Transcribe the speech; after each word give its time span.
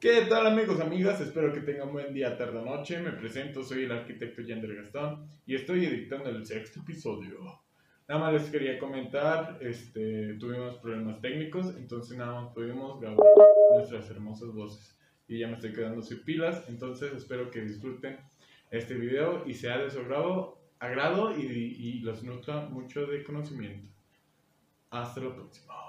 ¿Qué 0.00 0.26
tal 0.28 0.46
amigos, 0.46 0.78
amigas? 0.78 1.20
Espero 1.20 1.52
que 1.52 1.60
tengan 1.60 1.92
buen 1.92 2.14
día, 2.14 2.36
tarde 2.38 2.58
o 2.58 2.64
noche. 2.64 3.00
Me 3.00 3.10
presento, 3.10 3.64
soy 3.64 3.82
el 3.82 3.90
arquitecto 3.90 4.42
Yander 4.42 4.76
Gastón 4.76 5.26
y 5.44 5.56
estoy 5.56 5.86
editando 5.86 6.30
el 6.30 6.46
sexto 6.46 6.78
episodio. 6.78 7.60
Nada 8.06 8.20
más 8.20 8.32
les 8.32 8.48
quería 8.48 8.78
comentar, 8.78 9.58
este, 9.60 10.34
tuvimos 10.34 10.76
problemas 10.76 11.20
técnicos, 11.20 11.74
entonces 11.76 12.16
nada 12.16 12.42
más 12.42 12.54
pudimos 12.54 13.00
grabar 13.00 13.26
nuestras 13.74 14.08
hermosas 14.08 14.52
voces. 14.52 14.96
Y 15.26 15.40
ya 15.40 15.48
me 15.48 15.54
estoy 15.54 15.72
quedando 15.72 16.00
sin 16.00 16.22
pilas, 16.22 16.64
entonces 16.68 17.12
espero 17.14 17.50
que 17.50 17.62
disfruten 17.62 18.20
este 18.70 18.94
video 18.94 19.42
y 19.48 19.54
sea 19.54 19.78
de 19.78 19.90
su 19.90 19.98
agrado, 19.98 20.60
agrado 20.78 21.36
y, 21.36 21.42
y 21.42 22.00
los 22.02 22.22
nutra 22.22 22.68
mucho 22.68 23.04
de 23.08 23.24
conocimiento. 23.24 23.88
Hasta 24.90 25.20
la 25.22 25.34
próxima. 25.34 25.87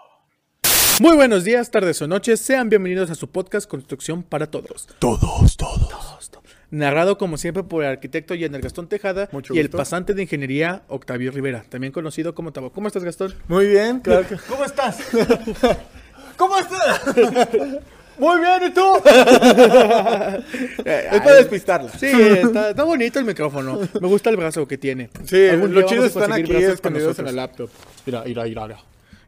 Muy 0.99 1.15
buenos 1.15 1.45
días, 1.45 1.71
tardes 1.71 2.01
o 2.01 2.07
noches. 2.07 2.41
Sean 2.41 2.67
bienvenidos 2.69 3.09
a 3.09 3.15
su 3.15 3.29
podcast 3.29 3.69
Construcción 3.69 4.21
para 4.21 4.47
Todos. 4.47 4.87
Todos, 4.99 5.55
todos. 5.55 6.31
Narrado 6.71 7.17
como 7.17 7.37
siempre 7.37 7.63
por 7.63 7.83
el 7.83 7.89
arquitecto 7.89 8.35
Yener 8.35 8.61
Gastón 8.61 8.87
Tejada 8.87 9.27
Mucho 9.31 9.55
y 9.55 9.59
el 9.59 9.71
pasante 9.71 10.13
de 10.13 10.21
ingeniería 10.21 10.83
Octavio 10.87 11.31
Rivera, 11.31 11.63
también 11.67 11.91
conocido 11.93 12.35
como 12.35 12.51
Tabo. 12.51 12.71
¿Cómo 12.71 12.85
estás, 12.87 13.03
Gastón? 13.03 13.33
Muy 13.47 13.65
bien, 13.67 14.01
claro 14.01 14.27
que- 14.27 14.35
¿Cómo 14.47 14.65
estás? 14.65 14.99
¿Cómo 16.37 16.57
estás? 16.59 17.01
Muy 18.19 18.39
bien, 18.41 18.63
¿y 18.67 18.73
tú? 18.73 18.81
Es 20.85 21.21
para 21.21 21.35
despistarla. 21.35 21.89
Sí, 21.97 22.07
está, 22.07 22.71
está 22.71 22.83
bonito 22.83 23.17
el 23.17 23.23
micrófono. 23.25 23.79
Me 24.01 24.07
gusta 24.09 24.29
el 24.29 24.35
brazo 24.35 24.67
que 24.67 24.77
tiene. 24.77 25.09
Sí, 25.23 25.47
los 25.53 25.85
chidos 25.85 26.07
están 26.07 26.29
conseguir 26.29 26.55
aquí 26.57 26.65
escondidos 26.65 27.17
en 27.19 27.27
el 27.27 27.35
laptop. 27.37 27.69
Mira, 28.05 28.23
mira, 28.25 28.43
mira. 28.43 28.67
mira. 28.67 28.77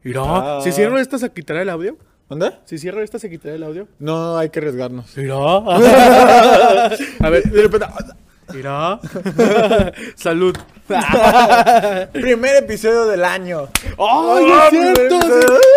Mira, 0.04 0.22
Ah. 0.24 0.60
si 0.62 0.72
cierro 0.72 0.98
esta 0.98 1.18
se 1.18 1.30
quitará 1.30 1.62
el 1.62 1.68
audio. 1.70 1.96
¿Dónde? 2.28 2.52
Si 2.64 2.78
cierro 2.78 3.02
esta 3.02 3.18
se 3.18 3.28
quitará 3.28 3.54
el 3.54 3.62
audio. 3.62 3.86
No 3.98 4.36
hay 4.38 4.48
que 4.50 4.58
arriesgarnos. 4.60 5.16
Mira. 5.16 5.34
A 7.20 7.30
ver, 7.30 7.42
De 7.44 7.62
repente, 7.62 7.86
mira. 8.54 8.98
Salud. 10.16 10.56
primer 12.12 12.56
episodio 12.56 13.06
del 13.06 13.24
año. 13.24 13.68
¡Ay, 13.98 14.46
Ah, 14.50 14.68
es 14.72 14.78
cierto! 14.78 15.20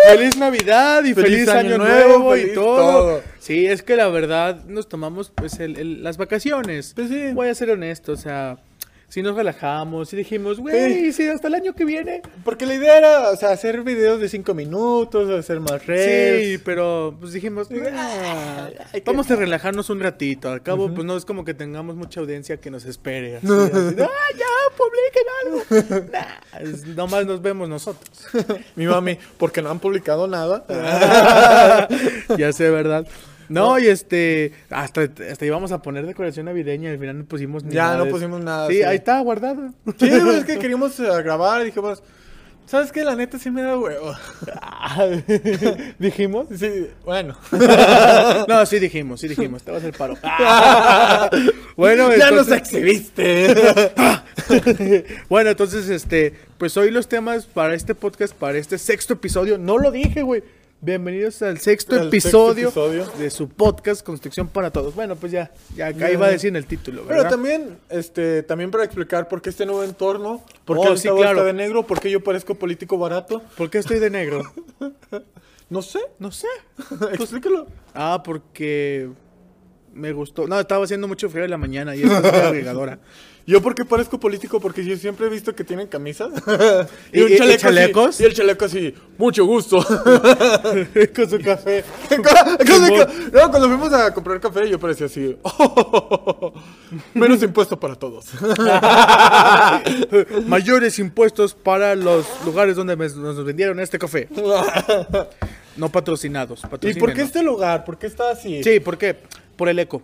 Feliz 0.08 0.36
Navidad 0.36 1.04
y 1.04 1.14
feliz, 1.14 1.48
año, 1.48 1.78
nuevo, 1.78 2.36
y 2.36 2.52
todo. 2.54 2.76
todo. 2.76 3.20
Sí, 3.38 3.66
es 3.66 3.82
que 3.82 3.96
la 3.96 4.08
verdad 4.08 4.64
nos 4.66 4.88
tomamos 4.88 5.30
pues 5.34 5.58
el- 5.60 5.78
el- 5.78 6.02
las 6.02 6.16
vacaciones. 6.16 6.92
Pues 6.94 7.08
sí. 7.08 7.32
Voy 7.32 7.48
a 7.48 7.54
ser 7.54 7.70
honesto, 7.70 8.12
o 8.12 8.16
sea, 8.16 8.58
si 9.08 9.22
nos 9.22 9.36
relajamos 9.36 10.12
y 10.12 10.16
dijimos, 10.16 10.58
güey, 10.58 11.12
sí, 11.12 11.28
hasta 11.28 11.48
el 11.48 11.54
año 11.54 11.74
que 11.74 11.84
viene. 11.84 12.22
Porque 12.44 12.66
la 12.66 12.74
idea 12.74 12.98
era, 12.98 13.30
o 13.30 13.36
sea, 13.36 13.50
hacer 13.50 13.82
videos 13.82 14.20
de 14.20 14.28
5 14.28 14.52
minutos, 14.52 15.30
hacer 15.30 15.60
más 15.60 15.80
Sí, 15.82 15.86
reels. 15.86 16.62
pero 16.64 17.16
pues 17.20 17.32
dijimos, 17.32 17.68
"Ah, 17.94 18.68
vamos 19.04 19.30
a 19.30 19.36
relajarnos 19.36 19.88
un 19.90 20.00
ratito. 20.00 20.50
Al 20.50 20.62
cabo, 20.62 20.92
pues 20.92 21.06
no 21.06 21.16
es 21.16 21.24
como 21.24 21.44
que 21.44 21.54
tengamos 21.54 21.94
mucha 21.96 22.20
audiencia 22.20 22.56
que 22.58 22.70
nos 22.70 22.84
espere. 22.84 23.36
Así, 23.36 23.46
así 23.46 23.96
¡Ah, 24.00 24.36
ya, 24.36 24.46
publiquen 24.76 25.26
algo! 25.44 26.06
Nah, 26.12 26.60
es- 26.60 26.84
nomás 26.86 27.26
nos 27.26 27.40
vemos 27.40 27.68
nosotros. 27.68 28.10
Mi 28.74 28.86
mami, 28.86 29.18
porque 29.38 29.62
no 29.62 29.70
han 29.70 29.78
publicado 29.78 30.26
nada. 30.26 30.64
ya 32.38 32.52
sé, 32.52 32.70
¿verdad? 32.70 33.06
No, 33.48 33.78
y 33.78 33.86
este, 33.86 34.52
hasta, 34.70 35.02
hasta 35.02 35.46
íbamos 35.46 35.72
a 35.72 35.82
poner 35.82 36.06
decoración 36.06 36.46
navideña 36.46 36.90
y 36.90 36.92
al 36.92 36.98
final 36.98 37.18
no 37.18 37.24
pusimos 37.24 37.64
ni 37.64 37.74
Ya 37.74 37.84
nada 37.84 38.04
no 38.04 38.10
pusimos 38.10 38.40
nada, 38.42 38.68
Sí, 38.68 38.76
sí. 38.76 38.82
ahí 38.82 38.96
está, 38.96 39.20
guardado. 39.20 39.68
Sí, 39.68 40.08
pues, 40.08 40.36
es 40.38 40.44
que 40.44 40.58
queríamos 40.58 40.98
eh, 41.00 41.04
grabar 41.22 41.62
y 41.62 41.66
dijimos, 41.66 42.02
¿sabes 42.66 42.92
qué? 42.92 43.04
La 43.04 43.14
neta 43.16 43.38
sí 43.38 43.50
me 43.50 43.62
da 43.62 43.78
huevo. 43.78 44.12
¿Dijimos? 45.98 46.46
Sí, 46.56 46.88
bueno. 47.04 47.36
No, 48.48 48.64
sí 48.66 48.78
dijimos, 48.78 49.20
sí 49.20 49.28
dijimos, 49.28 49.62
te 49.62 49.70
vas 49.70 49.82
a 49.82 49.88
hacer 49.88 49.96
paro. 49.96 50.16
bueno, 51.76 52.14
ya 52.16 52.30
nos 52.30 52.50
exhibiste. 52.50 53.54
bueno, 55.28 55.50
entonces, 55.50 55.88
este, 55.88 56.34
pues 56.58 56.76
hoy 56.76 56.90
los 56.90 57.08
temas 57.08 57.46
para 57.46 57.74
este 57.74 57.94
podcast, 57.94 58.34
para 58.34 58.58
este 58.58 58.78
sexto 58.78 59.14
episodio, 59.14 59.58
no 59.58 59.78
lo 59.78 59.90
dije, 59.90 60.22
güey. 60.22 60.42
Bienvenidos 60.86 61.42
al 61.42 61.58
sexto, 61.58 61.96
episodio, 62.00 62.70
de 63.18 63.28
su 63.30 63.48
podcast 63.48 64.06
Construcción 64.06 64.46
para 64.46 64.70
Todos. 64.70 64.94
Bueno, 64.94 65.16
pues 65.16 65.32
ya, 65.32 65.50
ya 65.74 65.88
acá 65.88 66.12
iba 66.12 66.26
a 66.26 66.30
decir 66.30 66.50
en 66.50 66.54
el 66.54 66.64
título, 66.64 67.04
¿verdad? 67.04 67.22
Pero 67.24 67.28
también, 67.28 67.78
este, 67.88 68.44
también 68.44 68.70
para 68.70 68.84
explicar 68.84 69.26
por 69.26 69.42
qué 69.42 69.50
este 69.50 69.66
nuevo 69.66 69.82
entorno, 69.82 70.44
por 70.64 70.80
qué 70.80 70.88
Oh, 70.90 70.96
sí, 70.96 71.08
claro. 71.08 71.38
está 71.38 71.42
de 71.42 71.54
negro, 71.54 71.84
por 71.84 71.98
qué 71.98 72.08
yo 72.08 72.22
parezco 72.22 72.54
político 72.54 72.98
barato. 72.98 73.42
¿Por 73.56 73.68
qué 73.68 73.78
estoy 73.78 73.98
de 73.98 74.10
negro? 74.10 74.42
No 75.68 75.82
sé, 75.82 75.98
No 76.20 76.30
sé. 76.30 76.46
explícalo. 77.14 77.66
Ah, 77.92 78.22
porque 78.24 79.08
me 79.96 80.12
gustó. 80.12 80.46
No, 80.46 80.60
estaba 80.60 80.84
haciendo 80.84 81.08
mucho 81.08 81.28
frío 81.30 81.44
en 81.44 81.50
la 81.50 81.56
mañana 81.58 81.96
y 81.96 82.02
es 82.02 82.10
agregadora. 82.10 82.98
Yo 83.48 83.62
por 83.62 83.76
qué 83.76 83.84
parezco 83.84 84.18
político, 84.18 84.58
porque 84.58 84.84
yo 84.84 84.96
siempre 84.96 85.26
he 85.26 85.28
visto 85.28 85.54
que 85.54 85.62
tienen 85.62 85.86
camisas. 85.86 86.30
¿Y- 87.12 87.20
y- 87.20 87.32
y 87.34 87.38
así- 87.38 87.56
chalecos? 87.58 88.20
y 88.20 88.24
el 88.24 88.34
chaleco 88.34 88.64
así, 88.64 88.92
mucho 89.18 89.44
gusto. 89.46 89.76
Con 91.14 91.30
su 91.30 91.38
café. 91.40 91.84
No, 93.32 93.48
cuando 93.48 93.68
fuimos 93.68 93.92
a 93.92 94.12
comprar 94.12 94.40
café, 94.40 94.68
yo 94.68 94.80
parecía 94.80 95.06
así. 95.06 95.36
menos 97.14 97.40
impuesto 97.44 97.78
para 97.78 97.94
todos. 97.94 98.26
Mayores 100.46 100.98
impuestos 100.98 101.54
para 101.54 101.94
los 101.94 102.26
lugares 102.44 102.74
donde 102.76 102.96
me- 102.96 103.08
nos 103.08 103.44
vendieron 103.44 103.78
este 103.78 103.96
café. 103.98 104.28
No 105.76 105.88
patrocinados. 105.90 106.62
¿Y 106.82 106.94
por 106.94 107.12
qué 107.12 107.22
este 107.22 107.42
lugar? 107.44 107.84
¿Por 107.84 107.96
qué 107.98 108.06
está 108.08 108.30
así? 108.30 108.62
Sí, 108.64 108.80
¿por 108.80 108.98
qué? 108.98 109.16
Por 109.56 109.68
el 109.68 109.78
eco. 109.78 110.02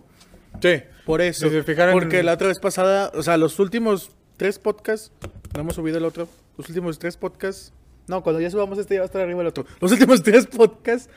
Sí. 0.61 0.81
Por 1.05 1.21
eso. 1.21 1.47
Si 1.47 1.51
se 1.53 1.63
fijaron- 1.63 1.93
Porque 1.93 2.23
la 2.23 2.33
otra 2.33 2.47
vez 2.47 2.59
pasada, 2.59 3.11
o 3.15 3.23
sea, 3.23 3.37
los 3.37 3.59
últimos 3.59 4.11
tres 4.37 4.59
podcasts, 4.59 5.11
no 5.53 5.61
hemos 5.61 5.75
subido 5.75 5.97
el 5.97 6.05
otro. 6.05 6.27
Los 6.57 6.67
últimos 6.69 6.99
tres 6.99 7.17
podcasts. 7.17 7.73
No, 8.07 8.21
cuando 8.23 8.41
ya 8.41 8.49
subamos 8.49 8.77
este 8.79 8.95
ya 8.95 8.99
va 9.01 9.05
a 9.05 9.07
estar 9.07 9.21
arriba 9.21 9.41
el 9.41 9.47
otro. 9.47 9.65
Los 9.79 9.91
últimos 9.91 10.21
tres 10.23 10.45
podcasts, 10.47 11.09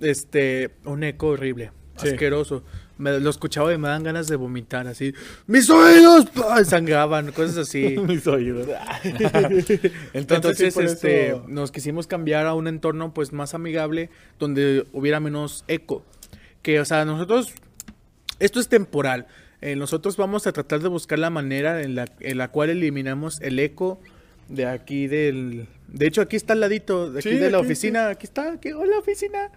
este, 0.00 0.70
un 0.84 1.02
eco 1.04 1.28
horrible, 1.28 1.72
Sí. 1.96 2.08
asqueroso. 2.08 2.64
Me, 2.98 3.18
lo 3.18 3.30
escuchaba 3.30 3.72
y 3.72 3.78
me 3.78 3.88
dan 3.88 4.02
ganas 4.02 4.26
de 4.28 4.36
vomitar, 4.36 4.86
así. 4.86 5.14
¡Mis 5.46 5.70
oídos! 5.70 6.26
Sangraban, 6.66 7.32
cosas 7.32 7.56
así. 7.58 7.96
Mis 8.06 8.26
oídos. 8.26 8.68
Entonces, 9.04 10.12
Entonces, 10.12 10.74
sí, 10.74 10.80
por 10.80 10.84
este, 10.84 11.28
eso- 11.28 11.44
nos 11.48 11.70
quisimos 11.72 12.06
cambiar 12.06 12.46
a 12.46 12.54
un 12.54 12.68
entorno 12.68 13.12
pues 13.14 13.32
más 13.32 13.54
amigable 13.54 14.10
donde 14.38 14.86
hubiera 14.92 15.20
menos 15.20 15.64
eco. 15.68 16.04
Que, 16.62 16.80
o 16.80 16.84
sea, 16.84 17.04
nosotros, 17.06 17.54
esto 18.40 18.60
es 18.60 18.68
temporal. 18.68 19.26
Eh, 19.60 19.76
nosotros 19.76 20.16
vamos 20.16 20.46
a 20.46 20.52
tratar 20.52 20.80
de 20.80 20.88
buscar 20.88 21.18
la 21.18 21.30
manera 21.30 21.82
en 21.82 21.94
la, 21.94 22.06
en 22.20 22.38
la 22.38 22.48
cual 22.48 22.70
eliminamos 22.70 23.40
el 23.40 23.58
eco 23.58 24.00
de 24.48 24.66
aquí 24.66 25.06
del... 25.06 25.66
De 25.88 26.06
hecho, 26.06 26.22
aquí 26.22 26.36
está 26.36 26.54
al 26.54 26.60
ladito, 26.60 27.12
de 27.12 27.20
aquí 27.20 27.30
Sí, 27.30 27.36
de 27.36 27.50
la 27.50 27.58
aquí, 27.58 27.66
oficina. 27.66 28.08
Aquí 28.08 28.26
está, 28.26 28.52
aquí, 28.52 28.72
hola 28.72 28.98
oficina. 28.98 29.50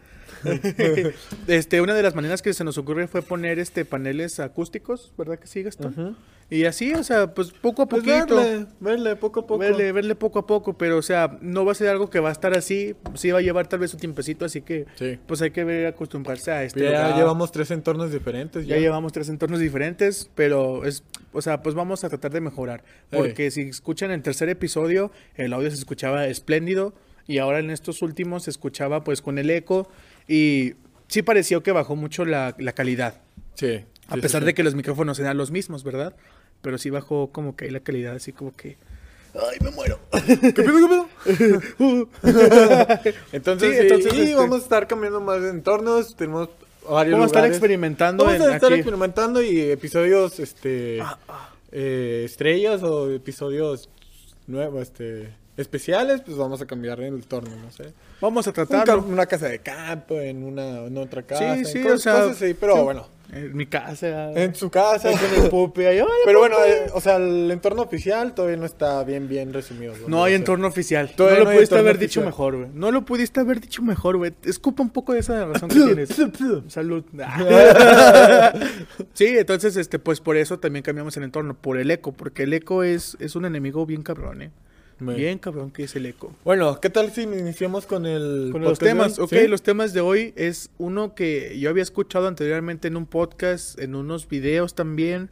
este, 1.47 1.81
una 1.81 1.93
de 1.93 2.03
las 2.03 2.15
maneras 2.15 2.41
que 2.41 2.53
se 2.53 2.63
nos 2.63 2.77
ocurre 2.77 3.07
fue 3.07 3.21
poner 3.21 3.59
este 3.59 3.85
paneles 3.85 4.39
acústicos, 4.39 5.13
¿verdad 5.17 5.39
que 5.39 5.47
sí, 5.47 5.63
Gastón? 5.63 6.17
Y 6.53 6.65
así, 6.65 6.93
o 6.93 7.03
sea, 7.03 7.33
pues 7.33 7.51
poco 7.51 7.81
a 7.81 7.87
Pues 7.87 8.03
poquito. 8.03 8.35
verle, 8.35 8.65
verle 8.79 9.15
poco 9.15 9.39
a 9.39 9.47
poco. 9.47 9.57
Verle, 9.57 9.91
verle 9.91 10.13
poco 10.15 10.39
a 10.39 10.45
poco, 10.45 10.77
pero 10.77 10.97
o 10.97 11.01
sea, 11.01 11.37
no 11.41 11.65
va 11.65 11.71
a 11.71 11.75
ser 11.75 11.87
algo 11.89 12.09
que 12.11 12.19
va 12.19 12.29
a 12.29 12.31
estar 12.31 12.55
así, 12.55 12.95
sí 13.15 13.31
va 13.31 13.39
a 13.39 13.41
llevar 13.41 13.67
tal 13.67 13.79
vez 13.79 13.91
un 13.93 13.99
tiempecito, 13.99 14.45
así 14.45 14.61
que 14.61 14.85
Sí. 14.95 15.17
pues 15.25 15.41
hay 15.41 15.49
que 15.49 15.63
ver 15.63 15.87
acostumbrarse 15.87 16.51
a 16.51 16.63
este 16.63 16.81
Ya 16.81 16.89
lugar. 17.07 17.15
llevamos 17.17 17.51
tres 17.51 17.71
entornos 17.71 18.11
diferentes. 18.11 18.67
Ya 18.67 18.77
llevamos 18.77 19.11
tres 19.13 19.29
entornos 19.29 19.59
diferentes, 19.59 20.29
pero 20.35 20.85
es, 20.85 21.03
o 21.31 21.41
sea, 21.41 21.63
pues 21.63 21.73
vamos 21.73 22.03
a 22.03 22.09
tratar 22.09 22.31
de 22.31 22.41
mejorar, 22.41 22.83
porque 23.09 23.49
si 23.49 23.61
escuchan 23.61 24.11
el 24.11 24.21
tercer 24.21 24.47
episodio, 24.49 25.11
el 25.35 25.53
audio 25.53 25.71
se 25.71 25.77
escuchaba 25.77 26.27
espléndido 26.27 26.93
y 27.25 27.39
ahora 27.39 27.59
en 27.59 27.71
estos 27.71 28.01
últimos 28.03 28.43
se 28.43 28.51
escuchaba 28.51 29.03
pues 29.03 29.21
con 29.23 29.39
el 29.39 29.49
eco 29.49 29.89
y 30.27 30.73
sí 31.07 31.23
pareció 31.23 31.63
que 31.63 31.71
bajó 31.71 31.95
mucho 31.95 32.25
la, 32.25 32.53
la 32.59 32.73
calidad, 32.73 33.21
Sí. 33.55 33.85
a 34.07 34.17
pesar 34.17 34.45
de 34.45 34.53
que 34.53 34.61
los 34.63 34.75
micrófonos 34.75 35.17
eran 35.19 35.37
los 35.37 35.49
mismos, 35.49 35.83
¿verdad? 35.83 36.13
Pero 36.63 36.79
sí 36.79 36.89
bajó 36.89 37.29
como 37.31 37.55
que 37.55 37.65
ahí 37.65 37.71
la 37.71 37.81
calidad, 37.81 38.15
así 38.15 38.31
como 38.33 38.55
que... 38.55 38.77
¡Ay, 39.35 39.57
me 39.61 39.69
muero! 39.71 39.99
¿Qué 40.11 40.51
pedo, 40.51 40.77
qué 40.79 40.87
pedo? 40.87 41.07
entonces, 43.31 43.69
Sí, 43.71 43.77
entonces, 43.81 44.13
este- 44.13 44.35
vamos 44.35 44.59
a 44.61 44.63
estar 44.63 44.87
cambiando 44.87 45.19
más 45.21 45.41
de 45.41 45.49
entornos. 45.49 46.15
Tenemos 46.15 46.49
varios 46.89 47.13
Vamos 47.13 47.25
a 47.25 47.35
estar 47.35 47.45
experimentando 47.45 48.25
Vamos 48.25 48.41
a 48.41 48.55
estar 48.55 48.71
aquí. 48.71 48.79
experimentando 48.81 49.41
y 49.41 49.59
episodios, 49.71 50.39
este, 50.39 50.99
Ah, 51.01 51.17
eh, 51.71 52.23
estrellas 52.25 52.83
o 52.83 53.11
episodios 53.11 53.89
nuevos, 54.47 54.83
este, 54.83 55.33
especiales, 55.57 56.21
pues 56.21 56.37
vamos 56.37 56.61
a 56.61 56.65
cambiar 56.65 56.99
el 57.01 57.15
entorno, 57.15 57.55
no 57.55 57.71
sé. 57.71 57.93
Vamos 58.21 58.47
a 58.47 58.51
Un 58.51 58.55
ca- 58.55 58.65
tratarlo. 58.65 59.03
una 59.03 59.25
casa 59.25 59.47
de 59.47 59.59
campo, 59.59 60.19
en 60.19 60.43
una 60.43 60.85
en 60.85 60.97
otra 60.97 61.23
casa. 61.23 61.55
en 61.55 61.65
sí, 61.65 61.81
cosas, 61.81 61.95
o 61.95 61.99
sea, 62.01 62.13
cosas 62.13 62.41
así, 62.41 62.53
pero 62.53 62.75
sí. 62.77 62.81
bueno. 62.81 63.13
En 63.31 63.57
mi 63.57 63.65
casa. 63.65 64.31
En 64.33 64.53
su 64.53 64.69
casa. 64.69 65.09
con 65.09 65.43
el 65.43 65.49
pupi 65.49 65.85
ahí. 65.85 65.97
"Ay, 65.97 66.05
pero 66.23 66.37
bueno, 66.37 66.55
eh, 66.67 66.85
o 66.93 67.01
sea, 67.01 67.15
el 67.15 67.49
entorno 67.49 67.81
oficial 67.81 68.35
todavía 68.35 68.57
no 68.57 68.65
está 68.65 69.03
bien, 69.03 69.27
bien 69.27 69.51
resumido. 69.53 69.95
No 70.07 70.23
hay 70.23 70.35
entorno 70.35 70.67
oficial. 70.67 71.09
Todavía 71.15 71.39
no 71.39 71.45
lo 71.49 71.55
pudiste 71.55 71.75
haber 71.79 71.97
dicho 71.97 72.21
mejor, 72.21 72.57
güey. 72.57 72.69
No 72.75 72.91
lo 72.91 73.05
pudiste 73.05 73.39
haber 73.39 73.59
dicho 73.59 73.81
mejor, 73.81 74.17
güey. 74.17 74.33
Escupa 74.45 74.83
un 74.83 74.91
poco 74.91 75.13
de 75.13 75.19
esa 75.21 75.45
razón 75.45 75.69
que 75.69 75.75
tienes. 75.79 76.09
Salud. 76.67 77.03
sí, 79.13 79.25
entonces, 79.37 79.77
este, 79.77 79.97
pues 79.97 80.19
por 80.19 80.37
eso 80.37 80.59
también 80.59 80.83
cambiamos 80.83 81.15
el 81.17 81.23
entorno, 81.23 81.55
por 81.55 81.77
el 81.79 81.89
eco, 81.91 82.11
porque 82.11 82.43
el 82.43 82.53
eco 82.53 82.83
es, 82.83 83.17
es 83.19 83.35
un 83.35 83.45
enemigo 83.45 83.85
bien 83.87 84.03
cabrón, 84.03 84.43
eh. 84.43 84.51
Muy 84.99 85.15
Bien 85.15 85.37
cabrón 85.39 85.71
que 85.71 85.83
es 85.83 85.95
el 85.95 86.05
eco. 86.05 86.33
Bueno, 86.43 86.79
¿qué 86.79 86.89
tal 86.89 87.11
si 87.11 87.23
iniciamos 87.23 87.85
con 87.85 88.05
el 88.05 88.49
Con 88.51 88.61
los 88.61 88.79
temas, 88.79 89.19
ok, 89.19 89.29
¿Sí? 89.29 89.47
los 89.47 89.61
temas 89.61 89.93
de 89.93 90.01
hoy 90.01 90.33
es 90.35 90.69
uno 90.77 91.15
que 91.15 91.57
yo 91.59 91.69
había 91.69 91.83
escuchado 91.83 92.27
anteriormente 92.27 92.87
en 92.87 92.97
un 92.97 93.05
podcast, 93.05 93.79
en 93.79 93.95
unos 93.95 94.27
videos 94.27 94.75
también, 94.75 95.29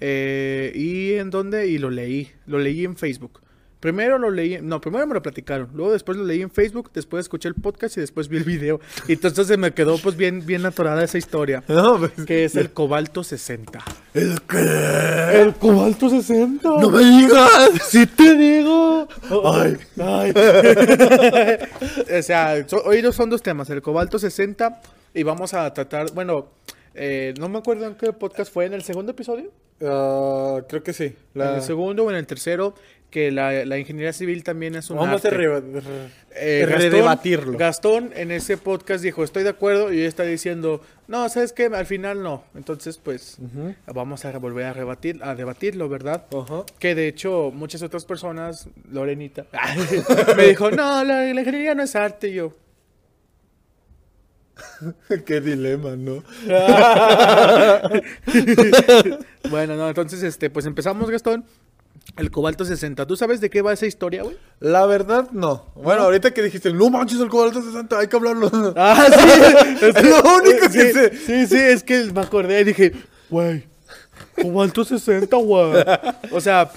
eh, 0.00 0.72
y 0.74 1.14
en 1.14 1.30
dónde, 1.30 1.68
y 1.68 1.78
lo 1.78 1.90
leí, 1.90 2.30
lo 2.46 2.58
leí 2.58 2.84
en 2.84 2.96
Facebook. 2.96 3.40
Primero 3.86 4.18
lo 4.18 4.32
leí, 4.32 4.58
no, 4.60 4.80
primero 4.80 5.06
me 5.06 5.14
lo 5.14 5.22
platicaron, 5.22 5.68
luego 5.72 5.92
después 5.92 6.18
lo 6.18 6.24
leí 6.24 6.42
en 6.42 6.50
Facebook, 6.50 6.90
después 6.92 7.20
escuché 7.20 7.46
el 7.48 7.54
podcast 7.54 7.96
y 7.96 8.00
después 8.00 8.26
vi 8.26 8.38
el 8.38 8.42
video. 8.42 8.80
Y 9.06 9.12
entonces 9.12 9.46
se 9.46 9.56
me 9.56 9.70
quedó 9.74 9.96
pues 9.98 10.16
bien, 10.16 10.44
bien 10.44 10.66
atorada 10.66 11.04
esa 11.04 11.18
historia, 11.18 11.62
No, 11.68 11.96
pues, 12.00 12.10
que 12.26 12.44
es 12.44 12.56
el 12.56 12.70
Cobalto 12.72 13.22
60. 13.22 13.78
¿El 14.14 14.42
qué? 14.42 15.40
¿El 15.40 15.54
Cobalto 15.54 16.10
60? 16.10 16.68
¡No 16.68 16.90
me 16.90 16.98
digas! 16.98 17.70
¡Sí 17.88 18.06
te 18.08 18.34
digo! 18.34 19.06
Ay. 19.54 19.76
Ay. 20.02 20.32
o 22.18 22.22
sea, 22.24 22.66
so- 22.68 22.82
hoy 22.86 23.04
son 23.12 23.30
dos 23.30 23.40
temas, 23.40 23.70
el 23.70 23.82
cobalto 23.82 24.18
60 24.18 24.80
y 25.14 25.22
vamos 25.22 25.54
a 25.54 25.72
tratar, 25.72 26.10
bueno, 26.12 26.48
eh, 26.92 27.34
no 27.38 27.48
me 27.48 27.58
acuerdo 27.58 27.86
en 27.86 27.94
qué 27.94 28.12
podcast 28.12 28.52
fue, 28.52 28.64
en 28.64 28.74
el 28.74 28.82
segundo 28.82 29.12
episodio, 29.12 29.52
Ah, 29.84 30.62
creo 30.70 30.82
que 30.82 30.94
sí. 30.94 31.14
en 31.34 31.42
el 31.42 31.60
segundo 31.60 32.04
o 32.04 32.10
en 32.10 32.16
el 32.16 32.26
tercero, 32.26 32.74
que 33.10 33.30
la, 33.30 33.64
la 33.64 33.78
ingeniería 33.78 34.12
civil 34.12 34.42
también 34.44 34.74
es 34.74 34.90
un 34.90 34.98
Vamos 34.98 35.24
a 35.24 35.30
re- 35.30 35.60
re- 35.60 35.82
Eh, 36.34 36.66
redebatirlo. 36.66 37.56
Gastón 37.56 38.10
en 38.14 38.30
ese 38.30 38.58
podcast 38.58 39.02
dijo, 39.02 39.24
estoy 39.24 39.42
de 39.42 39.48
acuerdo, 39.50 39.90
y 39.92 39.98
ella 40.00 40.08
está 40.08 40.24
diciendo, 40.24 40.82
no, 41.08 41.26
¿sabes 41.30 41.52
qué? 41.54 41.66
Al 41.66 41.86
final 41.86 42.22
no. 42.22 42.44
Entonces, 42.54 42.98
pues, 42.98 43.38
vamos 43.94 44.24
a 44.26 44.36
volver 44.38 44.66
a, 44.66 44.72
rebatir, 44.74 45.20
a 45.22 45.34
debatirlo, 45.34 45.88
¿verdad? 45.88 46.26
Ajá. 46.36 46.64
Que 46.78 46.94
de 46.94 47.08
hecho, 47.08 47.50
muchas 47.54 47.82
otras 47.82 48.04
personas, 48.04 48.68
Lorenita, 48.90 49.46
me 50.36 50.48
dijo, 50.48 50.70
no, 50.70 51.02
la, 51.04 51.22
la 51.32 51.40
ingeniería 51.40 51.74
no 51.74 51.84
es 51.84 51.96
arte, 51.96 52.28
y 52.28 52.34
yo. 52.34 52.52
Qué 55.26 55.40
dilema, 55.40 55.96
¿no? 55.96 56.22
Bueno, 59.50 59.76
no, 59.76 59.88
entonces, 59.88 60.22
este, 60.22 60.50
pues 60.50 60.66
empezamos, 60.66 61.08
Gastón. 61.10 61.44
El 62.16 62.30
cobalto 62.30 62.64
60. 62.64 63.06
¿Tú 63.06 63.16
sabes 63.16 63.40
de 63.40 63.50
qué 63.50 63.60
va 63.60 63.72
esa 63.72 63.86
historia, 63.86 64.22
güey? 64.22 64.36
La 64.60 64.86
verdad, 64.86 65.28
no. 65.32 65.66
Bueno, 65.74 66.02
ahorita 66.02 66.32
que 66.32 66.42
dijiste, 66.42 66.72
no 66.72 66.88
manches 66.88 67.20
el 67.20 67.28
cobalto 67.28 67.62
60, 67.62 67.98
hay 67.98 68.08
que 68.08 68.16
hablarlo. 68.16 68.50
Ah, 68.76 69.06
sí. 69.08 69.84
Es 69.86 70.02
lo 70.02 70.22
único 70.36 70.60
que 70.60 70.70
sí, 70.70 70.92
sé. 70.92 71.16
Sí, 71.16 71.46
sí, 71.46 71.58
es 71.58 71.82
que 71.82 72.04
me 72.04 72.20
acordé 72.20 72.60
y 72.60 72.64
dije, 72.64 72.92
güey, 73.28 73.64
cobalto 74.40 74.84
60, 74.84 75.36
güey. 75.36 75.84
O 76.30 76.40
sea, 76.40 76.70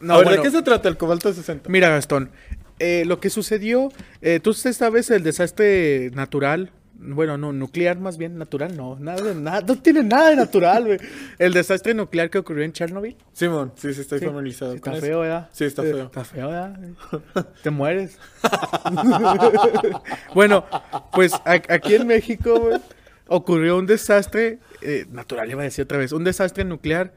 no, 0.00 0.16
ver, 0.18 0.24
bueno, 0.26 0.42
¿de 0.42 0.48
qué 0.48 0.56
se 0.56 0.62
trata 0.62 0.88
el 0.88 0.96
cobalto 0.96 1.32
60? 1.32 1.68
Mira, 1.68 1.88
Gastón, 1.88 2.30
eh, 2.78 3.04
lo 3.06 3.20
que 3.20 3.30
sucedió, 3.30 3.92
eh, 4.20 4.40
tú 4.40 4.52
sabes 4.52 5.10
el 5.10 5.22
desastre 5.22 6.10
natural, 6.14 6.70
bueno, 6.96 7.36
no, 7.36 7.52
nuclear 7.52 7.98
más 7.98 8.16
bien, 8.18 8.38
natural, 8.38 8.76
no, 8.76 8.96
nada, 8.98 9.22
de- 9.22 9.34
nada, 9.34 9.60
no 9.60 9.76
tiene 9.76 10.02
nada 10.02 10.30
de 10.30 10.36
natural, 10.36 10.84
güey. 10.86 10.98
El 11.38 11.52
desastre 11.52 11.92
nuclear 11.94 12.30
que 12.30 12.38
ocurrió 12.38 12.64
en 12.64 12.72
Chernobyl. 12.72 13.16
Simón, 13.32 13.72
sí, 13.76 13.92
sí, 13.92 14.00
estoy 14.02 14.20
Sí. 14.20 14.26
con 14.26 14.46
Está 14.46 14.92
eso. 14.92 15.00
feo, 15.00 15.20
¿verdad? 15.20 15.48
Sí, 15.52 15.64
está 15.64 15.82
Eh, 15.82 15.92
feo. 15.92 16.04
Está 16.06 16.24
feo, 16.24 16.48
¿verdad? 16.48 16.78
Te 17.62 17.70
mueres. 17.70 18.18
bueno, 20.34 20.64
pues 21.12 21.32
aquí 21.44 21.94
en 21.94 22.06
México, 22.06 22.58
güey, 22.60 22.80
ocurrió 23.28 23.76
un 23.78 23.86
desastre 23.86 24.58
eh, 24.82 25.06
natural, 25.10 25.50
iba 25.50 25.62
a 25.62 25.64
decir 25.64 25.84
otra 25.84 25.98
vez, 25.98 26.12
un 26.12 26.24
desastre 26.24 26.64
nuclear 26.64 27.12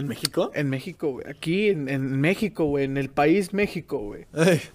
¿En 0.00 0.08
México? 0.08 0.50
en 0.54 0.68
México, 0.68 1.10
güey. 1.12 1.26
Aquí 1.28 1.68
en, 1.68 1.88
en 1.88 2.20
México, 2.20 2.64
güey, 2.64 2.84
en 2.84 2.96
el 2.96 3.08
país 3.10 3.52
México, 3.52 3.98
güey. 3.98 4.26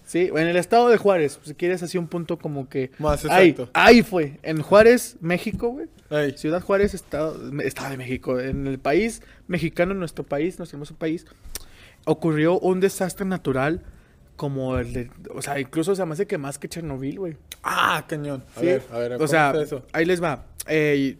Sí, 0.04 0.30
en 0.34 0.46
el 0.48 0.56
estado 0.56 0.88
de 0.88 0.96
Juárez, 0.96 1.38
si 1.42 1.54
quieres 1.54 1.82
así 1.82 1.98
un 1.98 2.08
punto 2.08 2.38
como 2.38 2.68
que... 2.68 2.90
Más 2.98 3.24
exacto. 3.24 3.68
ahí 3.74 4.02
fue, 4.02 4.38
en 4.42 4.62
Juárez, 4.62 5.16
México, 5.20 5.68
güey. 5.68 5.88
Ciudad 6.36 6.62
Juárez, 6.62 6.94
estado, 6.94 7.36
estado 7.60 7.90
de 7.90 7.96
México. 7.96 8.38
En 8.40 8.66
el 8.66 8.78
país 8.78 9.22
mexicano, 9.48 9.92
en 9.92 9.98
nuestro 9.98 10.24
país, 10.24 10.58
nuestro 10.58 10.76
hermoso 10.76 10.94
país, 10.94 11.26
ocurrió 12.04 12.58
un 12.60 12.80
desastre 12.80 13.26
natural 13.26 13.82
como 14.36 14.76
el 14.78 14.92
de... 14.92 15.10
O 15.34 15.42
sea, 15.42 15.58
incluso 15.58 15.96
se 15.96 16.04
me 16.04 16.12
hace 16.12 16.26
que 16.26 16.38
más 16.38 16.58
que 16.58 16.68
Chernobyl, 16.68 17.18
güey. 17.18 17.36
Ah, 17.62 18.04
cañón. 18.06 18.44
A 18.54 18.60
Sí, 18.60 18.66
ver, 18.66 18.82
a 18.92 18.98
ver, 18.98 19.12
o 19.14 19.26
sea, 19.26 19.50
¿cómo 19.52 19.62
está 19.62 19.76
eso? 19.78 19.86
ahí 19.92 20.04
les 20.04 20.22
va. 20.22 20.44
Eh, 20.68 21.16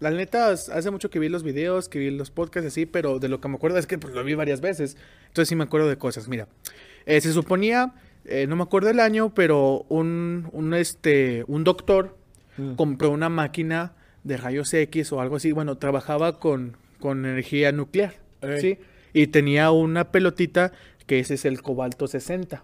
la 0.00 0.10
neta, 0.10 0.50
hace 0.50 0.90
mucho 0.90 1.10
que 1.10 1.18
vi 1.18 1.28
los 1.28 1.42
videos, 1.42 1.88
que 1.88 1.98
vi 1.98 2.10
los 2.10 2.30
podcasts 2.30 2.66
así, 2.66 2.86
pero 2.86 3.18
de 3.18 3.28
lo 3.28 3.40
que 3.40 3.48
me 3.48 3.54
acuerdo 3.56 3.78
es 3.78 3.86
que 3.86 3.98
pues, 3.98 4.12
lo 4.14 4.24
vi 4.24 4.34
varias 4.34 4.60
veces. 4.60 4.96
Entonces 5.28 5.48
sí 5.48 5.56
me 5.56 5.64
acuerdo 5.64 5.88
de 5.88 5.96
cosas. 5.96 6.26
Mira, 6.28 6.48
eh, 7.06 7.20
se 7.20 7.32
suponía, 7.32 7.94
eh, 8.24 8.46
no 8.46 8.56
me 8.56 8.62
acuerdo 8.62 8.90
el 8.90 9.00
año, 9.00 9.32
pero 9.34 9.84
un, 9.88 10.48
un, 10.52 10.74
este, 10.74 11.44
un 11.46 11.64
doctor 11.64 12.18
Mm. 12.60 12.74
compró 12.74 13.10
una 13.10 13.28
máquina 13.28 13.92
de 14.24 14.36
rayos 14.36 14.72
X 14.74 15.12
o 15.12 15.20
algo 15.20 15.36
así. 15.36 15.52
Bueno, 15.52 15.78
trabajaba 15.78 16.38
con, 16.38 16.76
con 16.98 17.24
energía 17.24 17.72
nuclear. 17.72 18.14
¿sí? 18.60 18.78
Y 19.12 19.28
tenía 19.28 19.70
una 19.70 20.10
pelotita 20.12 20.72
que 21.06 21.18
ese 21.18 21.34
es 21.34 21.44
el 21.44 21.62
cobalto 21.62 22.06
60. 22.06 22.62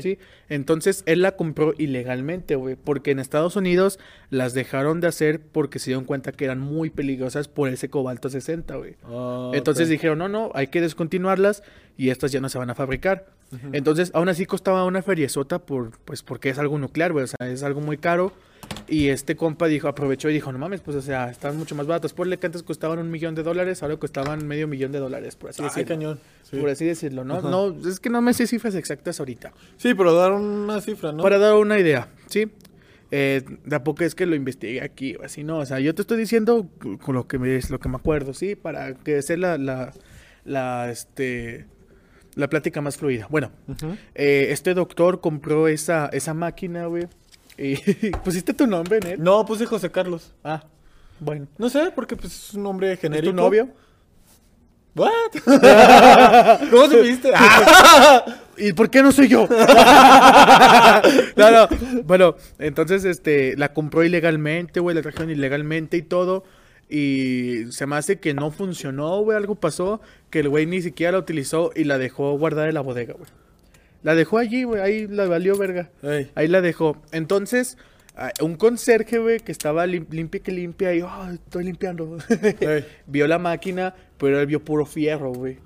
¿Sí? 0.00 0.18
Entonces 0.48 1.02
él 1.06 1.22
la 1.22 1.32
compró 1.32 1.74
ilegalmente, 1.76 2.56
güey, 2.56 2.76
porque 2.76 3.10
en 3.10 3.18
Estados 3.18 3.56
Unidos 3.56 3.98
las 4.30 4.54
dejaron 4.54 5.00
de 5.00 5.08
hacer 5.08 5.40
porque 5.40 5.78
se 5.78 5.90
dieron 5.90 6.04
cuenta 6.04 6.32
que 6.32 6.44
eran 6.44 6.60
muy 6.60 6.90
peligrosas 6.90 7.48
por 7.48 7.68
ese 7.68 7.90
cobalto 7.90 8.30
60, 8.30 8.76
güey. 8.76 8.96
Ah, 9.04 9.50
Entonces 9.54 9.88
dijeron, 9.88 10.18
no, 10.18 10.28
no, 10.28 10.50
hay 10.54 10.68
que 10.68 10.80
descontinuarlas 10.80 11.62
y 11.96 12.10
estas 12.10 12.32
ya 12.32 12.40
no 12.40 12.48
se 12.48 12.58
van 12.58 12.70
a 12.70 12.74
fabricar. 12.74 13.26
Entonces, 13.72 14.10
aún 14.12 14.28
así 14.28 14.44
costaba 14.44 14.84
una 14.84 15.02
feriezota 15.02 15.60
por, 15.60 15.98
pues, 16.04 16.22
porque 16.22 16.50
es 16.50 16.58
algo 16.58 16.78
nuclear, 16.78 17.12
güey, 17.12 17.24
o 17.24 17.28
sea, 17.28 17.48
es 17.48 17.62
algo 17.62 17.80
muy 17.80 17.96
caro. 17.96 18.32
Y 18.88 19.08
este 19.08 19.34
compa 19.36 19.66
dijo, 19.66 19.88
aprovechó 19.88 20.30
y 20.30 20.32
dijo, 20.34 20.52
no 20.52 20.58
mames, 20.58 20.80
pues, 20.80 20.96
o 20.96 21.02
sea, 21.02 21.30
están 21.30 21.56
mucho 21.56 21.74
más 21.74 21.86
baratos. 21.86 22.12
Ponle 22.12 22.38
que 22.38 22.46
antes 22.46 22.62
costaban 22.62 22.98
un 22.98 23.10
millón 23.10 23.34
de 23.34 23.42
dólares, 23.42 23.82
ahora 23.82 23.96
costaban 23.96 24.46
medio 24.46 24.68
millón 24.68 24.92
de 24.92 24.98
dólares, 24.98 25.34
por 25.36 25.50
así 25.50 25.62
Ay, 25.62 25.68
decirlo. 25.68 25.88
cañón. 25.88 26.20
Sí. 26.42 26.56
Por 26.58 26.68
así 26.70 26.84
decirlo, 26.84 27.24
¿no? 27.24 27.36
Ajá. 27.36 27.50
No, 27.50 27.76
es 27.88 27.98
que 27.98 28.10
no 28.10 28.22
me 28.22 28.32
sé 28.32 28.46
cifras 28.46 28.74
exactas 28.74 29.18
ahorita. 29.18 29.52
Sí, 29.76 29.94
pero 29.94 30.14
dar 30.14 30.32
una 30.32 30.80
cifra, 30.80 31.12
¿no? 31.12 31.22
Para 31.22 31.38
dar 31.38 31.54
una 31.54 31.78
idea, 31.78 32.08
¿sí? 32.28 32.46
Eh, 33.10 33.42
tampoco 33.68 34.02
es 34.04 34.14
que 34.14 34.26
lo 34.26 34.34
investigue 34.34 34.82
aquí 34.82 35.14
o 35.16 35.24
así, 35.24 35.44
no. 35.44 35.58
O 35.58 35.66
sea, 35.66 35.80
yo 35.80 35.94
te 35.94 36.02
estoy 36.02 36.18
diciendo 36.18 36.68
con 37.02 37.14
lo 37.14 37.26
que 37.26 37.38
me, 37.38 37.56
es 37.56 37.70
lo 37.70 37.78
que 37.80 37.88
me 37.88 37.96
acuerdo, 37.96 38.34
¿sí? 38.34 38.56
Para 38.56 38.94
que 38.94 39.22
sea 39.22 39.36
la, 39.36 39.58
la, 39.58 39.92
la, 40.44 40.90
este, 40.90 41.66
la 42.34 42.48
plática 42.48 42.80
más 42.80 42.96
fluida. 42.96 43.26
Bueno, 43.30 43.50
eh, 44.14 44.48
este 44.50 44.74
doctor 44.74 45.20
compró 45.20 45.68
esa, 45.68 46.06
esa 46.12 46.34
máquina, 46.34 46.86
güey. 46.86 47.06
Y 47.58 47.76
pusiste 48.24 48.54
tu 48.54 48.66
nombre 48.66 48.98
en 48.98 49.06
él. 49.06 49.22
No, 49.22 49.44
puse 49.44 49.66
José 49.66 49.90
Carlos. 49.90 50.32
Ah, 50.44 50.64
bueno. 51.20 51.46
No 51.58 51.68
sé, 51.68 51.90
porque 51.94 52.16
pues, 52.16 52.34
es 52.34 52.54
un 52.54 52.62
nombre 52.62 52.92
¿Es 52.92 53.00
genérico. 53.00 53.30
tu 53.30 53.36
novio? 53.36 53.68
¿What? 54.94 55.10
¿Cómo 56.70 56.86
supiste? 56.88 57.30
¿Y 58.58 58.72
por 58.72 58.88
qué 58.88 59.02
no 59.02 59.12
soy 59.12 59.28
yo? 59.28 59.46
no, 61.36 61.50
no. 61.50 61.68
Bueno, 62.04 62.36
entonces, 62.58 63.04
este, 63.04 63.56
la 63.58 63.74
compró 63.74 64.02
ilegalmente, 64.04 64.80
güey, 64.80 64.96
la 64.96 65.02
trajeron 65.02 65.30
ilegalmente 65.30 65.98
y 65.98 66.02
todo. 66.02 66.44
Y 66.88 67.64
se 67.70 67.84
me 67.86 67.96
hace 67.96 68.20
que 68.20 68.32
no 68.32 68.50
funcionó, 68.50 69.20
güey, 69.20 69.36
algo 69.36 69.56
pasó, 69.56 70.00
que 70.30 70.40
el 70.40 70.48
güey 70.48 70.64
ni 70.64 70.80
siquiera 70.80 71.12
la 71.12 71.18
utilizó 71.18 71.72
y 71.74 71.84
la 71.84 71.98
dejó 71.98 72.38
guardada 72.38 72.68
en 72.68 72.74
la 72.74 72.80
bodega, 72.80 73.14
güey. 73.14 73.28
La 74.02 74.14
dejó 74.14 74.38
allí, 74.38 74.64
güey, 74.64 74.80
ahí 74.80 75.06
la 75.06 75.26
valió 75.26 75.56
verga. 75.56 75.90
Ey. 76.02 76.30
Ahí 76.34 76.48
la 76.48 76.60
dejó. 76.60 76.96
Entonces, 77.12 77.76
un 78.40 78.56
conserje, 78.56 79.18
güey, 79.18 79.40
que 79.40 79.52
estaba 79.52 79.86
lim- 79.86 80.06
limpia 80.10 80.40
que 80.42 80.52
limpia 80.52 80.94
y, 80.94 81.00
"Ah, 81.04 81.30
estoy 81.34 81.64
limpiando. 81.64 82.16
Vio 83.06 83.26
la 83.26 83.38
máquina, 83.38 83.94
pero 84.18 84.40
él 84.40 84.46
vio 84.46 84.64
puro 84.64 84.86
fierro, 84.86 85.32
güey. 85.32 85.58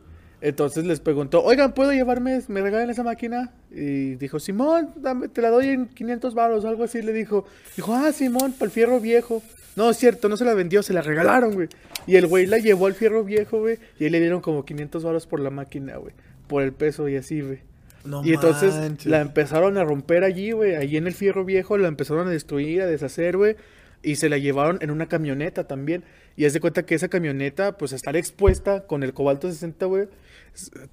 Entonces 0.43 0.87
les 0.87 1.01
preguntó, 1.01 1.43
oigan, 1.45 1.75
¿puedo 1.75 1.93
llevarme, 1.93 2.41
me 2.49 2.63
regalan 2.63 2.89
esa 2.89 3.03
máquina? 3.03 3.53
Y 3.71 4.15
dijo, 4.15 4.41
Simón, 4.41 4.91
dame, 4.97 5.29
te 5.29 5.43
la 5.43 5.51
doy 5.51 5.69
en 5.69 5.87
500 5.89 6.35
baros, 6.35 6.65
algo 6.65 6.85
así, 6.85 7.03
le 7.03 7.13
dijo. 7.13 7.45
Dijo, 7.77 7.95
ah, 7.95 8.11
Simón, 8.13 8.53
para 8.53 8.65
el 8.65 8.71
fierro 8.71 9.01
viejo. 9.01 9.43
No, 9.77 9.91
es 9.91 9.99
cierto, 9.99 10.31
no 10.31 10.39
se 10.39 10.47
la 10.47 10.55
vendió, 10.55 10.83
se 10.83 10.95
la 10.95 11.03
regalaron, 11.03 11.53
güey. 11.53 11.69
Y 12.07 12.17
el 12.17 12.27
güey 12.27 12.47
la 12.47 12.57
llevó 12.59 12.87
al 12.87 12.95
fierro 12.95 13.23
viejo, 13.23 13.61
güey, 13.61 13.79
y 13.99 14.05
ahí 14.05 14.11
le 14.11 14.19
dieron 14.19 14.41
como 14.41 14.65
500 14.65 15.05
baros 15.05 15.27
por 15.27 15.41
la 15.41 15.51
máquina, 15.51 15.97
güey. 15.99 16.15
Por 16.49 16.63
el 16.63 16.73
peso 16.73 17.07
y 17.09 17.17
así, 17.17 17.43
güey. 17.43 17.59
No 18.05 18.25
y 18.25 18.33
entonces 18.33 18.75
manches. 18.75 19.07
la 19.07 19.21
empezaron 19.21 19.77
a 19.77 19.85
romper 19.85 20.25
allí, 20.25 20.53
güey. 20.53 20.75
Allí 20.77 20.97
en 20.97 21.07
el 21.07 21.15
fierro 21.15 21.45
viejo 21.45 21.77
la 21.79 21.89
empezaron 21.89 22.27
a 22.29 22.31
destruir, 22.31 22.83
a 22.83 22.87
deshacer, 22.87 23.37
güey. 23.37 23.57
Y 24.03 24.17
se 24.17 24.29
la 24.31 24.39
llevaron 24.39 24.79
en 24.81 24.91
una 24.91 25.07
camioneta 25.07 25.65
también. 25.67 26.05
Y 26.37 26.47
haz 26.47 26.55
de 26.55 26.61
cuenta 26.61 26.85
que 26.87 26.95
esa 26.95 27.09
camioneta, 27.09 27.77
pues, 27.77 27.93
estar 27.93 28.17
expuesta 28.17 28.87
con 28.87 29.03
el 29.03 29.13
cobalto 29.13 29.51
60, 29.51 29.85
güey. 29.87 30.09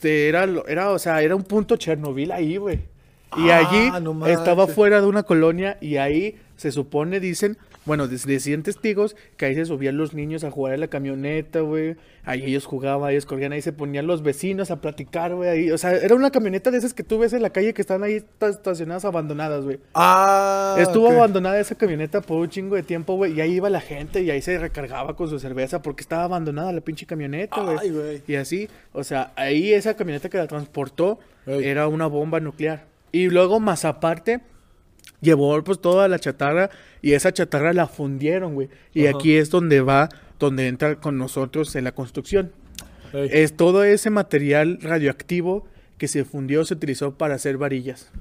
Era, 0.03 0.47
era, 0.67 0.91
o 0.91 0.99
sea, 0.99 1.21
era 1.21 1.35
un 1.35 1.43
punto 1.43 1.77
Chernobyl 1.77 2.31
ahí, 2.31 2.57
güey. 2.57 2.79
Y 3.37 3.49
Ah, 3.49 3.57
allí 3.59 4.03
no 4.03 4.25
estaba 4.27 4.67
fuera 4.67 5.01
de 5.01 5.07
una 5.07 5.23
colonia 5.23 5.77
y 5.81 5.97
ahí 5.97 6.35
se 6.55 6.71
supone, 6.71 7.19
dicen, 7.19 7.57
bueno, 7.87 8.07
decían 8.07 8.61
testigos 8.61 9.15
que 9.37 9.45
ahí 9.45 9.55
se 9.55 9.65
subían 9.65 9.97
los 9.97 10.13
niños 10.13 10.43
a 10.43 10.51
jugar 10.51 10.75
en 10.75 10.81
la 10.81 10.87
camioneta, 10.89 11.61
güey. 11.61 11.95
Ahí 12.23 12.43
ellos 12.43 12.65
jugaban, 12.65 13.09
ellos 13.09 13.25
corrían, 13.25 13.53
ahí 13.53 13.61
se 13.61 13.71
ponían 13.71 14.05
los 14.05 14.21
vecinos 14.21 14.69
a 14.69 14.81
platicar, 14.81 15.33
güey. 15.33 15.49
Ahí, 15.49 15.71
o 15.71 15.77
sea, 15.77 15.93
era 15.93 16.13
una 16.13 16.29
camioneta 16.29 16.69
de 16.69 16.77
esas 16.77 16.93
que 16.93 17.01
tú 17.03 17.17
ves 17.17 17.31
en 17.33 17.41
la 17.41 17.49
calle 17.49 17.73
que 17.73 17.81
están 17.81 18.03
ahí 18.03 18.21
ta- 18.37 18.49
estacionadas 18.49 19.05
abandonadas, 19.05 19.63
güey. 19.63 19.79
Ah. 19.95 20.75
Estuvo 20.77 21.09
abandonada 21.09 21.59
esa 21.59 21.75
camioneta 21.75 22.21
por 22.21 22.41
un 22.41 22.49
chingo 22.49 22.75
de 22.75 22.83
tiempo, 22.83 23.15
güey. 23.15 23.31
Y 23.33 23.41
ahí 23.41 23.53
iba 23.53 23.69
la 23.69 23.81
gente 23.81 24.21
y 24.21 24.29
ahí 24.29 24.41
se 24.41 24.59
recargaba 24.59 25.15
con 25.15 25.29
su 25.29 25.39
cerveza 25.39 25.81
porque 25.81 26.01
estaba 26.01 26.25
abandonada 26.25 26.71
la 26.73 26.81
pinche 26.81 27.05
camioneta, 27.05 27.61
güey. 27.61 27.77
Ay, 27.81 27.89
güey. 27.91 28.21
Y 28.27 28.35
así, 28.35 28.67
o 28.91 29.03
sea, 29.05 29.31
ahí 29.37 29.71
esa 29.73 29.95
camioneta 29.95 30.27
que 30.29 30.37
la 30.37 30.47
transportó 30.47 31.19
era 31.45 31.87
una 31.87 32.07
bomba 32.07 32.41
nuclear. 32.41 32.85
Y 33.13 33.29
luego, 33.29 33.61
más 33.61 33.85
aparte, 33.85 34.41
llevó 35.21 35.63
pues 35.63 35.79
toda 35.79 36.07
la 36.07 36.19
chatarra 36.19 36.69
y 37.01 37.13
esa 37.13 37.31
chatarra 37.33 37.73
la 37.73 37.87
fundieron, 37.87 38.53
güey. 38.55 38.69
Y 38.93 39.07
Ajá. 39.07 39.17
aquí 39.17 39.35
es 39.37 39.49
donde 39.49 39.81
va, 39.81 40.09
donde 40.39 40.67
entra 40.67 40.95
con 40.95 41.17
nosotros 41.17 41.75
en 41.75 41.83
la 41.83 41.91
construcción. 41.91 42.51
Es 43.13 43.55
todo 43.55 43.83
ese 43.83 44.09
material 44.09 44.79
radioactivo 44.81 45.65
que 45.97 46.07
se 46.07 46.25
fundió, 46.25 46.65
se 46.65 46.73
utilizó 46.75 47.13
para 47.17 47.35
hacer 47.35 47.57
varillas. 47.57 48.11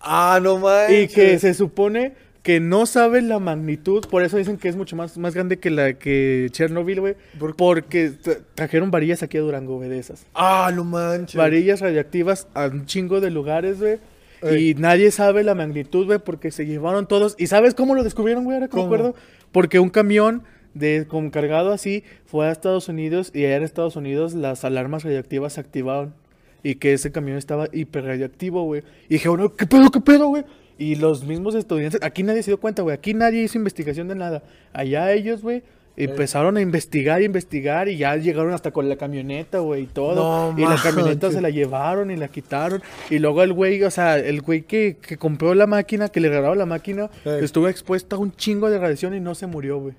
Ah, 0.00 0.38
no 0.42 0.58
manches. 0.58 1.10
Y 1.10 1.14
que 1.14 1.38
se 1.38 1.54
supone 1.54 2.12
que 2.42 2.60
no 2.60 2.86
saben 2.86 3.28
la 3.28 3.40
magnitud, 3.40 4.06
por 4.08 4.22
eso 4.22 4.36
dicen 4.36 4.56
que 4.56 4.68
es 4.68 4.76
mucho 4.76 4.96
más, 4.96 5.18
más 5.18 5.34
grande 5.34 5.58
que 5.58 5.70
la 5.70 5.94
que 5.94 6.48
Chernobyl, 6.52 7.00
güey. 7.00 7.16
Porque 7.56 8.12
tra- 8.12 8.40
trajeron 8.54 8.90
varillas 8.90 9.22
aquí 9.22 9.36
a 9.38 9.40
Durango, 9.40 9.76
güey, 9.76 9.88
de 9.88 9.98
esas. 9.98 10.24
Ah, 10.34 10.70
no 10.74 10.84
manches. 10.84 11.34
Varillas 11.36 11.80
radioactivas 11.80 12.46
a 12.54 12.66
un 12.66 12.86
chingo 12.86 13.20
de 13.20 13.30
lugares, 13.30 13.80
güey. 13.80 13.98
Ey. 14.42 14.70
Y 14.70 14.74
nadie 14.74 15.10
sabe 15.10 15.44
la 15.44 15.54
magnitud, 15.54 16.06
güey, 16.06 16.18
porque 16.18 16.50
se 16.50 16.66
llevaron 16.66 17.06
todos. 17.06 17.34
¿Y 17.38 17.46
sabes 17.46 17.74
cómo 17.74 17.94
lo 17.94 18.04
descubrieron, 18.04 18.44
güey? 18.44 18.56
Ahora 18.56 18.68
que 18.68 18.76
me 18.76 18.84
acuerdo. 18.84 19.14
Porque 19.52 19.80
un 19.80 19.90
camión 19.90 20.42
de, 20.74 21.06
con 21.08 21.30
cargado 21.30 21.72
así 21.72 22.04
fue 22.26 22.46
a 22.46 22.52
Estados 22.52 22.88
Unidos 22.88 23.30
y 23.34 23.44
allá 23.44 23.56
en 23.56 23.62
Estados 23.64 23.96
Unidos 23.96 24.34
las 24.34 24.64
alarmas 24.64 25.04
radioactivas 25.04 25.54
se 25.54 25.60
activaron. 25.60 26.14
Y 26.62 26.76
que 26.76 26.92
ese 26.92 27.12
camión 27.12 27.38
estaba 27.38 27.68
hiper 27.72 28.04
radioactivo, 28.04 28.64
güey. 28.64 28.82
Y 29.08 29.14
dije, 29.14 29.28
bueno, 29.28 29.54
¿qué 29.54 29.66
pedo, 29.66 29.90
qué 29.90 30.00
pedo, 30.00 30.28
güey? 30.28 30.44
Y 30.76 30.94
los 30.94 31.24
mismos 31.24 31.54
estadounidenses, 31.54 32.02
aquí 32.02 32.22
nadie 32.22 32.42
se 32.42 32.50
dio 32.50 32.60
cuenta, 32.60 32.82
güey. 32.82 32.94
Aquí 32.94 33.14
nadie 33.14 33.42
hizo 33.42 33.58
investigación 33.58 34.08
de 34.08 34.14
nada. 34.14 34.42
Allá 34.72 35.12
ellos, 35.12 35.42
güey, 35.42 35.62
empezaron 36.04 36.56
a 36.56 36.60
investigar 36.60 37.22
y 37.22 37.24
investigar 37.24 37.88
y 37.88 37.96
ya 37.96 38.16
llegaron 38.16 38.52
hasta 38.52 38.70
con 38.70 38.88
la 38.88 38.96
camioneta, 38.96 39.58
güey, 39.58 39.82
y 39.82 39.86
todo. 39.86 40.52
No 40.54 40.58
y 40.58 40.64
la 40.66 40.76
camioneta 40.80 41.30
se 41.30 41.40
la 41.40 41.50
llevaron 41.50 42.10
y 42.10 42.16
la 42.16 42.28
quitaron. 42.28 42.82
Y 43.10 43.18
luego 43.18 43.42
el 43.42 43.52
güey, 43.52 43.82
o 43.82 43.90
sea, 43.90 44.16
el 44.18 44.40
güey 44.40 44.62
que, 44.62 44.96
que 45.00 45.16
compró 45.16 45.54
la 45.54 45.66
máquina, 45.66 46.08
que 46.08 46.20
le 46.20 46.28
regalaron 46.28 46.58
la 46.58 46.66
máquina, 46.66 47.10
Ey. 47.24 47.44
estuvo 47.44 47.68
expuesto 47.68 48.16
a 48.16 48.18
un 48.18 48.32
chingo 48.34 48.70
de 48.70 48.78
radiación 48.78 49.14
y 49.14 49.20
no 49.20 49.34
se 49.34 49.46
murió, 49.46 49.78
güey. 49.78 49.94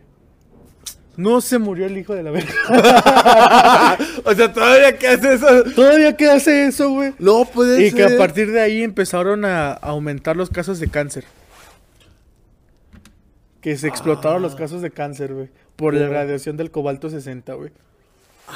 No 1.17 1.41
se 1.41 1.59
murió 1.59 1.85
el 1.85 1.97
hijo 1.97 2.15
de 2.15 2.23
la 2.23 2.31
verga. 2.31 2.53
o 4.23 4.33
sea, 4.33 4.53
todavía 4.53 4.97
que 4.97 5.05
hace 5.07 5.33
eso. 5.33 5.63
Todavía 5.75 6.15
que 6.15 6.29
hace 6.29 6.67
eso, 6.67 6.91
güey. 6.91 7.13
No 7.19 7.43
puede 7.43 7.87
Y 7.87 7.91
que 7.91 8.07
ser. 8.07 8.13
a 8.13 8.17
partir 8.17 8.49
de 8.53 8.61
ahí 8.61 8.83
empezaron 8.83 9.43
a 9.43 9.73
aumentar 9.73 10.37
los 10.37 10.49
casos 10.49 10.79
de 10.79 10.87
cáncer. 10.87 11.25
Que 13.59 13.75
se 13.75 13.89
explotaron 13.89 14.41
los 14.41 14.55
casos 14.55 14.81
de 14.81 14.91
cáncer, 14.91 15.33
güey. 15.33 15.49
Por 15.79 15.93
la 15.95 16.07
radiación 16.09 16.57
del 16.57 16.69
cobalto 16.71 17.09
60, 17.09 17.53
güey. 17.55 17.71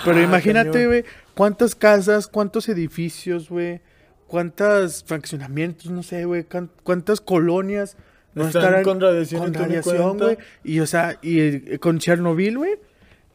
Pero 0.06 0.18
Ah, 0.18 0.22
imagínate, 0.24 0.72
cañón. 0.72 0.88
güey, 0.88 1.03
cuántas 1.36 1.74
casas, 1.75 2.27
cuántos 2.27 2.68
edificios, 2.70 3.50
güey. 3.50 3.80
Cuántos 4.27 5.03
fraccionamientos, 5.03 5.89
no 5.92 6.03
sé, 6.03 6.25
güey. 6.25 6.44
cuán- 6.44 6.70
Cuántas 6.84 7.22
colonias 7.22 7.96
no 8.34 8.48
Están 8.48 8.63
estarán 8.63 8.84
con 8.84 9.00
radiación 9.00 9.42
con 9.44 9.53
radiación, 9.53 10.18
güey. 10.18 10.38
Y, 10.63 10.80
o 10.80 10.88
sea, 10.88 11.18
y 11.22 11.39
eh, 11.39 11.80
con 11.80 12.00
Chernobyl, 12.00 12.58
güey. 12.58 12.74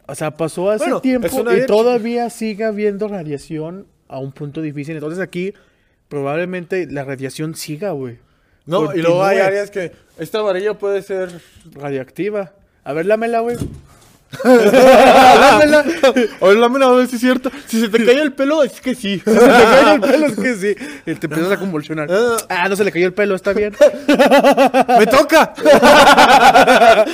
O 0.07 0.15
sea, 0.15 0.33
pasó 0.33 0.71
hace 0.71 0.85
Bueno, 0.85 1.01
tiempo 1.01 1.29
y 1.53 1.67
todavía 1.67 2.31
sigue 2.31 2.65
habiendo 2.65 3.07
radiación 3.09 3.87
a 4.09 4.19
un 4.19 4.33
punto 4.33 4.61
difícil. 4.63 4.95
Entonces 4.95 5.21
aquí 5.21 5.55
probablemente 6.09 6.87
la 6.91 7.05
radiación 7.05 7.55
siga, 7.55 7.91
güey. 7.93 8.19
No, 8.67 8.95
y 8.95 9.01
luego 9.01 9.23
hay 9.25 9.39
áreas 9.39 9.71
que 9.71 9.93
esta 10.19 10.43
varilla 10.43 10.75
puede 10.79 11.03
ser. 11.03 11.41
Radioactiva. 11.73 12.53
A 12.89 12.93
ver, 12.95 13.05
lámela, 13.07 13.41
güey. 13.41 13.57
lámela. 14.45 15.85
O 16.41 16.53
lámina 16.53 16.87
a 16.87 16.93
ver 16.93 17.07
si 17.07 17.17
es 17.17 17.21
cierto. 17.21 17.51
Si 17.67 17.81
se 17.81 17.89
te 17.89 18.05
cae 18.05 18.21
el 18.23 18.33
pelo, 18.33 18.63
es 18.63 18.81
que 18.81 18.95
sí. 18.95 19.21
Se 19.25 19.31
te 19.33 19.39
cayó 19.41 19.93
el 19.95 20.01
pelo, 20.01 20.27
es 20.27 20.37
que 20.37 20.55
sí. 20.55 20.75
Y 21.07 21.15
te 21.15 21.27
empiezas 21.27 21.53
a 21.53 21.57
convulsionar. 21.59 22.09
Ah, 22.49 22.69
no 22.69 22.77
se 22.77 22.85
le 22.85 22.93
cayó 22.93 23.07
el 23.07 23.13
pelo, 23.15 23.35
está 23.35 23.53
bien. 23.53 23.75
¡Me 24.99 25.07
toca! 25.07 25.53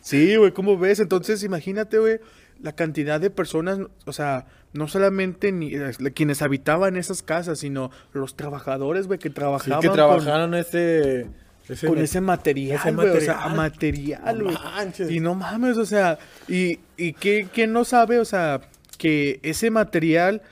Sí, 0.00 0.36
güey, 0.36 0.52
¿cómo 0.52 0.76
ves? 0.76 1.00
Entonces, 1.00 1.42
imagínate, 1.44 1.98
güey, 1.98 2.20
la 2.60 2.72
cantidad 2.72 3.18
de 3.18 3.30
personas, 3.30 3.78
o 4.04 4.12
sea, 4.12 4.44
no 4.74 4.86
solamente 4.86 5.50
ni, 5.50 5.74
eh, 5.74 5.92
quienes 6.14 6.42
habitaban 6.42 6.96
esas 6.98 7.22
casas, 7.22 7.58
sino 7.60 7.90
los 8.12 8.36
trabajadores, 8.36 9.06
güey, 9.06 9.18
que 9.18 9.30
Sí, 9.30 9.34
trabajaban 9.34 9.80
que 9.80 9.88
con- 9.88 9.96
trabajaron 9.96 10.54
ese. 10.54 11.26
Ese 11.68 11.86
con 11.86 11.98
ese 11.98 12.20
material, 12.20 12.78
ese 12.78 12.92
güey, 12.92 13.08
o 13.08 13.20
sea, 13.20 13.48
material. 13.48 13.56
material, 13.56 14.38
No 14.38 14.44
güey. 14.44 14.56
manches. 14.56 15.10
Y 15.10 15.20
no 15.20 15.34
mames, 15.34 15.76
o 15.76 15.86
sea, 15.86 16.18
y, 16.48 16.78
y 16.96 17.12
que, 17.14 17.48
¿quién 17.52 17.72
no 17.72 17.84
sabe, 17.84 18.18
o 18.18 18.24
sea, 18.24 18.60
que 18.98 19.40
ese 19.42 19.70
material 19.70 20.42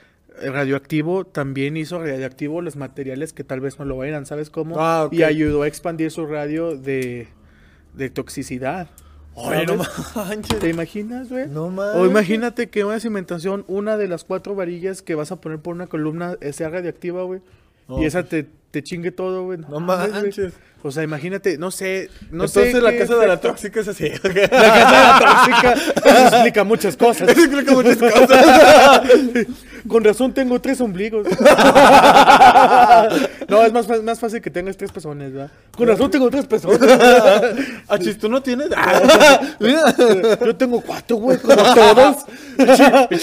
radioactivo 0.41 1.25
también 1.25 1.77
hizo 1.77 1.99
radioactivo 1.99 2.61
los 2.61 2.75
materiales 2.75 3.33
que 3.33 3.43
tal 3.43 3.59
vez 3.59 3.77
no 3.79 3.85
lo 3.85 4.03
eran, 4.03 4.25
¿sabes 4.25 4.49
cómo? 4.49 4.75
Ah. 4.79 5.07
Y 5.11 5.23
ayudó 5.23 5.61
a 5.63 5.67
expandir 5.67 6.09
su 6.11 6.25
radio 6.25 6.75
de, 6.75 7.27
de 7.93 8.09
toxicidad. 8.09 8.87
Ay, 9.35 9.65
no 9.65 9.77
manches. 10.15 10.59
¿Te 10.59 10.69
imaginas, 10.69 11.29
güey? 11.29 11.47
No 11.47 11.65
O 11.65 11.69
manches. 11.71 12.05
imagínate 12.09 12.69
que 12.69 12.83
una 12.85 12.99
cimentación, 12.99 13.63
una 13.67 13.97
de 13.97 14.07
las 14.07 14.23
cuatro 14.23 14.53
varillas 14.55 15.01
que 15.01 15.15
vas 15.15 15.31
a 15.31 15.37
poner 15.41 15.59
por 15.59 15.73
una 15.75 15.87
columna 15.87 16.37
sea 16.51 16.69
radioactiva, 16.69 17.23
güey. 17.23 17.41
Oh. 17.87 18.01
Y 18.01 18.05
esa 18.05 18.23
te, 18.23 18.45
te 18.71 18.83
chingue 18.83 19.11
todo, 19.11 19.43
güey. 19.43 19.59
No 19.59 19.79
mames, 19.79 20.09
güey. 20.11 20.23
manches. 20.23 20.53
O 20.85 20.91
sea, 20.91 21.01
imagínate, 21.01 21.57
no 21.57 21.71
sé, 21.71 22.09
no 22.29 22.45
sé. 22.45 22.67
Entonces 22.67 22.83
la 22.83 22.97
casa 22.97 23.15
de 23.15 23.25
la 23.25 23.39
tóxica 23.39 23.79
es 23.79 23.87
así. 23.87 24.09
La 24.23 24.33
casa 24.33 24.33
de 24.33 24.47
la 24.51 25.45
tóxica 25.45 25.73
eso 25.73 26.27
explica 26.27 26.65
muchas 26.65 26.97
cosas. 26.97 27.29
Eso 27.29 27.39
explica 27.39 27.71
muchas 27.71 27.95
cosas. 27.99 29.01
Con 29.87 30.03
razón 30.03 30.33
tengo 30.33 30.59
tres 30.59 30.81
ombligos. 30.81 31.25
no, 33.47 33.63
es 33.63 33.71
más, 33.71 33.87
más 34.03 34.19
fácil 34.19 34.41
que 34.41 34.49
tengas 34.49 34.75
tres 34.75 34.91
pezones, 34.91 35.31
¿verdad? 35.31 35.51
Con 35.71 35.87
razón 35.87 36.11
tengo 36.11 36.29
tres 36.29 36.47
pezones. 36.47 36.81
Achis, 37.87 38.17
¿tú 38.17 38.27
no 38.27 38.43
tienes? 38.43 38.67
Ah. 38.75 39.39
Yo 40.45 40.53
tengo 40.57 40.81
cuatro, 40.81 41.15
güey, 41.15 41.37
como 41.37 41.55
todos. 41.55 42.25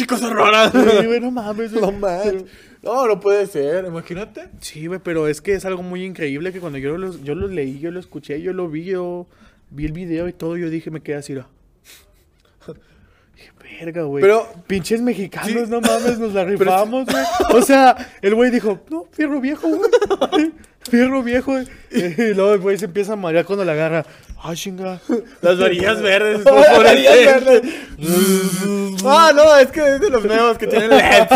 Cosa 0.09 0.31
rara. 0.31 0.71
Sí, 0.71 1.07
güey, 1.07 1.21
no 1.21 1.31
mames. 1.31 1.73
No 1.73 1.93
manches. 1.93 2.45
No, 2.83 3.07
no 3.07 3.21
puede 3.21 3.47
ser. 3.47 3.85
Imagínate. 3.85 4.49
Sí, 4.61 4.87
güey, 4.87 5.01
pero 5.03 5.29
es 5.29 5.41
que 5.41 5.53
es 5.55 5.65
algo 5.65 5.83
muy 5.83 6.05
increíble 6.05 6.53
que 6.53 6.61
cuando 6.61 6.79
yo 6.79 6.97
lo, 6.97 7.15
yo 7.23 7.35
lo 7.35 7.47
leí, 7.49 7.79
yo 7.79 7.91
lo 7.91 8.01
escuché, 8.01 8.41
yo 8.41 8.53
lo 8.53 8.69
vi, 8.69 8.85
yo 8.85 9.27
vi 9.71 9.85
el 9.85 9.93
video 9.93 10.29
y 10.29 10.33
todo, 10.33 10.57
yo 10.57 10.71
dije, 10.71 10.91
me 10.91 11.01
quedé 11.03 11.17
así. 11.17 11.35
Dije, 13.35 13.51
verga, 13.63 14.03
güey. 14.03 14.23
Pero- 14.23 14.47
Pinches 14.67 15.01
mexicanos, 15.03 15.49
Sí. 15.51 15.59
no 15.69 15.81
mames, 15.81 16.19
nos 16.19 16.33
la 16.35 16.45
rifamos, 16.47 17.07
güey. 17.07 17.25
O 17.55 17.63
sea, 17.63 17.97
el 18.23 18.35
güey 18.35 18.51
dijo, 18.51 18.81
no, 18.91 19.07
fierro 19.13 19.41
viejo, 19.41 19.69
güey. 19.69 19.91
Fierro 20.91 21.23
viejo. 21.23 21.59
Y 21.91 22.35
luego 22.35 22.55
el 22.55 22.61
güey 22.61 22.79
se 22.79 22.85
empieza 22.85 23.15
a 23.15 23.17
marear 23.17 23.45
cuando 23.45 23.65
la 23.65 23.73
agarra. 23.73 24.07
Ay, 24.43 24.57
chinga. 24.57 25.01
Las 25.43 25.59
varillas 25.59 26.01
verdes. 26.01 26.45
Las 26.45 26.83
varillas 26.83 27.15
fosforescentes. 27.15 29.03
ah, 29.05 29.33
no, 29.35 29.57
es 29.57 29.71
que 29.71 29.97
es 29.97 30.01
de 30.01 30.09
los 30.09 30.25
nuevos 30.25 30.57
que 30.57 30.67
tienen 30.67 30.89
LED. 30.91 31.27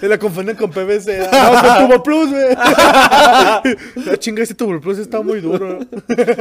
Se 0.00 0.08
la 0.08 0.18
confunden 0.18 0.56
con 0.56 0.70
PVC. 0.70 1.28
No, 1.32 1.60
con 1.60 1.78
Turbo 1.88 2.02
Plus, 2.02 2.30
güey. 2.30 2.54
Ah, 2.56 3.62
chinga, 4.18 4.42
ese 4.42 4.54
Turbo 4.54 4.80
Plus 4.80 4.98
está 4.98 5.22
muy 5.22 5.40
duro. 5.40 5.80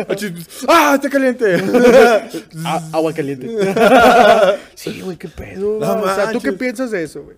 Achis, 0.10 0.32
ah, 0.68 0.94
está 0.96 1.10
caliente. 1.10 1.58
Ah, 2.64 2.82
agua 2.92 3.12
caliente. 3.14 3.48
sí, 4.76 5.02
güey, 5.02 5.18
qué 5.18 5.28
pedo. 5.28 5.80
No 5.80 6.02
o 6.02 6.16
sea, 6.16 6.32
¿tú 6.32 6.40
qué 6.40 6.54
piensas 6.54 6.92
de 6.92 7.04
eso, 7.04 7.24
güey? 7.24 7.38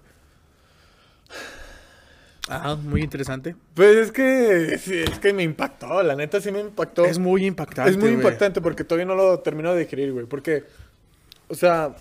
Ah, 2.50 2.76
muy 2.76 3.02
interesante. 3.04 3.56
Pues 3.76 3.96
es 3.98 4.12
que, 4.12 4.78
sí, 4.80 4.98
es 4.98 5.20
que 5.20 5.32
me 5.34 5.44
impactó, 5.44 6.02
la 6.04 6.16
neta 6.16 6.42
sí 6.42 6.52
me 6.52 6.60
impactó. 6.60 7.06
Es 7.06 7.20
muy 7.20 7.46
impactante. 7.46 7.92
Es 7.92 7.98
muy 7.98 8.10
impactante 8.12 8.62
porque 8.62 8.84
todavía 8.84 9.06
no 9.06 9.16
lo 9.16 9.40
termino 9.40 9.74
de 9.74 9.82
digerir, 9.82 10.12
güey. 10.12 10.26
Porque, 10.26 10.64
o 11.48 11.56
sea, 11.56 11.96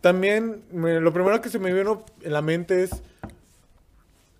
también 0.00 0.62
me- 0.72 1.00
lo 1.00 1.12
primero 1.12 1.40
que 1.40 1.48
se 1.48 1.58
me 1.58 1.72
vino 1.72 2.04
en 2.22 2.32
la 2.32 2.40
mente 2.42 2.84
es, 2.84 2.90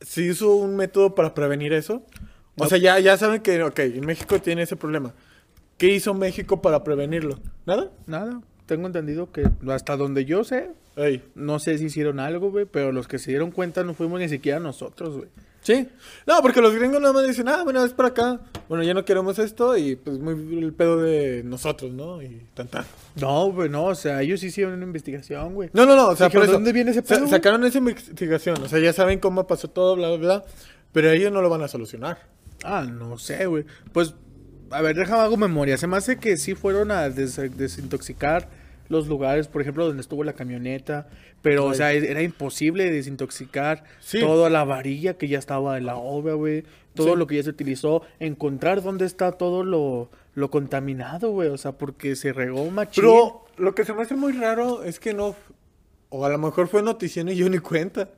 se 0.00 0.22
hizo 0.22 0.54
un 0.54 0.76
método 0.76 1.14
para 1.14 1.34
prevenir 1.34 1.72
eso. 1.72 2.02
O 2.56 2.66
sea, 2.66 2.78
ya, 2.78 2.98
ya 2.98 3.16
saben 3.16 3.40
que, 3.42 3.62
ok, 3.62 3.78
México 4.04 4.40
tiene 4.40 4.62
ese 4.62 4.76
problema. 4.76 5.12
¿Qué 5.76 5.88
hizo 5.88 6.14
México 6.14 6.60
para 6.62 6.82
prevenirlo? 6.82 7.38
¿Nada? 7.66 7.90
Nada. 8.06 8.40
Tengo 8.66 8.87
entendido 8.87 9.30
que 9.32 9.48
hasta 9.70 9.96
donde 9.96 10.25
yo 10.25 10.44
sé, 10.44 10.70
Ey. 10.99 11.23
no 11.35 11.59
sé 11.59 11.78
si 11.78 11.87
hicieron 11.87 12.21
algo, 12.21 12.50
güey, 12.50 12.67
pero 12.67 12.93
los 12.93 13.09
que 13.09 13.19
se 13.19 13.31
dieron 13.31 13.50
cuenta 13.52 13.85
no 13.85 13.95
fuimos 13.95 14.21
ni 14.21 14.28
siquiera 14.28 14.59
nosotros, 14.61 15.17
güey. 15.17 15.28
Sí. 15.61 15.88
No, 16.26 16.40
porque 16.40 16.61
los 16.62 16.75
gringos 16.75 17.00
nada 17.00 17.12
más 17.12 17.26
dicen, 17.26 17.49
ah, 17.49 17.62
bueno, 17.64 17.85
es 17.85 17.93
por 17.93 18.07
acá. 18.07 18.40
Bueno, 18.69 18.85
ya 18.85 18.95
no 18.95 19.05
queremos 19.05 19.38
esto 19.38 19.76
y 19.76 19.97
pues 19.97 20.19
muy 20.19 20.33
el 20.62 20.73
pedo 20.73 20.99
de 21.02 21.43
nosotros, 21.45 21.93
¿no? 21.93 22.23
Y 22.23 22.43
tan 22.55 22.69
tan. 22.69 22.85
No, 23.21 23.50
güey, 23.52 23.69
no, 23.69 23.87
o 23.87 23.95
sea, 23.95 24.23
ellos 24.23 24.43
hicieron 24.43 24.75
una 24.75 24.85
investigación, 24.85 25.55
güey. 25.55 25.69
No, 25.73 25.85
no, 25.85 25.95
no, 25.97 26.09
o 26.09 26.17
sea, 26.17 26.31
por 26.31 26.43
eso. 26.45 26.52
¿dónde 26.52 26.73
viene 26.73 26.93
ese 26.93 27.00
sa- 27.02 27.07
pedo, 27.09 27.19
güey? 27.21 27.31
sacaron 27.31 27.64
esa 27.64 27.78
investigación, 27.78 28.62
o 28.62 28.69
sea, 28.69 28.78
ya 28.78 28.93
saben 28.93 29.19
cómo 29.19 29.47
pasó 29.47 29.69
todo, 29.69 29.97
bla, 29.97 30.09
bla, 30.11 30.17
bla. 30.19 30.45
Pero 30.93 31.11
ellos 31.11 31.31
no 31.33 31.43
lo 31.43 31.50
van 31.50 31.62
a 31.62 31.69
solucionar. 31.69 32.19
Ah, 32.64 32.83
no 32.90 33.19
sé, 33.19 33.45
güey. 33.47 33.64
Pues, 33.93 34.14
a 34.71 34.81
ver, 34.81 34.97
déjame 34.97 35.21
hago 35.23 35.37
memoria. 35.37 35.76
Se 35.76 35.87
me 35.87 35.97
hace 35.97 36.19
que 36.19 36.37
sí 36.38 36.55
fueron 36.55 36.90
a 36.93 37.11
des- 37.11 37.37
desintoxicar 37.59 38.49
los 38.88 39.07
lugares, 39.07 39.49
por 39.49 39.62
ejemplo, 39.62 39.87
donde 39.87 40.00
estuvo 40.00 40.25
la 40.25 40.33
camioneta. 40.33 41.09
Pero, 41.42 41.66
o 41.66 41.75
sea, 41.75 41.92
era 41.92 42.23
imposible 42.23 42.90
desintoxicar 42.90 43.85
Sí. 44.00 44.21
toda 44.21 44.50
la 44.50 44.64
varilla 44.64 45.14
que 45.14 45.28
ya 45.28 45.38
estaba 45.38 45.78
en 45.78 45.87
la 45.87 45.97
obra, 45.97 46.35
güey. 46.35 46.64
Todo 46.95 47.12
Sí. 47.12 47.18
lo 47.18 47.26
que 47.26 47.37
ya 47.37 47.42
se 47.45 47.50
utilizó. 47.50 48.02
Encontrar 48.18 48.83
dónde 48.83 49.04
está 49.07 49.33
todo 49.33 49.62
lo, 49.62 50.11
lo 50.35 50.50
contaminado, 50.50 51.30
güey. 51.30 51.49
O 51.49 51.59
sea, 51.59 51.73
porque 51.73 52.16
se 52.16 52.33
regó 52.33 52.68
machín. 52.71 53.04
Pero 53.04 53.45
lo 53.57 53.75
que 53.75 53.85
se 53.85 53.92
me 53.95 54.02
hace 54.02 54.16
muy 54.16 54.33
raro 54.33 54.83
es 54.83 54.99
que 54.99 55.14
no. 55.14 55.37
O 56.11 56.25
a 56.25 56.28
lo 56.30 56.38
mejor 56.38 56.68
fue 56.68 56.83
notición 56.83 57.28
y 57.28 57.37
yo 57.37 57.49
ni 57.50 57.59
cuenta. 57.59 58.09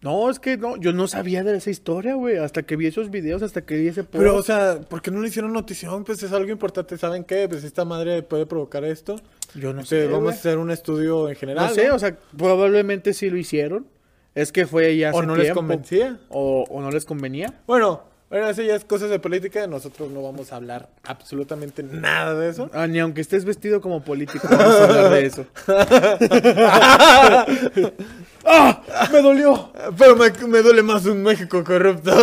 No, 0.00 0.30
es 0.30 0.38
que 0.38 0.56
no, 0.56 0.76
yo 0.76 0.92
no 0.92 1.08
sabía 1.08 1.42
de 1.42 1.56
esa 1.56 1.70
historia, 1.70 2.14
güey. 2.14 2.36
Hasta 2.36 2.62
que 2.62 2.76
vi 2.76 2.86
esos 2.86 3.10
videos, 3.10 3.42
hasta 3.42 3.62
que 3.66 3.76
vi 3.76 3.88
ese 3.88 4.04
Pero, 4.04 4.32
o 4.32 4.36
post. 4.36 4.46
sea, 4.46 4.80
¿por 4.88 5.02
qué 5.02 5.10
no 5.10 5.20
le 5.20 5.26
hicieron 5.26 5.52
notición? 5.52 6.04
Pues 6.04 6.22
es 6.22 6.30
algo 6.32 6.52
importante. 6.52 6.96
¿Saben 6.96 7.24
qué? 7.24 7.48
Pues 7.48 7.64
esta 7.64 7.84
madre 7.84 8.22
puede 8.22 8.46
provocar 8.46 8.84
esto. 8.84 9.16
Yo 9.54 9.72
no 9.72 9.84
sé. 9.84 10.06
vamos 10.06 10.22
güey. 10.22 10.34
a 10.34 10.38
hacer 10.38 10.58
un 10.58 10.70
estudio 10.70 11.28
en 11.28 11.36
general. 11.36 11.68
No 11.68 11.74
sé, 11.74 11.90
o 11.90 11.98
sea, 11.98 12.16
probablemente 12.36 13.14
sí 13.14 13.30
lo 13.30 13.36
hicieron. 13.36 13.86
Es 14.34 14.52
que 14.52 14.66
fue 14.66 14.96
ya 14.96 15.10
hace 15.10 15.18
o 15.18 15.22
no 15.22 15.36
les 15.36 15.52
convencía. 15.52 16.18
O, 16.28 16.64
o 16.68 16.80
no 16.80 16.90
les 16.90 17.04
convenía. 17.04 17.54
Bueno, 17.66 18.02
bueno, 18.30 18.50
eso 18.50 18.62
ya 18.62 18.74
es 18.74 18.84
cosas 18.84 19.08
de 19.08 19.18
política. 19.18 19.66
Nosotros 19.66 20.10
no 20.10 20.22
vamos 20.22 20.52
a 20.52 20.56
hablar 20.56 20.90
absolutamente 21.02 21.82
nada 21.82 22.34
de 22.34 22.50
eso. 22.50 22.70
Ah, 22.74 22.86
ni 22.86 22.98
aunque 22.98 23.22
estés 23.22 23.46
vestido 23.46 23.80
como 23.80 24.04
político, 24.04 24.46
vamos 24.50 24.66
a 24.66 24.84
hablar 24.84 25.10
de 25.10 25.26
eso. 25.26 25.46
¡Ah! 28.50 28.82
¡Me 29.12 29.20
dolió! 29.22 29.70
Pero 29.96 30.16
me, 30.16 30.30
me 30.48 30.62
duele 30.62 30.82
más 30.82 31.04
un 31.06 31.22
México 31.22 31.62
corrupto. 31.62 32.10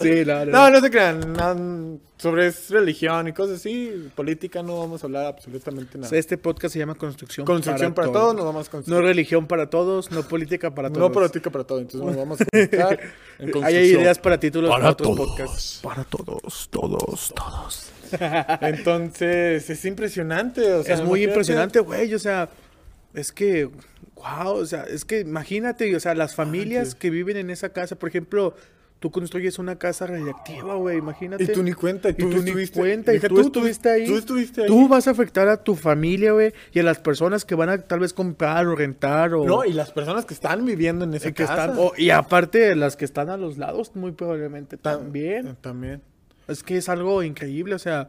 Sí, 0.00 0.24
la 0.24 0.44
no, 0.44 0.46
verdad. 0.46 0.70
no 0.72 0.80
se 0.80 0.90
crean. 0.90 1.32
no, 1.32 1.98
sobre 2.18 2.50
religión 2.70 3.28
y 3.28 3.32
cosas 3.32 3.56
así. 3.56 4.08
Política 4.14 4.62
no 4.62 4.78
vamos 4.78 5.02
a 5.02 5.06
hablar 5.06 5.26
absolutamente 5.26 5.98
nada. 5.98 6.16
Este 6.16 6.38
podcast 6.38 6.72
se 6.72 6.78
llama 6.78 6.94
Construcción, 6.94 7.46
Construcción 7.46 7.92
para, 7.92 8.10
todos, 8.12 8.34
nos 8.34 8.44
vamos 8.44 8.70
a 8.72 8.82
No 8.86 9.00
religión 9.00 9.46
para 9.46 9.68
todos, 9.68 10.10
no 10.10 10.22
política 10.22 10.74
para 10.74 10.88
todos. 10.88 11.00
No 11.00 11.12
política 11.12 11.50
para 11.50 11.64
todos. 11.64 11.82
Entonces 11.82 12.06
nos 12.06 12.16
vamos 12.16 12.40
a 12.40 12.44
concentrar 12.44 13.00
en 13.38 13.64
Hay 13.64 13.76
ideas 13.76 14.18
para 14.18 14.38
títulos 14.38 14.70
para, 14.70 14.82
Para 14.82 14.92
otros 14.92 15.16
todos. 15.16 15.28
podcasts. 15.28 15.80
Para 15.82 16.04
todos, 16.04 16.68
todos, 16.70 17.34
todos. 17.34 17.90
Entonces, 18.60 19.68
es 19.68 19.84
impresionante. 19.84 20.72
O 20.74 20.82
sea, 20.82 20.94
es 20.94 21.02
muy 21.02 21.24
impresionante, 21.24 21.80
güey. 21.80 22.14
O 22.14 22.18
sea, 22.18 22.48
es 23.14 23.32
que, 23.32 23.70
wow, 24.16 24.54
o 24.56 24.66
sea, 24.66 24.82
es 24.84 25.04
que 25.04 25.20
imagínate, 25.20 25.94
o 25.96 26.00
sea, 26.00 26.14
las 26.14 26.34
familias 26.34 26.94
que 26.94 27.10
viven 27.10 27.36
en 27.36 27.50
esa 27.50 27.70
casa, 27.70 27.96
por 27.96 28.08
ejemplo, 28.08 28.54
tú 29.00 29.10
construyes 29.10 29.58
una 29.58 29.78
casa 29.78 30.06
radiactiva, 30.06 30.76
güey, 30.76 30.98
imagínate. 30.98 31.44
Y 31.44 31.46
tú 31.48 31.62
ni 31.62 31.72
cuenta. 31.74 32.08
Y 32.08 32.12
Y 32.12 32.14
tú, 32.14 32.30
tú 32.30 32.42
ni 32.42 32.48
estuviste, 32.50 32.80
cuenta, 32.80 33.12
y 33.12 33.16
Dije, 33.16 33.28
tú 33.28 33.40
estuviste 33.40 33.90
ahí. 33.90 34.06
Tú 34.06 34.16
estuviste 34.16 34.62
ahí. 34.62 34.66
Tú 34.66 34.88
vas 34.88 35.06
a 35.08 35.10
afectar 35.10 35.46
a 35.48 35.62
tu 35.62 35.74
familia, 35.76 36.32
güey, 36.32 36.52
y 36.72 36.78
a 36.78 36.82
las 36.82 36.98
personas 36.98 37.44
que 37.44 37.54
van 37.54 37.68
a 37.68 37.78
tal 37.82 38.00
vez 38.00 38.12
comprar 38.14 38.66
o 38.66 38.74
rentar 38.74 39.34
o... 39.34 39.44
No, 39.44 39.64
y 39.64 39.72
las 39.72 39.90
personas 39.92 40.24
que 40.24 40.32
están 40.34 40.64
viviendo 40.64 41.04
en 41.04 41.14
esa 41.14 41.28
y 41.28 41.32
que 41.32 41.44
casa. 41.44 41.66
están, 41.66 41.78
y 41.98 42.10
aparte 42.10 42.74
las 42.76 42.96
que 42.96 43.04
están 43.04 43.28
a 43.30 43.36
los 43.36 43.58
lados, 43.58 43.94
muy 43.94 44.12
probablemente 44.12 44.76
Ta- 44.78 44.98
también. 44.98 45.56
También. 45.60 46.00
Es 46.48 46.62
que 46.62 46.78
es 46.78 46.88
algo 46.88 47.22
increíble, 47.22 47.74
o 47.74 47.78
sea... 47.78 48.08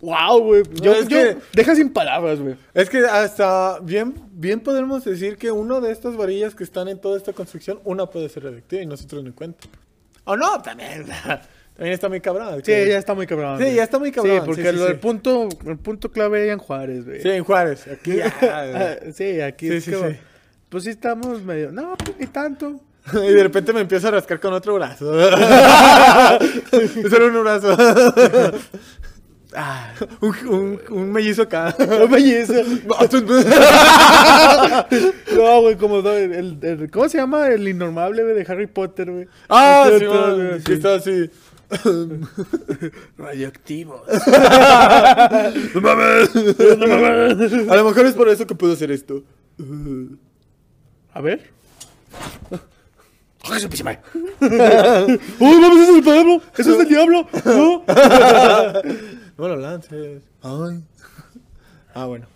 Wow, 0.00 0.40
güey. 0.42 0.62
Yo, 0.82 0.92
es 0.94 1.08
yo- 1.08 1.16
que- 1.18 1.36
Deja 1.54 1.74
sin 1.74 1.90
palabras, 1.92 2.38
güey. 2.40 2.54
Es 2.74 2.90
que 2.90 2.98
hasta 3.06 3.78
bien, 3.80 4.14
bien 4.32 4.60
podemos 4.60 5.04
decir 5.04 5.36
que 5.38 5.50
una 5.50 5.80
de 5.80 5.90
estas 5.90 6.16
varillas 6.16 6.54
que 6.54 6.64
están 6.64 6.88
en 6.88 7.00
toda 7.00 7.16
esta 7.16 7.32
construcción, 7.32 7.80
una 7.84 8.06
puede 8.06 8.28
ser 8.28 8.44
radioactiva 8.44 8.82
y 8.82 8.86
nosotros 8.86 9.24
ni 9.24 9.30
cuenta. 9.32 9.66
O 10.24 10.36
no, 10.36 10.60
también. 10.62 11.06
También 11.76 11.92
está 11.92 12.08
muy 12.08 12.22
cabrón. 12.22 12.62
Sí, 12.64 12.72
ya 12.72 12.96
está 12.96 13.12
muy 13.12 13.26
cabrón. 13.26 13.58
Sí, 13.58 13.64
güey. 13.64 13.74
ya 13.76 13.82
está 13.84 13.98
muy 13.98 14.10
cabrón, 14.10 14.36
Sí, 14.38 14.42
porque 14.46 14.62
sí, 14.62 14.68
sí, 14.70 14.76
lo- 14.76 14.86
sí. 14.86 14.92
el 14.92 14.98
punto, 14.98 15.48
el 15.66 15.76
punto 15.76 16.10
clave 16.10 16.44
era 16.44 16.54
en 16.54 16.58
Juárez, 16.58 17.04
güey. 17.04 17.20
Sí, 17.20 17.28
en 17.28 17.44
Juárez. 17.44 17.86
Aquí 17.86 18.16
ya. 18.16 18.98
sí, 19.12 19.40
aquí 19.42 19.68
es 19.68 19.84
como-. 19.86 20.14
Pues 20.70 20.84
sí 20.84 20.90
estamos 20.90 21.42
medio. 21.42 21.70
No, 21.72 21.94
pues 22.02 22.16
ni 22.18 22.26
tanto. 22.28 22.80
y 23.12 23.30
de 23.34 23.42
repente 23.42 23.74
me 23.74 23.82
empiezo 23.82 24.08
a 24.08 24.12
rascar 24.12 24.40
con 24.40 24.54
otro 24.54 24.74
brazo. 24.74 25.04
Solo 27.10 27.26
un 27.26 27.42
brazo. 27.44 27.76
Ah, 29.58 29.90
un, 30.20 30.34
un, 30.48 30.80
un 30.90 31.12
mellizo 31.12 31.42
acá. 31.42 31.74
no 31.78 32.08
belleza. 32.08 32.54
No, 35.34 35.60
güey, 35.62 35.76
como 35.76 36.00
el, 36.00 36.58
el- 36.62 36.90
¿Cómo 36.90 37.08
se 37.08 37.16
llama? 37.18 37.48
El 37.48 37.66
innormable, 37.66 38.22
güey, 38.22 38.34
de 38.36 38.52
Harry 38.52 38.66
Potter, 38.66 39.10
güey. 39.10 39.26
ah, 39.48 39.86
Sí, 39.90 39.98
sí, 40.00 40.04
man, 40.06 40.34
güey, 40.36 40.62
que 40.62 40.72
está 40.74 40.94
así. 40.96 41.30
Radioactivo. 43.18 44.02
No 45.74 45.80
mames. 45.80 46.30
A 47.70 47.76
lo 47.76 47.84
mejor 47.84 48.06
es 48.06 48.14
por 48.14 48.28
eso 48.28 48.46
que 48.46 48.54
puedo 48.54 48.72
hacer 48.74 48.90
esto. 48.90 49.22
A 51.12 51.20
ver. 51.20 51.50
¡Uy, 55.38 55.56
mames, 55.60 55.78
ese 55.80 55.90
es 55.92 55.98
el 55.98 56.04
diablo! 56.04 56.42
¡Eso 56.56 56.74
es 56.74 56.80
el 56.80 56.88
diablo! 56.88 57.28
¡No! 57.44 57.84
No 59.38 59.48
lo 59.48 59.56
lances. 59.56 60.22
Ay. 60.42 60.82
Ah, 61.94 62.06
bueno. 62.06 62.26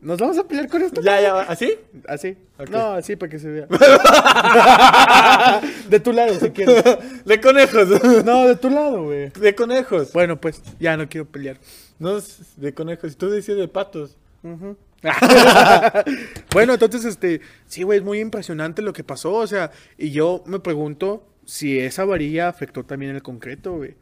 ¿Nos 0.00 0.18
vamos 0.18 0.38
a 0.38 0.44
pelear 0.44 0.68
con 0.68 0.80
esto? 0.80 1.02
Ya, 1.02 1.20
ya, 1.20 1.40
¿así? 1.40 1.74
Así. 2.06 2.36
No, 2.70 2.92
así 2.92 3.16
para 3.16 3.30
que 3.30 3.40
se 3.40 3.48
vea. 3.48 3.66
de 5.88 6.00
tu 6.00 6.12
lado, 6.12 6.34
si 6.34 6.50
quieres. 6.50 6.84
De 7.24 7.40
conejos. 7.40 7.88
No, 8.24 8.46
de 8.46 8.56
tu 8.56 8.70
lado, 8.70 9.04
güey. 9.04 9.30
De 9.30 9.54
conejos. 9.56 10.12
Bueno, 10.12 10.40
pues, 10.40 10.62
ya 10.78 10.96
no 10.96 11.08
quiero 11.08 11.26
pelear. 11.26 11.56
No, 11.98 12.20
de 12.56 12.74
conejos. 12.74 13.16
Tú 13.16 13.28
decías 13.28 13.58
de 13.58 13.66
patos. 13.66 14.16
bueno, 16.52 16.74
entonces, 16.74 17.04
este, 17.04 17.40
sí, 17.66 17.82
güey, 17.82 17.98
es 17.98 18.04
muy 18.04 18.20
impresionante 18.20 18.82
lo 18.82 18.92
que 18.92 19.04
pasó, 19.04 19.34
o 19.34 19.46
sea, 19.46 19.70
y 19.96 20.10
yo 20.10 20.42
me 20.46 20.60
pregunto 20.60 21.26
si 21.44 21.78
esa 21.78 22.04
varilla 22.04 22.48
afectó 22.48 22.84
también 22.84 23.14
el 23.14 23.22
concreto, 23.22 23.76
güey. 23.76 23.94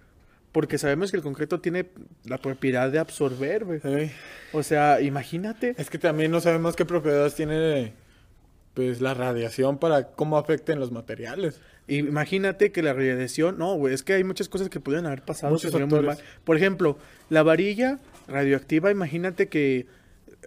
Porque 0.56 0.78
sabemos 0.78 1.10
que 1.10 1.18
el 1.18 1.22
concreto 1.22 1.60
tiene 1.60 1.84
la 2.24 2.38
propiedad 2.38 2.90
de 2.90 2.98
absorber, 2.98 3.66
güey. 3.66 3.78
O 4.54 4.62
sea, 4.62 5.02
imagínate. 5.02 5.74
Es 5.76 5.90
que 5.90 5.98
también 5.98 6.30
no 6.30 6.40
sabemos 6.40 6.76
qué 6.76 6.86
propiedades 6.86 7.34
tiene 7.34 7.92
pues 8.72 9.02
la 9.02 9.12
radiación 9.12 9.76
para 9.76 10.08
cómo 10.12 10.38
afecten 10.38 10.80
los 10.80 10.92
materiales. 10.92 11.60
Imagínate 11.88 12.72
que 12.72 12.82
la 12.82 12.94
radiación, 12.94 13.58
no, 13.58 13.74
güey, 13.74 13.92
es 13.92 14.02
que 14.02 14.14
hay 14.14 14.24
muchas 14.24 14.48
cosas 14.48 14.70
que 14.70 14.80
pudieron 14.80 15.04
haber 15.04 15.20
pasado. 15.20 15.52
Muchos 15.52 15.70
que 15.74 15.84
muy 15.84 16.00
mal. 16.00 16.16
Por 16.44 16.56
ejemplo, 16.56 16.96
la 17.28 17.42
varilla 17.42 17.98
radioactiva, 18.26 18.90
imagínate 18.90 19.48
que 19.48 19.84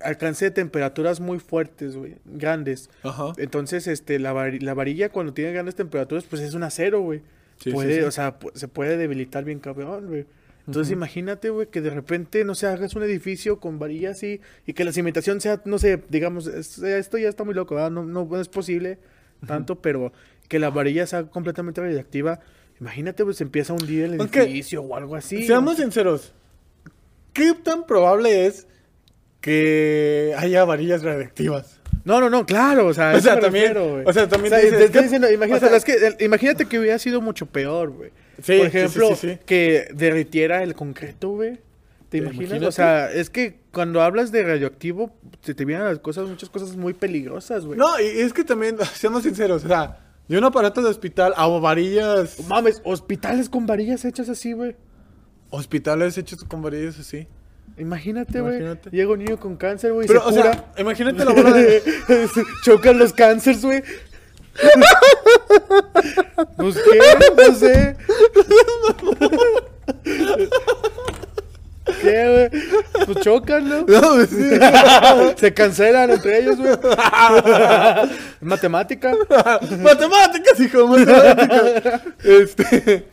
alcance 0.02 0.50
temperaturas 0.50 1.20
muy 1.20 1.38
fuertes, 1.38 1.96
güey, 1.96 2.16
grandes. 2.26 2.90
Ajá. 3.04 3.34
Entonces, 3.38 3.86
este, 3.86 4.18
la, 4.18 4.34
vari- 4.34 4.60
la 4.62 4.74
varilla 4.74 5.10
cuando 5.10 5.34
tiene 5.34 5.52
grandes 5.52 5.76
temperaturas, 5.76 6.24
pues 6.28 6.42
es 6.42 6.56
un 6.56 6.64
acero, 6.64 7.02
güey. 7.02 7.22
Sí, 7.60 7.72
puede, 7.72 7.96
sí. 8.00 8.02
o 8.02 8.12
sea, 8.12 8.38
se 8.54 8.68
puede 8.68 8.98
debilitar 8.98 9.44
bien 9.44 9.60
cabrón, 9.60 10.08
güey. 10.08 10.26
Entonces, 10.68 10.94
imagínate, 10.94 11.50
güey, 11.50 11.68
que 11.68 11.82
de 11.82 11.90
repente, 11.90 12.46
no 12.46 12.54
sé, 12.54 12.68
hagas 12.68 12.94
un 12.96 13.02
edificio 13.02 13.60
con 13.60 13.80
varillas 13.80 14.18
así 14.18 14.40
y 14.68 14.74
que 14.74 14.84
la 14.84 14.92
cimentación 14.92 15.42
sea, 15.42 15.62
no 15.66 15.80
sé, 15.80 16.00
digamos, 16.10 16.46
es- 16.46 16.78
esto 16.78 17.18
ya 17.18 17.28
está 17.28 17.44
muy 17.44 17.56
loco, 17.56 17.74
¿verdad? 17.76 17.90
No, 17.90 18.04
no, 18.06 18.26
no 18.26 18.40
es 18.40 18.50
posible 18.50 19.00
tanto, 19.48 19.82
pero 19.82 20.12
que 20.48 20.60
la 20.60 20.70
varilla 20.70 21.08
sea 21.08 21.24
completamente 21.24 21.82
radioactiva. 21.82 22.40
Imagínate, 22.80 23.24
pues, 23.26 23.38
se 23.38 23.44
empieza 23.46 23.74
a 23.74 23.78
hundir 23.78 24.04
el 24.06 24.20
Aunque, 24.20 24.42
edificio 24.44 24.84
o 24.84 24.96
algo 24.96 25.16
así. 25.16 25.44
Seamos 25.48 25.78
sinceros. 25.78 26.34
¿Qué 27.34 27.54
tan 27.54 27.86
probable 27.88 28.46
es 28.46 28.68
que 29.42 30.34
haya 30.38 30.66
varillas 30.66 31.04
radiactivas? 31.04 31.79
No, 32.10 32.20
no, 32.20 32.30
no, 32.30 32.46
claro, 32.46 32.88
o 32.88 32.94
sea, 32.94 33.14
O 33.16 33.20
sea, 33.22 33.40
también- 33.40 33.74
refiero, 33.76 34.02
o 34.04 34.12
sea, 34.14 34.28
también 34.28 34.52
te 34.54 34.62
dices, 34.62 34.80
estoy 34.80 34.92
¿qué- 34.92 35.02
diciendo, 35.04 35.32
imagínate, 35.32 35.66
o 35.68 35.70
sea- 35.70 35.78
es 35.78 35.86
que, 35.86 36.26
imagínate 36.26 36.66
que 36.66 36.80
hubiera 36.80 36.98
sido 36.98 37.22
mucho 37.22 37.46
peor, 37.46 37.92
güey. 37.92 38.10
Sí, 38.42 38.58
Por 38.58 38.66
ejemplo, 38.68 39.10
sí, 39.16 39.30
sí. 39.34 39.38
que 39.46 39.88
derritiera 39.94 40.64
el 40.64 40.74
concreto, 40.74 41.30
güey. 41.30 41.60
¿Te 42.10 42.18
imaginas? 42.18 42.46
Imagínate. 42.48 42.66
O 42.66 42.72
sea, 42.72 43.12
es 43.12 43.30
que 43.30 43.60
cuando 43.72 44.02
hablas 44.02 44.32
de 44.32 44.42
radioactivo, 44.42 45.12
se 45.42 45.54
te 45.54 45.64
vienen 45.66 45.86
las 45.86 46.00
cosas, 46.00 46.28
muchas 46.28 46.50
cosas 46.50 46.76
muy 46.76 46.94
peligrosas, 46.94 47.64
güey. 47.66 47.78
No, 47.78 48.00
y 48.00 48.06
es 48.06 48.34
que 48.34 48.44
también, 48.44 48.78
seamos 48.96 49.22
sinceros, 49.22 49.64
o 49.66 49.68
sea, 49.68 50.00
de 50.28 50.36
un 50.38 50.44
aparato 50.44 50.82
de 50.82 50.90
hospital 50.90 51.34
a 51.38 51.46
varillas, 51.48 52.40
Mames, 52.48 52.82
hospitales 52.84 53.50
con 53.50 53.68
varillas 53.68 54.04
hechas 54.06 54.28
así, 54.30 54.54
güey. 54.54 54.76
hospitales 55.52 56.18
hechos 56.18 56.44
con 56.44 56.62
varillas 56.64 57.00
así. 57.00 57.28
Imagínate, 57.80 58.42
güey. 58.42 58.60
Llega 58.92 59.12
un 59.12 59.20
niño 59.20 59.40
con 59.40 59.56
cáncer, 59.56 59.94
güey. 59.94 60.06
y 60.06 60.08
Pero, 60.08 60.22
se 60.22 60.28
o 60.28 60.32
cura. 60.32 60.54
sea, 60.54 60.66
imagínate 60.78 61.26
la 61.26 61.34
bola 61.34 61.52
de... 61.54 61.82
Chocan 62.64 63.00
los 63.00 63.14
cánceres, 63.14 63.62
güey. 63.64 63.82
Pues 66.58 66.76
qué, 66.76 67.00
no 67.48 67.56
sé. 67.56 67.96
¿Qué, 72.02 72.50
güey? 72.52 73.06
Pues 73.06 73.20
chocan, 73.22 73.68
¿no? 73.68 73.80
No, 73.88 74.02
pues, 74.16 74.30
Se 75.40 75.54
cancelan 75.54 76.12
entre 76.12 76.40
ellos, 76.40 76.58
güey. 76.58 76.72
Matemática. 78.42 79.14
matemáticas, 79.82 80.60
hijo, 80.60 80.88
matemáticas. 80.88 82.02
este... 82.24 83.08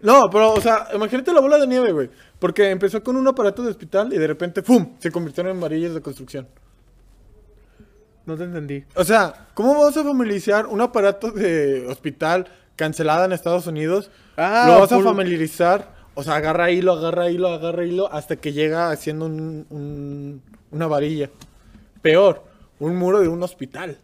no, 0.00 0.30
pero, 0.30 0.52
o 0.52 0.60
sea, 0.60 0.88
imagínate 0.94 1.32
la 1.32 1.40
bola 1.40 1.58
de 1.58 1.66
nieve, 1.66 1.92
güey. 1.92 2.10
Porque 2.38 2.70
empezó 2.70 3.02
con 3.02 3.16
un 3.16 3.26
aparato 3.26 3.62
de 3.62 3.70
hospital 3.70 4.12
y 4.12 4.18
de 4.18 4.26
repente, 4.26 4.62
¡pum! 4.62 4.94
Se 4.98 5.10
convirtieron 5.10 5.52
en 5.52 5.60
varillas 5.60 5.92
de 5.94 6.00
construcción. 6.00 6.46
No 8.26 8.36
te 8.36 8.44
entendí. 8.44 8.84
O 8.94 9.04
sea, 9.04 9.48
¿cómo 9.54 9.72
vamos 9.74 9.96
a 9.96 10.04
familiarizar 10.04 10.66
un 10.66 10.80
aparato 10.80 11.30
de 11.32 11.86
hospital 11.88 12.46
cancelada 12.76 13.24
en 13.24 13.32
Estados 13.32 13.66
Unidos? 13.66 14.10
Ah, 14.36 14.66
lo 14.68 14.80
vas 14.80 14.92
a 14.92 15.00
familiarizar, 15.00 15.94
o 16.14 16.22
sea, 16.22 16.36
agarra 16.36 16.70
hilo, 16.70 16.92
agarra 16.92 17.30
hilo, 17.30 17.48
agarra 17.48 17.84
hilo, 17.84 18.12
hasta 18.12 18.36
que 18.36 18.52
llega 18.52 18.90
haciendo 18.90 19.24
un- 19.26 19.66
un- 19.70 20.42
una 20.70 20.86
varilla. 20.86 21.30
Peor, 22.02 22.44
un 22.78 22.96
muro 22.96 23.20
de 23.20 23.28
un 23.28 23.42
hospital. 23.42 23.98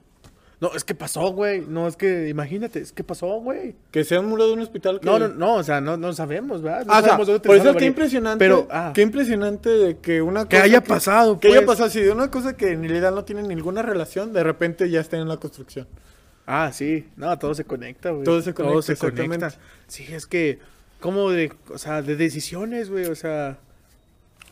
No, 0.64 0.74
es 0.74 0.82
que 0.82 0.94
pasó, 0.94 1.30
güey. 1.30 1.60
No, 1.60 1.86
es 1.86 1.94
que 1.94 2.30
imagínate, 2.30 2.78
es 2.80 2.90
que 2.90 3.04
pasó, 3.04 3.26
güey. 3.38 3.76
Que 3.90 4.02
sea 4.02 4.20
un 4.20 4.26
muro 4.30 4.46
de 4.46 4.54
un 4.54 4.60
hospital 4.60 4.98
que... 4.98 5.04
No, 5.04 5.18
no, 5.18 5.28
no, 5.28 5.56
o 5.56 5.62
sea, 5.62 5.82
no, 5.82 5.98
no 5.98 6.14
sabemos, 6.14 6.62
¿verdad? 6.62 6.86
No 6.86 6.92
Ah, 6.94 7.02
sea, 7.02 7.10
sabemos 7.18 7.40
por 7.40 7.54
eso 7.54 7.74
qué 7.74 7.84
impresionante, 7.84 8.38
Pero, 8.42 8.66
ah, 8.70 8.92
qué 8.94 9.02
impresionante 9.02 9.68
de 9.68 9.98
que 9.98 10.22
una 10.22 10.48
Que 10.48 10.56
cosa 10.56 10.62
haya 10.62 10.82
pasado, 10.82 11.38
que 11.38 11.48
haya 11.48 11.56
pues. 11.58 11.66
pasado 11.66 11.88
así, 11.88 12.00
de 12.00 12.12
una 12.12 12.30
cosa 12.30 12.56
que 12.56 12.72
en 12.72 12.80
realidad 12.80 13.12
no 13.12 13.24
tiene 13.26 13.42
ninguna 13.42 13.82
relación, 13.82 14.32
de 14.32 14.42
repente 14.42 14.88
ya 14.88 15.00
está 15.00 15.18
en 15.18 15.28
la 15.28 15.36
construcción. 15.36 15.86
Ah, 16.46 16.70
sí. 16.72 17.08
No, 17.16 17.38
todo 17.38 17.54
se 17.54 17.64
conecta, 17.64 18.08
güey. 18.12 18.24
Todo 18.24 18.40
se 18.40 18.54
conecta, 18.54 18.92
exactamente. 18.92 19.40
conecta. 19.40 19.60
Sí, 19.86 20.06
es 20.14 20.26
que, 20.26 20.60
como 20.98 21.30
de, 21.30 21.52
o 21.68 21.76
sea, 21.76 22.00
de 22.00 22.16
decisiones, 22.16 22.88
güey, 22.88 23.04
o 23.04 23.14
sea, 23.14 23.58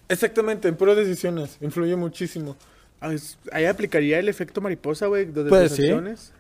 Exactamente, 0.08 0.68
en 0.68 0.76
puras 0.76 0.94
decisiones, 0.94 1.56
influye 1.62 1.96
muchísimo. 1.96 2.54
Ah, 3.02 3.12
ahí 3.52 3.64
aplicaría 3.66 4.18
el 4.18 4.28
efecto 4.28 4.60
mariposa, 4.60 5.06
güey, 5.08 5.26
de 5.26 5.44
Pues 5.44 5.72
sí. 5.72 5.90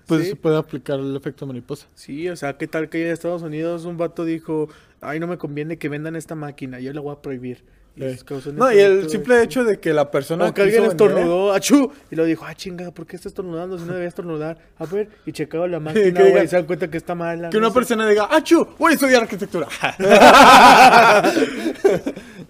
Pues 0.06 0.22
sí. 0.22 0.28
se 0.30 0.36
puede 0.36 0.56
aplicar 0.56 0.98
el 1.00 1.14
efecto 1.16 1.46
mariposa. 1.46 1.86
Sí, 1.94 2.28
o 2.28 2.36
sea, 2.36 2.56
¿qué 2.56 2.66
tal 2.66 2.88
que 2.88 3.04
en 3.04 3.12
Estados 3.12 3.42
Unidos 3.42 3.84
un 3.84 3.98
vato 3.98 4.24
dijo, 4.24 4.68
ay, 5.00 5.20
no 5.20 5.26
me 5.26 5.36
conviene 5.38 5.76
que 5.76 5.88
vendan 5.88 6.16
esta 6.16 6.34
máquina, 6.34 6.80
yo 6.80 6.92
la 6.92 7.00
voy 7.00 7.12
a 7.12 7.20
prohibir? 7.20 7.62
Y 7.94 8.04
Eh. 8.04 8.16
No, 8.54 8.72
y 8.72 8.78
el 8.78 9.10
simple 9.10 9.34
güey. 9.34 9.44
hecho 9.44 9.64
de 9.64 9.78
que 9.78 9.92
la 9.92 10.10
persona 10.10 10.46
O 10.46 10.54
que 10.54 10.62
alguien 10.62 10.84
estornudó, 10.84 11.52
achú, 11.52 11.92
y 12.10 12.16
lo 12.16 12.24
dijo, 12.24 12.46
ah, 12.46 12.54
chinga, 12.54 12.90
¿por 12.90 13.04
qué 13.06 13.16
está 13.16 13.28
estornudando 13.28 13.78
si 13.78 13.84
no 13.84 13.92
debía 13.92 14.08
estornudar? 14.08 14.56
A 14.78 14.86
ver, 14.86 15.10
y 15.26 15.32
checaba 15.32 15.68
la 15.68 15.78
máquina, 15.80 16.06
diga- 16.22 16.30
güey, 16.30 16.44
y 16.46 16.48
se 16.48 16.56
dan 16.56 16.64
cuenta 16.64 16.88
que 16.88 16.96
está 16.96 17.14
mala. 17.14 17.50
Que 17.50 17.58
no 17.58 17.64
una 17.66 17.68
sé. 17.68 17.74
persona 17.74 18.08
diga, 18.08 18.28
¡Ah, 18.30 18.42
chu! 18.42 18.66
Voy 18.78 18.92
a 18.92 18.94
estudiar 18.94 19.22
arquitectura. 19.24 19.68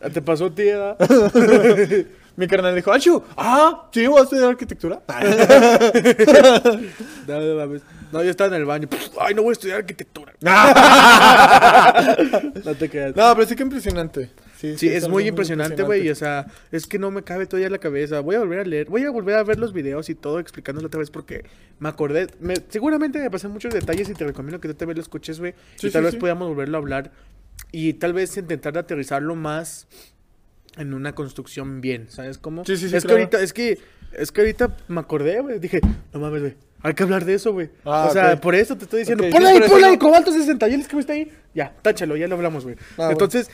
¿Te 0.13 0.23
pasó, 0.23 0.53
tía? 0.53 0.97
Mi 2.37 2.47
carnal 2.47 2.75
dijo, 2.75 2.93
¡Ah, 2.93 2.99
chu! 2.99 3.23
¡Ah! 3.37 3.89
Sí, 3.93 4.07
voy 4.07 4.21
a 4.21 4.25
estudiar 4.25 4.49
arquitectura. 4.51 5.01
No, 7.27 7.41
no, 7.41 7.55
mames. 7.55 7.83
No, 8.11 8.23
yo 8.23 8.31
estaba 8.31 8.49
en 8.49 8.61
el 8.61 8.67
baño. 8.67 8.89
Ay, 9.21 9.35
no 9.35 9.43
voy 9.43 9.51
a 9.51 9.53
estudiar 9.53 9.79
arquitectura. 9.79 10.33
No 12.65 12.75
te 12.75 12.89
creas. 12.91 13.15
no, 13.17 13.35
pero 13.35 13.47
sí 13.47 13.55
que 13.57 13.63
impresionante. 13.63 14.31
Sí, 14.59 14.77
Sí, 14.79 14.89
es 14.89 15.09
muy 15.09 15.27
impresionante, 15.27 15.83
güey. 15.83 16.09
O 16.11 16.15
sea, 16.15 16.47
es 16.71 16.87
que 16.87 16.99
no 16.99 17.11
me 17.11 17.23
cabe 17.23 17.47
todavía 17.47 17.67
en 17.67 17.73
la 17.73 17.79
cabeza. 17.79 18.21
Voy 18.21 18.37
a 18.37 18.41
volver 18.41 18.61
a 18.61 18.65
leer, 18.65 18.89
voy 18.89 19.05
a 19.05 19.11
volver 19.11 19.37
a 19.37 19.43
ver 19.45 19.59
los 19.59 19.73
videos 19.73 20.09
y 20.09 20.15
todo 20.15 20.39
explicándolo 20.39 20.87
otra 20.87 21.01
vez 21.01 21.11
porque 21.11 21.45
me 21.79 21.89
acordé. 21.89 22.29
Me, 22.41 22.55
seguramente 22.69 23.19
me 23.19 23.31
pasé 23.31 23.49
muchos 23.49 23.73
detalles 23.75 24.09
y 24.09 24.15
te 24.15 24.25
recomiendo 24.25 24.61
que 24.61 24.69
tú 24.69 24.75
también 24.75 24.97
lo 24.97 25.03
escuches, 25.03 25.39
güey. 25.41 25.55
Sí, 25.77 25.89
y 25.89 25.91
tal 25.91 26.05
vez 26.05 26.17
podamos 26.17 26.49
volverlo 26.49 26.79
a 26.79 26.81
hablar 26.81 27.11
y 27.73 27.95
tal 27.95 28.13
vez 28.13 28.37
intentar 28.37 28.77
aterrizarlo 28.77 29.35
más 29.35 29.87
en 30.77 30.95
una 30.95 31.15
construcción 31.15 31.81
bien, 31.81 32.07
¿sabes 32.09 32.39
cómo? 32.39 32.65
Sí, 32.65 32.77
sí, 32.77 32.89
sí, 32.89 32.97
Es 32.97 33.05
que 33.05 33.13
ahorita, 33.13 33.41
es 33.41 33.53
que, 33.53 33.79
es 34.13 34.33
que 34.33 34.41
ahorita 34.41 34.77
me 34.89 35.01
acordé, 35.01 35.41
güey. 35.41 35.59
Dije, 35.59 35.81
no 36.13 36.21
mames, 36.21 36.41
güey. 36.41 36.55
Hay 36.85 36.95
que 36.95 37.03
hablar 37.05 37.25
de 37.25 37.35
eso, 37.35 37.53
güey. 37.53 37.71
Ah, 37.85 38.09
o 38.11 38.13
sea, 38.13 38.41
por 38.41 38.57
eso 38.57 38.77
te 38.77 38.85
estoy 38.85 39.01
diciendo. 39.01 39.25
Ok, 39.25 39.31
ponle 39.31 39.49
sí, 39.49 39.63
ahí, 39.63 39.69
ponle 39.69 39.87
ahí, 39.87 39.99
cobalto 39.99 40.33
60. 40.33 40.67
¿Ya 40.67 40.75
el 40.75 40.89
que 40.89 40.99
está 40.99 41.13
ahí? 41.13 41.31
Ya, 41.55 41.73
táchalo, 41.81 42.17
ya 42.17 42.27
lo 42.27 42.35
hablamos, 42.35 42.65
güey. 42.65 42.75
Ah, 42.75 42.95
bueno. 42.97 43.13
Entonces, 43.13 43.51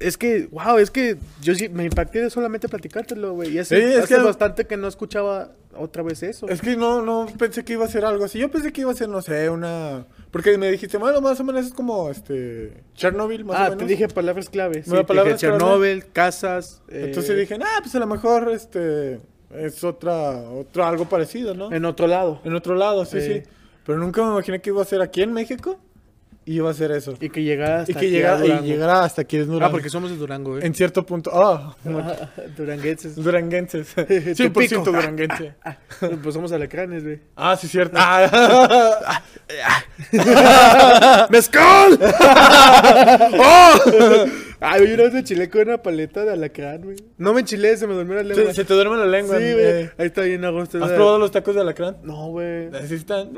es 0.00 0.18
que, 0.18 0.48
wow, 0.50 0.76
es 0.76 0.90
que 0.90 1.16
yo 1.40 1.54
sí 1.54 1.70
me 1.70 1.84
impacté 1.84 2.20
de 2.20 2.28
solamente 2.28 2.68
platicártelo, 2.68 3.32
güey. 3.32 3.54
Y 3.54 3.58
hace, 3.58 3.76
Sí, 3.76 3.82
es 3.94 4.04
hace 4.04 4.16
que- 4.16 4.20
bastante 4.20 4.66
que 4.66 4.76
no 4.76 4.86
escuchaba 4.86 5.52
otra 5.78 6.02
vez 6.02 6.22
eso. 6.22 6.48
Es 6.48 6.60
que 6.60 6.76
no, 6.76 7.02
no 7.02 7.26
pensé 7.38 7.64
que 7.64 7.74
iba 7.74 7.84
a 7.84 7.88
ser 7.88 8.04
algo 8.04 8.24
así. 8.24 8.38
Yo 8.38 8.50
pensé 8.50 8.72
que 8.72 8.80
iba 8.82 8.92
a 8.92 8.94
ser, 8.94 9.08
no 9.08 9.22
sé, 9.22 9.48
una... 9.50 10.06
Porque 10.30 10.56
me 10.58 10.70
dijiste, 10.70 10.98
bueno, 10.98 11.20
más 11.20 11.38
o 11.40 11.44
menos 11.44 11.66
es 11.66 11.72
como, 11.72 12.10
este... 12.10 12.82
Chernobyl, 12.94 13.44
más 13.44 13.56
o 13.56 13.60
ah, 13.60 13.62
menos. 13.70 13.78
te 13.78 13.84
dije 13.86 14.08
palabras 14.08 14.48
claves. 14.50 14.84
Sí, 14.84 14.90
Bueno, 14.90 15.06
palabras 15.06 15.34
dije 15.40 15.46
clave. 15.46 15.58
Chernobyl, 15.62 16.06
casas. 16.12 16.82
eh, 16.88 17.04
Entonces 17.06 17.36
dije, 17.36 17.58
ah, 17.62 17.78
pues 17.82 17.94
a 17.94 17.98
lo 17.98 18.06
mejor, 18.06 18.50
este... 18.50 19.20
Es 19.54 19.82
otra, 19.82 20.42
otro 20.50 20.84
algo 20.84 21.06
parecido, 21.08 21.54
¿no? 21.54 21.72
En 21.72 21.84
otro 21.86 22.06
lado. 22.06 22.40
En 22.44 22.54
otro 22.54 22.74
lado, 22.74 23.04
sí, 23.06 23.20
Sí. 23.20 23.32
sí. 23.34 23.42
Pero 23.86 23.98
nunca 23.98 24.22
me 24.22 24.32
imaginé 24.32 24.60
que 24.60 24.68
iba 24.68 24.82
a 24.82 24.84
ser 24.84 25.00
aquí 25.00 25.22
en 25.22 25.32
México 25.32 25.78
y 26.50 26.56
iba 26.56 26.70
a 26.70 26.74
ser 26.74 26.90
eso. 26.92 27.14
Y 27.20 27.28
que 27.28 27.42
llegara 27.42 27.80
hasta 27.80 27.92
Y 27.92 27.94
que 27.94 27.98
aquí 27.98 28.06
a 28.06 28.10
llegara, 28.10 28.46
y 28.46 28.66
llegara 28.66 29.04
hasta 29.04 29.22
aquí 29.22 29.36
en 29.36 29.46
Durango. 29.46 29.66
Ah, 29.66 29.70
porque 29.70 29.90
somos 29.90 30.10
de 30.10 30.16
Durango, 30.16 30.52
güey. 30.52 30.64
En 30.66 30.74
cierto 30.74 31.04
punto. 31.04 31.30
Ah, 31.34 31.76
Ah, 31.86 32.28
Duranguenses. 32.56 33.14
duranguenses. 33.16 33.88
Tepico. 33.94 34.82
100% 34.82 34.84
duranguense. 34.84 35.54
pues 36.22 36.34
somos 36.34 36.50
alacranes, 36.52 37.04
güey. 37.04 37.20
Ah, 37.36 37.56
sí, 37.56 37.68
cierto. 37.68 37.96
Ah, 38.00 39.22
¡Mezcal! 41.30 41.98
¡Oh! 43.38 43.74
Ay, 44.60 44.82
oye, 44.82 44.94
una 44.94 45.02
vez 45.04 45.12
me 45.12 45.18
enchilé 45.20 45.48
con 45.50 45.62
una 45.68 45.82
paleta 45.82 46.24
de 46.24 46.32
alacrán, 46.32 46.82
güey. 46.82 46.96
No 47.16 47.32
me 47.32 47.40
enchilé, 47.40 47.76
se 47.76 47.86
me 47.86 47.94
durmió 47.94 48.16
la 48.16 48.22
lengua. 48.24 48.46
se, 48.46 48.54
se 48.54 48.64
te 48.64 48.74
duerme 48.74 48.96
la 48.96 49.04
Sí, 49.04 49.10
lengua. 49.10 49.36
güey. 49.36 49.52
eh. 49.56 49.90
Ahí 49.98 50.06
está 50.06 50.22
bien 50.22 50.44
a 50.44 50.50
gusto. 50.50 50.82
¿Has 50.82 50.90
probado 50.92 51.18
los 51.18 51.30
tacos 51.30 51.54
de 51.54 51.60
alacrán? 51.60 51.98
No, 52.02 52.28
güey. 52.30 52.66
Así 52.74 52.94
están. 52.94 53.30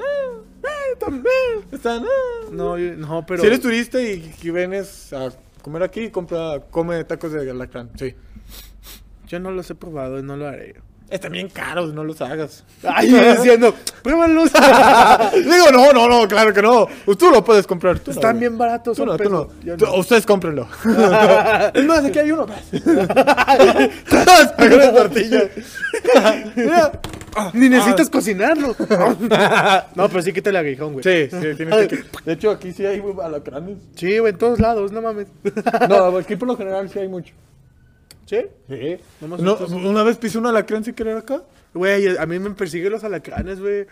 También. 0.98 1.64
están. 1.72 2.02
eh. 2.04 2.48
No, 2.50 2.76
yo- 2.78 2.94
no, 2.96 3.24
pero. 3.26 3.40
Si 3.40 3.46
eres 3.46 3.60
turista 3.60 4.00
y, 4.00 4.34
y 4.42 4.50
vienes 4.50 5.12
a 5.12 5.30
comer 5.62 5.82
aquí, 5.82 6.10
compra, 6.10 6.60
come 6.70 7.02
tacos 7.04 7.32
de 7.32 7.50
alacrán. 7.50 7.90
Sí. 7.98 8.14
Yo 9.26 9.38
no 9.38 9.50
los 9.50 9.70
he 9.70 9.74
probado, 9.74 10.20
no 10.22 10.36
lo 10.36 10.48
haré. 10.48 10.74
Están 11.08 11.32
bien 11.32 11.48
caros, 11.48 11.92
no 11.92 12.04
los 12.04 12.20
hagas. 12.20 12.64
Ay, 12.84 13.08
diciendo, 13.36 13.74
pruébalos. 14.02 14.52
Digo, 15.34 15.70
no, 15.72 15.92
no, 15.92 16.08
no, 16.08 16.28
claro 16.28 16.52
que 16.54 16.62
no. 16.62 16.86
Tú 17.18 17.30
lo 17.30 17.42
puedes 17.44 17.66
comprar. 17.66 17.98
Tú 17.98 18.12
Están 18.12 18.38
bien 18.38 18.56
baratos. 18.56 18.96
Tú 18.96 19.04
no, 19.04 19.16
tú 19.18 19.28
no. 19.28 19.48
Tú-. 19.76 19.92
Ustedes 19.96 20.24
cómprenlo. 20.24 20.68
es 21.74 21.84
más, 21.84 22.04
aquí 22.04 22.18
hay 22.20 22.30
uno. 22.30 22.46
Las 24.10 24.58
mejores 24.58 24.94
tortillas. 24.94 25.44
Mira. 26.54 26.92
Ni 27.54 27.68
necesitas 27.68 28.10
cocinarlo. 28.10 28.74
no, 29.94 30.08
pero 30.08 30.22
sí 30.22 30.32
quítale 30.32 30.58
aguijón, 30.58 30.94
güey. 30.94 31.04
Sí, 31.04 31.28
sí, 31.30 31.54
tienes 31.56 31.88
que. 31.88 32.04
De 32.24 32.32
hecho, 32.32 32.50
aquí 32.50 32.72
sí 32.72 32.84
hay 32.86 33.02
alacranes. 33.22 33.78
Sí, 33.94 34.18
güey, 34.18 34.32
en 34.32 34.38
todos 34.38 34.60
lados, 34.60 34.92
no 34.92 35.02
mames. 35.02 35.28
No, 35.88 36.16
aquí 36.16 36.36
por 36.36 36.48
lo 36.48 36.56
general 36.56 36.88
sí 36.90 36.98
hay 36.98 37.08
mucho. 37.08 37.34
¿Sí? 38.26 38.38
Sí. 38.68 38.96
Nomás 39.20 39.40
No, 39.40 39.56
una 39.56 40.02
vez 40.04 40.16
pisé 40.16 40.38
un 40.38 40.46
alacrán 40.46 40.84
sin 40.84 40.94
querer 40.94 41.16
acá. 41.16 41.42
Güey, 41.74 42.16
a 42.16 42.26
mí 42.26 42.38
me 42.38 42.50
persiguen 42.50 42.92
los 42.92 43.04
alacranes, 43.04 43.60
güey. 43.60 43.86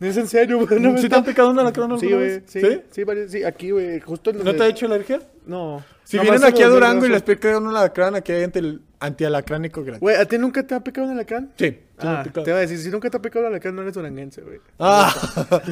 No 0.00 0.08
es 0.08 0.16
en 0.16 0.26
serio, 0.26 0.58
güey. 0.66 0.80
No 0.80 0.92
me 0.92 1.00
¿Sí 1.00 1.08
te 1.08 1.14
han 1.14 1.24
picado 1.24 1.50
un 1.50 1.58
alacrán 1.58 1.92
alguna 1.92 2.00
Sí, 2.00 2.12
güey. 2.12 2.26
vez? 2.28 2.42
Sí, 2.46 2.60
¿Sí? 2.60 3.04
sí, 3.28 3.44
aquí, 3.44 3.70
güey. 3.70 4.00
Justo 4.00 4.30
en 4.30 4.38
¿No 4.38 4.44
donde- 4.44 4.58
te 4.58 4.64
ha 4.64 4.68
hecho 4.68 4.86
alergia? 4.86 5.20
No. 5.46 5.84
Si 6.02 6.16
Nomás 6.16 6.32
vienen 6.32 6.48
aquí 6.48 6.62
a 6.62 6.68
Durango 6.68 7.06
y 7.06 7.08
les 7.08 7.24
duerme 7.24 7.36
pica 7.36 7.56
un 7.58 7.68
alacrán, 7.68 8.14
aquí 8.16 8.32
hay 8.32 8.44
anti, 8.44 8.80
antialacránico 9.00 9.82
gratis. 9.84 10.00
Güey, 10.00 10.16
¿a 10.16 10.24
ti 10.26 10.36
nunca 10.38 10.66
te 10.66 10.74
ha 10.74 10.80
picado 10.80 11.06
un 11.06 11.12
alacrán? 11.12 11.52
Sí, 11.56 11.78
Ah, 11.98 12.24
te 12.32 12.40
iba 12.50 12.56
a 12.58 12.60
decir, 12.60 12.78
si 12.78 12.90
nunca 12.90 13.08
te 13.08 13.16
ha 13.16 13.22
picado 13.22 13.44
un 13.46 13.52
alacrán, 13.52 13.76
no 13.76 13.82
eres 13.82 13.94
duranguense, 13.94 14.40
güey. 14.42 14.58
Ah, 14.78 15.14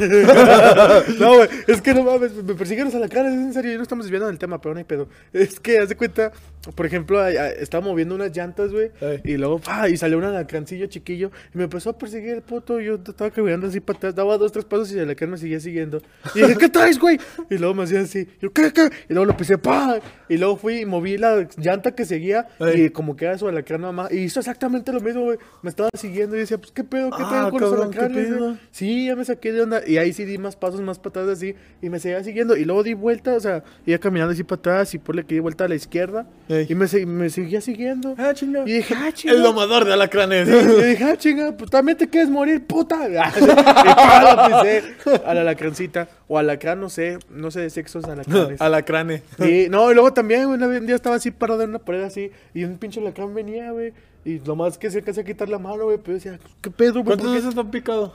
no, 1.19 1.37
güey, 1.37 1.49
es 1.67 1.83
que 1.83 1.95
no 1.95 2.05
mames, 2.05 2.33
me 2.35 2.55
persiguen 2.55 2.85
los 2.87 2.95
alacranes, 2.95 3.33
es 3.33 3.39
en 3.41 3.53
serio, 3.53 3.73
ya 3.73 3.77
no 3.79 3.83
estamos 3.83 4.05
desviando 4.05 4.29
del 4.29 4.39
tema, 4.39 4.61
pero 4.61 4.75
no 4.75 4.79
hay 4.79 4.85
pedo. 4.85 5.09
Es 5.33 5.59
que, 5.59 5.79
haz 5.79 5.89
de 5.89 5.97
cuenta, 5.97 6.33
por 6.75 6.87
ejemplo, 6.87 7.27
estaba 7.27 7.85
moviendo 7.85 8.15
unas 8.15 8.35
llantas, 8.37 8.71
güey, 8.71 8.91
Ey. 9.01 9.21
y 9.25 9.37
luego, 9.37 9.59
pa, 9.59 9.89
y 9.89 9.97
salió 9.97 10.19
un 10.19 10.25
alacrancillo 10.25 10.87
chiquillo, 10.87 11.31
y 11.53 11.59
me 11.59 11.65
empezó 11.65 11.91
a 11.91 11.99
perseguir 11.99 12.35
el 12.35 12.43
puto, 12.43 12.81
y 12.81 12.85
yo 12.87 12.95
estaba 12.95 13.31
caminando 13.31 13.67
así 13.67 13.81
para 13.81 13.97
atrás, 13.97 14.15
daba 14.15 14.39
dos, 14.39 14.53
tres 14.53 14.65
pasos 14.65 14.93
y 14.93 14.95
el 14.99 15.05
alacrán 15.05 15.31
me 15.31 15.39
seguía 15.39 15.59
siguiendo. 15.59 16.01
Y 16.35 16.41
dije, 16.41 16.57
¿qué 16.57 16.69
traes, 16.69 16.99
güey? 16.99 17.19
Y 17.51 17.59
luego 17.59 17.75
me 17.75 17.83
hacía 17.83 18.01
así, 18.01 18.29
yo, 18.41 18.53
¿qué, 18.53 18.73
qué? 18.73 18.91
Y 19.09 19.13
luego 19.13 19.27
lo 19.27 19.37
pisé, 19.37 19.59
¡pa! 19.59 19.99
Y 20.29 20.37
luego 20.39 20.57
fui 20.57 20.81
y 20.81 20.87
moví 20.87 21.19
la 21.19 21.49
llanta 21.57 21.95
que 21.95 22.05
seguía 22.05 22.47
Ey. 22.61 22.85
y 22.85 22.91
como 22.91 23.17
que 23.17 23.25
era 23.25 23.37
su 23.37 23.49
alacrán 23.49 23.81
mamá. 23.81 24.09
Y 24.11 24.19
hizo 24.19 24.41
exactamente 24.41 24.93
lo 24.93 25.01
mismo, 25.01 25.23
güey. 25.23 25.39
Me 25.63 25.69
estaba 25.69 25.91
siguiendo 25.95 26.12
y 26.21 26.41
decía, 26.41 26.59
pues, 26.59 26.73
¿qué 26.73 26.85
pedo? 26.85 27.11
¿Qué 27.11 27.23
Ah, 27.25 27.49
pedo 27.51 27.51
con 27.51 27.61
los 27.61 28.39
güey? 28.39 28.57
Sí, 28.71 29.07
ya 29.07 29.17
me 29.17 29.25
saqué 29.25 29.53
de 29.53 29.63
onda. 29.63 29.83
Y 29.87 29.99
ahí 29.99 30.13
sí 30.13 30.25
di 30.25 30.39
más 30.39 30.57
pasos, 30.57 30.81
más 30.81 30.99
patadas 30.99 31.39
así. 31.39 31.55
Y 31.81 31.89
me 31.91 31.99
seguía 31.99 32.23
siguiendo. 32.23 32.57
Y 32.57 32.65
luego 32.65 32.83
di 32.83 32.95
vuelta, 32.95 33.35
o 33.35 33.41
sea, 33.41 33.63
iba 33.87 33.99
caminando 33.99 34.33
así 34.33 34.45
para 34.45 34.59
atrás 34.59 34.95
y 34.95 34.99
por 34.99 35.15
le 35.15 35.25
que 35.25 35.35
di 35.35 35.41
vuelta 35.41 35.65
a 35.65 35.69
la 35.69 35.75
izquierda. 35.75 36.27
Ey. 36.49 36.67
Y 36.69 36.75
me, 36.75 36.87
me 37.07 37.31
seguía 37.31 37.61
siguiendo. 37.61 38.15
Ah, 38.19 38.33
chinga. 38.35 38.63
Y 38.67 38.73
dije, 38.73 38.95
ah, 38.97 39.11
chinga. 39.13 39.35
El 39.35 39.43
domador 39.43 39.85
de 39.85 39.93
alacranes. 39.93 40.49
Y 40.49 40.83
dije, 40.91 41.05
ah, 41.05 41.17
chinga, 41.17 41.53
pues 41.57 41.71
también 41.71 41.99
te 41.99 42.09
quieres 42.09 42.31
morir, 42.31 42.65
puta. 42.67 43.09
y 43.09 43.15
pa, 43.15 44.51
lo 44.53 44.63
pisé 44.63 44.83
a 45.25 45.35
la 45.35 45.41
alacrancita. 45.43 46.09
O 46.29 46.39
alacrán, 46.39 46.81
no 46.81 46.89
sé, 46.89 47.19
no 47.31 47.51
sé 47.51 47.61
de 47.61 47.71
sexos 47.71 48.05
alacranes. 48.05 48.61
Alacrane. 48.61 49.23
Sí, 49.39 49.67
no, 49.71 49.91
y 49.91 49.95
luego 49.95 50.13
también, 50.13 50.47
un 50.47 50.87
día 50.87 50.97
estaba 50.97 51.17
así 51.17 51.31
parado 51.31 51.63
en 51.63 51.71
una 51.71 51.79
pared 51.79 52.03
así, 52.03 52.31
y 52.55 52.65
un 52.65 52.79
pinche 52.79 53.01
alacrán 53.01 53.35
venía, 53.35 53.71
güey. 53.71 53.93
Y 54.25 54.41
nomás 54.47 54.79
que 54.79 54.91
se 54.91 54.99
alcanza 54.99 55.23
a 55.23 55.25
quitar 55.25 55.49
la 55.49 55.59
mano, 55.59 55.85
güey, 55.85 55.99
pero 55.99 56.15
decía, 56.15 56.39
¿qué 56.61 56.71
pedo, 56.71 56.95
güey? 57.03 57.05
¿Cuántas 57.05 57.33
veces 57.33 57.55
te 57.55 57.61
han 57.61 57.71
picado? 57.71 58.15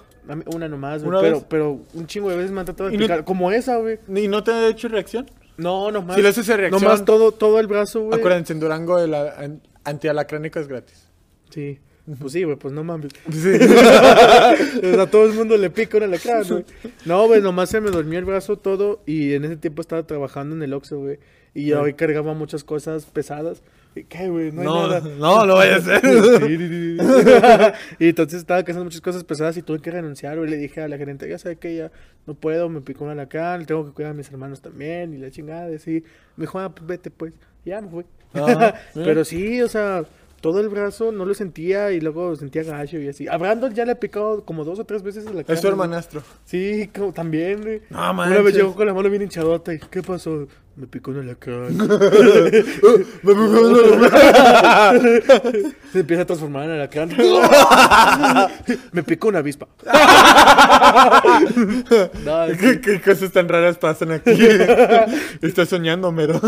Una 0.54 0.68
nomás, 0.68 1.04
güey, 1.04 1.10
¿Una 1.10 1.22
pero, 1.22 1.36
vez? 1.38 1.46
pero 1.50 1.80
un 1.94 2.08
chingo 2.08 2.30
de 2.30 2.36
veces 2.38 2.52
me 2.52 2.60
han 2.62 2.66
tratado 2.66 2.90
de 2.90 2.96
¿Y 2.96 2.98
no- 2.98 3.06
picar, 3.06 3.24
como 3.26 3.52
esa, 3.52 3.78
güey. 3.78 4.00
¿Y 4.14 4.28
no 4.28 4.44
te 4.44 4.52
ha 4.52 4.68
hecho 4.70 4.88
reacción? 4.90 5.30
No, 5.58 5.90
nomás. 5.92 6.16
Si 6.16 6.22
le 6.22 6.30
haces 6.30 6.48
reacción- 6.48 6.82
Nomás 6.84 7.04
todo, 7.06 7.32
todo 7.32 7.60
el 7.60 7.68
brazo, 7.68 8.02
güey. 8.04 8.20
Acuérdense, 8.20 8.54
en 8.54 8.60
Durango 8.60 9.00
el 9.00 9.14
an- 9.14 9.62
antialacránico 9.84 10.60
es 10.60 10.68
gratis. 10.68 11.08
Sí. 11.50 11.80
Pues 12.20 12.32
sí, 12.32 12.44
güey, 12.44 12.56
pues 12.56 12.74
no 12.74 12.84
mames. 12.86 13.12
Sí. 13.32 13.52
A 15.00 15.08
todo 15.08 15.26
el 15.26 15.34
mundo 15.34 15.58
le 15.58 15.70
pica 15.70 15.98
un 15.98 16.04
alacrán, 16.04 16.44
güey. 16.48 16.66
No, 17.06 17.28
güey, 17.28 17.42
nomás 17.42 17.70
se 17.70 17.82
me 17.82 17.90
dormía 17.92 18.20
el 18.20 18.26
brazo 18.26 18.58
todo 18.58 19.02
y 19.06 19.34
en 19.34 19.44
ese 19.46 19.58
tiempo 19.58 19.82
estaba 19.82 20.04
trabajando 20.08 20.56
en 20.56 20.64
el 20.64 20.74
Oxxo, 20.74 21.00
güey. 21.00 21.20
Y 21.54 21.72
hoy 21.74 21.94
cargaba 21.96 22.34
muchas 22.34 22.64
cosas 22.64 23.06
pesadas. 23.06 23.62
¿Qué, 23.96 24.30
güey? 24.30 24.52
No 24.52 24.62
hay 24.62 24.68
No, 24.68 24.88
nada. 24.88 25.00
no, 25.18 25.46
no 25.46 25.56
vaya 25.56 25.78
a 25.78 25.82
ser. 25.82 26.02
y 28.00 28.10
entonces 28.10 28.40
estaba 28.40 28.60
haciendo 28.60 28.84
muchas 28.84 29.02
cosas 29.02 29.24
pesadas 29.24 29.58
y 29.58 29.62
tuve 29.62 29.80
que 29.80 29.92
renunciar, 29.92 30.38
güey. 30.38 30.50
Le 30.50 30.58
dije 30.58 30.82
a 30.82 30.88
la 30.88 30.98
gerente, 30.98 31.28
ya 31.28 31.38
sabe 31.38 31.56
que 31.58 31.76
ya 31.76 31.92
no 32.26 32.34
puedo, 32.36 32.70
me 32.70 32.82
picó 32.82 33.06
un 33.06 33.12
alacrán, 33.12 33.66
tengo 33.66 33.86
que 33.86 33.92
cuidar 33.92 34.12
a 34.12 34.14
mis 34.14 34.30
hermanos 34.30 34.62
también 34.62 35.14
y 35.14 35.18
la 35.18 35.32
chingada, 35.32 35.72
y 35.72 35.76
así. 35.76 36.04
Me 36.36 36.44
dijo, 36.44 36.60
ah, 36.60 36.74
pues 36.74 36.86
vete, 36.86 37.12
pues. 37.12 37.34
Ya 37.66 37.82
me 37.82 37.90
fui. 37.90 38.06
Ajá, 38.34 38.76
Pero 38.94 39.26
sí, 39.26 39.62
o 39.62 39.68
sea, 39.68 40.06
todo 40.42 40.60
el 40.60 40.70
brazo 40.70 41.12
no 41.12 41.26
lo 41.26 41.34
sentía 41.34 41.92
y 41.92 42.00
luego 42.00 42.36
sentía 42.36 42.64
gacho 42.64 42.98
y 42.98 43.08
así. 43.10 43.28
A 43.28 43.38
Brandon 43.38 43.74
ya 43.74 43.86
le 43.86 43.94
he 43.94 43.96
picado 43.96 44.44
como 44.46 44.64
dos 44.64 44.80
o 44.80 44.86
tres 44.86 45.02
veces 45.02 45.26
a 45.28 45.32
la 45.34 45.44
cara. 45.44 45.54
Es 45.54 45.62
tu 45.62 45.68
hermanastro. 45.68 46.22
Sí, 46.46 46.90
como 46.96 47.12
también, 47.12 47.62
güey. 47.62 47.82
No 47.90 48.12
Una 48.12 48.42
vez 48.42 48.56
llegó 48.56 48.76
con 48.76 48.86
la 48.86 48.94
mano 48.94 49.10
bien 49.10 49.24
hinchadota 49.24 49.74
y 49.74 49.80
¿qué 49.80 50.02
pasó? 50.04 50.48
Me 50.78 50.86
picó 50.86 51.10
un 51.10 51.22
alacrán. 51.22 51.76
Se 55.92 56.00
empieza 56.02 56.22
a 56.22 56.26
transformar 56.26 56.66
en 56.66 56.72
alacrán. 56.72 57.10
Me 58.92 59.02
picó 59.02 59.30
una 59.30 59.40
avispa. 59.40 59.68
no. 62.24 62.46
¿Qué, 62.60 62.80
qué 62.80 63.02
cosas 63.02 63.32
tan 63.32 63.50
raras 63.50 63.80
pasan 63.80 64.12
aquí? 64.12 64.38
Estás 65.42 65.70
soñando, 65.70 66.12
mero. 66.12 66.40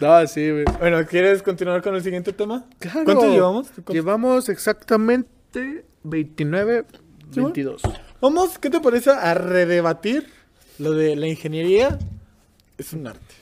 no, 0.00 0.26
sí, 0.26 0.50
güey. 0.50 0.64
bueno, 0.80 1.04
¿quieres 1.06 1.42
continuar 1.42 1.82
con 1.82 1.94
el 1.94 2.02
siguiente 2.02 2.32
tema? 2.32 2.64
Claro. 2.78 3.04
¿Cuánto 3.04 3.30
llevamos? 3.30 3.68
¿Cuánto- 3.68 3.92
Llevamos 3.92 4.48
exactamente 4.48 5.84
29, 6.04 6.84
¿Sí, 6.88 6.94
güey? 7.40 7.44
22. 7.52 7.82
Vamos, 8.22 8.58
¿qué 8.58 8.70
te 8.70 8.80
parece 8.80 9.10
a 9.10 9.34
redebatir 9.34 10.26
lo 10.78 10.92
de 10.92 11.16
la 11.16 11.26
ingeniería 11.26 11.98
es 12.78 12.92
un 12.92 13.06
arte? 13.06 13.34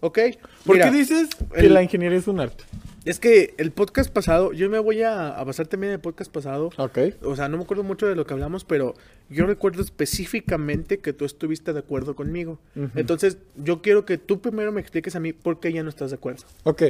Ok. 0.00 0.18
¿Por 0.64 0.76
mira, 0.76 0.90
qué 0.90 0.96
dices 0.96 1.28
que 1.54 1.66
el- 1.66 1.74
la 1.74 1.82
ingeniería 1.82 2.18
es 2.18 2.26
un 2.26 2.40
arte? 2.40 2.64
Es 3.04 3.18
que 3.18 3.54
el 3.56 3.70
podcast 3.70 4.10
pasado, 4.12 4.52
yo 4.52 4.68
me 4.68 4.78
voy 4.78 5.02
a, 5.02 5.28
a 5.30 5.42
basar 5.44 5.66
también 5.66 5.90
en 5.90 5.94
el 5.94 6.00
podcast 6.00 6.30
pasado. 6.30 6.70
Ok. 6.76 6.98
O 7.22 7.34
sea, 7.34 7.48
no 7.48 7.56
me 7.56 7.62
acuerdo 7.64 7.82
mucho 7.82 8.06
de 8.06 8.14
lo 8.14 8.26
que 8.26 8.34
hablamos, 8.34 8.64
pero 8.64 8.94
yo 9.30 9.46
recuerdo 9.46 9.80
específicamente 9.82 10.98
que 10.98 11.14
tú 11.14 11.24
estuviste 11.24 11.72
de 11.72 11.78
acuerdo 11.78 12.14
conmigo. 12.14 12.58
Entonces, 12.94 13.38
yo 13.56 13.80
quiero 13.80 14.04
que 14.04 14.18
tú 14.18 14.40
primero 14.42 14.70
me 14.70 14.82
expliques 14.82 15.16
a 15.16 15.20
mí 15.20 15.32
por 15.32 15.60
qué 15.60 15.72
ya 15.72 15.82
no 15.82 15.88
estás 15.88 16.10
de 16.10 16.16
acuerdo. 16.16 16.44
Ok. 16.64 16.82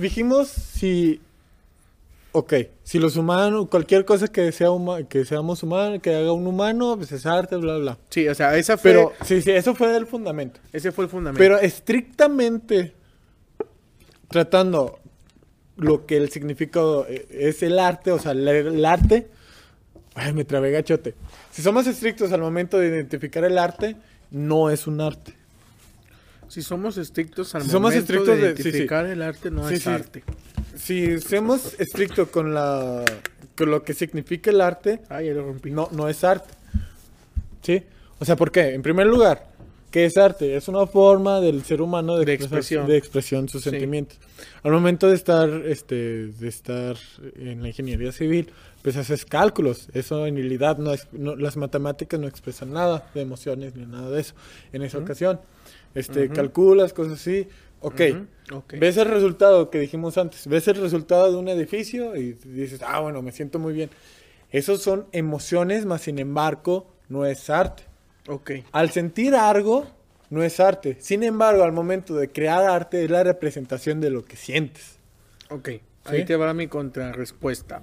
Dijimos 0.00 0.48
si. 0.48 1.20
Ok, 2.34 2.54
si 2.82 2.98
los 2.98 3.16
humanos, 3.16 3.68
cualquier 3.68 4.06
cosa 4.06 4.26
que 4.28 4.50
sea 4.52 4.70
huma- 4.70 5.06
que 5.06 5.24
seamos 5.26 5.62
humanos, 5.62 6.00
que 6.00 6.14
haga 6.14 6.32
un 6.32 6.46
humano, 6.46 6.96
pues 6.96 7.12
es 7.12 7.26
arte, 7.26 7.56
bla, 7.56 7.76
bla. 7.76 7.98
Sí, 8.08 8.26
o 8.26 8.34
sea, 8.34 8.56
esa 8.56 8.78
fue, 8.78 8.92
Pero, 8.92 9.12
sí, 9.22 9.42
sí, 9.42 9.50
eso 9.50 9.74
fue 9.74 9.94
el 9.94 10.06
fundamento. 10.06 10.58
ese 10.72 10.92
fue 10.92 11.04
el 11.04 11.10
fundamento. 11.10 11.38
Pero 11.38 11.58
estrictamente 11.58 12.94
tratando 14.28 14.98
lo 15.76 16.06
que 16.06 16.16
el 16.16 16.30
significado 16.30 17.06
eh, 17.08 17.26
es 17.30 17.62
el 17.62 17.78
arte, 17.78 18.12
o 18.12 18.18
sea, 18.18 18.32
el, 18.32 18.46
el 18.48 18.84
arte. 18.84 19.28
Ay, 20.14 20.32
me 20.32 20.44
trabé 20.44 20.70
gachote. 20.70 21.14
Si 21.50 21.62
somos 21.62 21.86
estrictos 21.86 22.32
al 22.32 22.40
momento 22.40 22.78
de 22.78 22.88
identificar 22.88 23.44
el 23.44 23.58
arte, 23.58 23.96
no 24.30 24.70
es 24.70 24.86
un 24.86 25.00
arte. 25.00 25.34
si 26.48 26.60
somos 26.62 26.98
estrictos 26.98 27.54
al 27.54 27.62
Si 27.62 27.68
somos 27.70 27.92
momento 27.92 28.00
estrictos 28.12 28.36
de 28.40 28.48
de- 28.48 28.56
sí, 28.56 28.62
sí. 28.62 28.68
identificar 28.68 29.06
el 29.06 29.22
arte, 29.22 29.50
no 29.50 29.68
Sí, 29.68 29.74
es 29.74 29.86
arte. 29.86 30.22
Si 30.82 31.20
somos 31.20 31.78
estrictos 31.78 32.28
con 32.28 32.52
la 32.54 33.04
con 33.56 33.70
lo 33.70 33.84
que 33.84 33.94
significa 33.94 34.50
el 34.50 34.60
arte, 34.60 35.00
Ay, 35.08 35.26
ya 35.26 35.34
lo 35.34 35.44
rompí. 35.44 35.70
no, 35.70 35.88
no 35.92 36.08
es 36.08 36.24
arte. 36.24 36.52
¿Sí? 37.62 37.82
O 38.18 38.24
sea, 38.24 38.34
¿por 38.34 38.50
qué? 38.50 38.74
En 38.74 38.82
primer 38.82 39.06
lugar, 39.06 39.46
¿qué 39.90 40.06
es 40.06 40.16
arte? 40.16 40.56
Es 40.56 40.66
una 40.68 40.86
forma 40.86 41.40
del 41.40 41.62
ser 41.64 41.82
humano 41.82 42.16
de, 42.16 42.24
De 42.24 42.32
expresar- 42.34 42.42
expresión. 42.44 42.86
de 42.88 42.96
expresión 42.96 43.48
sus 43.48 43.62
Sí. 43.62 43.70
sentimientos. 43.70 44.18
Al 44.64 44.72
momento 44.72 45.08
de 45.08 45.14
estar, 45.14 45.48
este, 45.66 46.28
de 46.28 46.48
estar 46.48 46.96
en 47.36 47.62
la 47.62 47.68
ingeniería 47.68 48.10
civil, 48.10 48.50
pues 48.82 48.96
haces 48.96 49.24
cálculos. 49.24 49.88
Eso 49.94 50.26
en 50.26 50.34
realidad 50.36 50.78
no 50.78 50.92
es, 50.92 51.06
no- 51.12 51.36
las 51.36 51.56
matemáticas 51.56 52.18
no 52.18 52.26
expresan 52.26 52.72
nada 52.72 53.08
de 53.14 53.20
emociones 53.20 53.76
ni 53.76 53.86
nada 53.86 54.10
de 54.10 54.20
eso. 54.22 54.34
En 54.72 54.82
esa 54.82 54.98
ocasión, 54.98 55.40
este, 55.94 56.28
calculas 56.30 56.92
cosas 56.92 57.20
así. 57.20 57.46
Ok. 57.82 58.00
Ujú, 58.10 58.56
ok. 58.58 58.74
Ves 58.78 58.96
el 58.96 59.08
resultado 59.08 59.70
que 59.70 59.78
dijimos 59.78 60.16
antes, 60.18 60.46
ves 60.46 60.66
el 60.68 60.76
resultado 60.76 61.30
de 61.30 61.36
un 61.36 61.48
edificio 61.48 62.16
y 62.16 62.32
dices, 62.32 62.80
ah, 62.86 63.00
bueno, 63.00 63.22
me 63.22 63.32
siento 63.32 63.58
muy 63.58 63.74
bien. 63.74 63.90
Esos 64.50 64.82
son 64.82 65.06
emociones, 65.12 65.84
más 65.84 66.02
sin 66.02 66.18
embargo, 66.18 66.86
no 67.08 67.26
es 67.26 67.50
arte. 67.50 67.84
Ok. 68.28 68.52
Al 68.72 68.90
sentir 68.90 69.34
algo, 69.34 69.86
no 70.30 70.42
es 70.42 70.60
arte. 70.60 70.96
Sin 71.00 71.22
embargo, 71.22 71.62
al 71.62 71.72
momento 71.72 72.14
de 72.14 72.28
crear 72.28 72.64
arte, 72.64 73.04
es 73.04 73.10
la 73.10 73.22
representación 73.22 74.00
de 74.00 74.10
lo 74.10 74.24
que 74.24 74.36
sientes. 74.36 74.96
Ok, 75.50 75.68
ahí 76.04 76.24
te 76.24 76.36
va 76.36 76.54
mi 76.54 76.68
contrarrespuesta. 76.68 77.82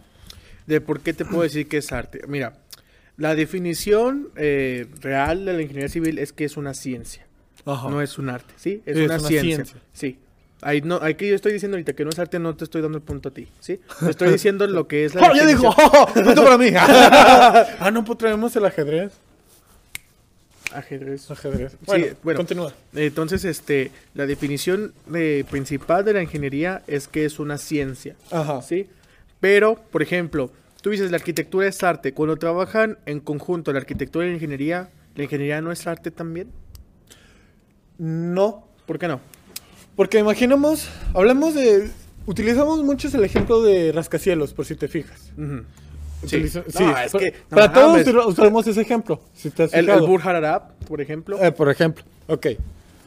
De 0.65 0.81
por 0.81 1.01
qué 1.01 1.13
te 1.13 1.25
puedo 1.25 1.43
decir 1.43 1.67
que 1.67 1.77
es 1.77 1.91
arte. 1.91 2.21
Mira, 2.27 2.57
la 3.17 3.35
definición 3.35 4.29
eh, 4.35 4.88
real 5.01 5.45
de 5.45 5.53
la 5.53 5.62
ingeniería 5.62 5.89
civil 5.89 6.17
es 6.17 6.33
que 6.33 6.45
es 6.45 6.57
una 6.57 6.73
ciencia, 6.73 7.27
Ajá. 7.71 7.89
no 7.89 8.01
es 8.01 8.17
un 8.17 8.29
arte, 8.29 8.53
¿sí? 8.58 8.82
Es, 8.86 8.97
Es 8.97 9.05
una, 9.05 9.17
una 9.19 9.27
ciencia. 9.27 9.55
ciencia. 9.55 9.77
Sí. 9.93 10.17
Ahí 10.62 10.82
no, 10.82 10.99
ahí 11.01 11.15
que 11.15 11.27
yo 11.29 11.36
estoy 11.36 11.53
diciendo 11.53 11.75
ahorita 11.77 11.93
que 11.93 12.03
no 12.03 12.10
es 12.10 12.19
arte, 12.19 12.38
no 12.38 12.53
te 12.55 12.65
estoy 12.65 12.82
dando 12.82 12.97
el 12.97 13.03
punto 13.03 13.29
a 13.29 13.34
ti, 13.34 13.47
¿sí? 13.62 13.79
Te 14.01 14.10
estoy 14.10 14.29
diciendo 14.32 14.67
lo 14.67 14.88
que 14.88 15.05
es 15.05 15.15
la 15.15 15.21
¡Oh, 15.32 15.34
ya 15.34 15.45
dijo! 15.45 15.71
definición- 15.73 15.89
¡Oh, 15.93 16.05
punto 16.13 16.43
para 16.43 16.58
mí! 16.58 16.71
ah, 16.75 17.89
no, 17.93 18.03
pues 18.03 18.17
traemos 18.17 18.53
el 18.58 18.65
ajedrez. 18.65 19.13
Ajedrez. 20.73 21.32
Ajedrez. 21.32 21.75
Bueno, 21.86 22.05
bueno. 22.21 22.38
continúa. 22.38 22.73
Entonces, 22.93 23.43
este, 23.45 23.91
la 24.13 24.27
definición 24.27 24.93
eh, 25.15 25.43
principal 25.49 26.05
de 26.05 26.13
la 26.13 26.21
ingeniería 26.21 26.84
es 26.86 27.08
que 27.08 27.25
es 27.25 27.39
una 27.39 27.58
ciencia. 27.58 28.15
Ajá. 28.29 28.62
¿sí? 28.62 28.88
Pero, 29.39 29.75
por 29.91 30.03
ejemplo, 30.03 30.51
tú 30.82 30.91
dices 30.91 31.10
la 31.10 31.17
arquitectura 31.17 31.67
es 31.67 31.82
arte. 31.84 32.13
Cuando 32.13 32.38
trabajan 32.38 32.99
en 33.08 33.19
conjunto 33.19 33.73
la 33.73 33.79
arquitectura 33.79 34.25
y 34.25 34.29
la 34.29 34.36
ingeniería, 34.36 34.89
¿la 35.15 35.23
ingeniería 35.23 35.60
no 35.62 35.71
es 35.71 35.88
arte 35.88 36.12
también? 36.12 36.49
No, 37.99 38.65
¿Por 38.88 38.97
qué 38.97 39.07
no? 39.07 39.19
porque 39.95 40.17
imaginamos, 40.19 40.88
hablamos 41.13 41.53
de... 41.53 41.89
Utilizamos 42.25 42.81
mucho 42.83 43.09
el 43.13 43.23
ejemplo 43.23 43.62
de 43.62 43.91
rascacielos, 43.91 44.53
por 44.53 44.65
si 44.65 44.75
te 44.75 44.88
fijas. 44.88 45.31
Ujú. 45.38 45.63
Sí. 46.25 46.38
Utiliza- 46.38 46.63
No, 46.65 46.71
sí, 46.79 46.83
es 47.05 47.12
pa- 47.12 47.19
que, 47.19 47.31
no 47.31 47.55
para 47.57 47.73
todos 47.73 48.01
usar- 48.07 48.25
usamos 48.27 48.67
ese 48.67 48.81
ejemplo. 48.81 49.19
Si 49.33 49.49
te 49.49 49.63
has 49.63 49.73
El, 49.73 49.89
el. 49.89 50.01
Burj 50.01 50.25
Al 50.27 50.35
Arab, 50.38 50.73
por 50.88 51.01
ejemplo. 51.01 51.38
Eh, 51.43 51.51
por 51.51 51.69
ejemplo, 51.69 52.03
ok. 52.27 52.45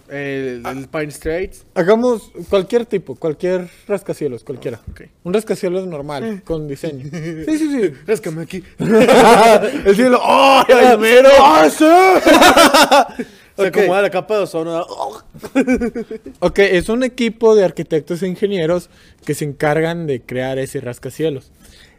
el, 0.09 0.63
el 0.67 0.89
Pine 0.91 1.11
Straits. 1.11 1.65
Hagamos 1.75 2.31
cualquier 2.51 2.85
tipo, 2.85 3.15
cualquier 3.15 3.69
rascacielos, 3.89 4.45
cualquiera. 4.45 4.81
Ok. 4.91 5.03
Un 5.25 5.33
rascacielos 5.35 5.87
normal, 5.87 6.43
con 6.45 6.69
diseño. 6.69 7.05
Sí, 7.13 7.59
sí, 7.59 7.71
sí. 7.81 7.91
Ráscame 8.07 8.43
aquí. 8.43 8.63
El 8.79 9.95
cielo, 9.97 10.21
¡oh! 10.23 10.63
¡El 10.69 10.99
mero! 10.99 11.31
¡Ah, 11.41 11.69
sí! 11.71 13.25
Se 13.57 13.69
Ok. 13.69 13.77
acomoda 13.77 14.03
la 14.03 14.11
capa 14.11 14.37
de 14.37 14.43
ozono. 14.43 14.73
¿no? 14.79 14.87
Ok, 16.41 16.59
es 16.61 16.89
un 16.89 17.03
equipo 17.05 17.55
de 17.55 17.65
arquitectos 17.65 18.23
e 18.23 18.29
ingenieros 18.29 18.89
que 19.25 19.35
se 19.35 19.45
encargan 19.45 20.07
de 20.07 20.23
crear 20.23 20.59
ese 20.59 20.81
rascacielos. 20.81 21.53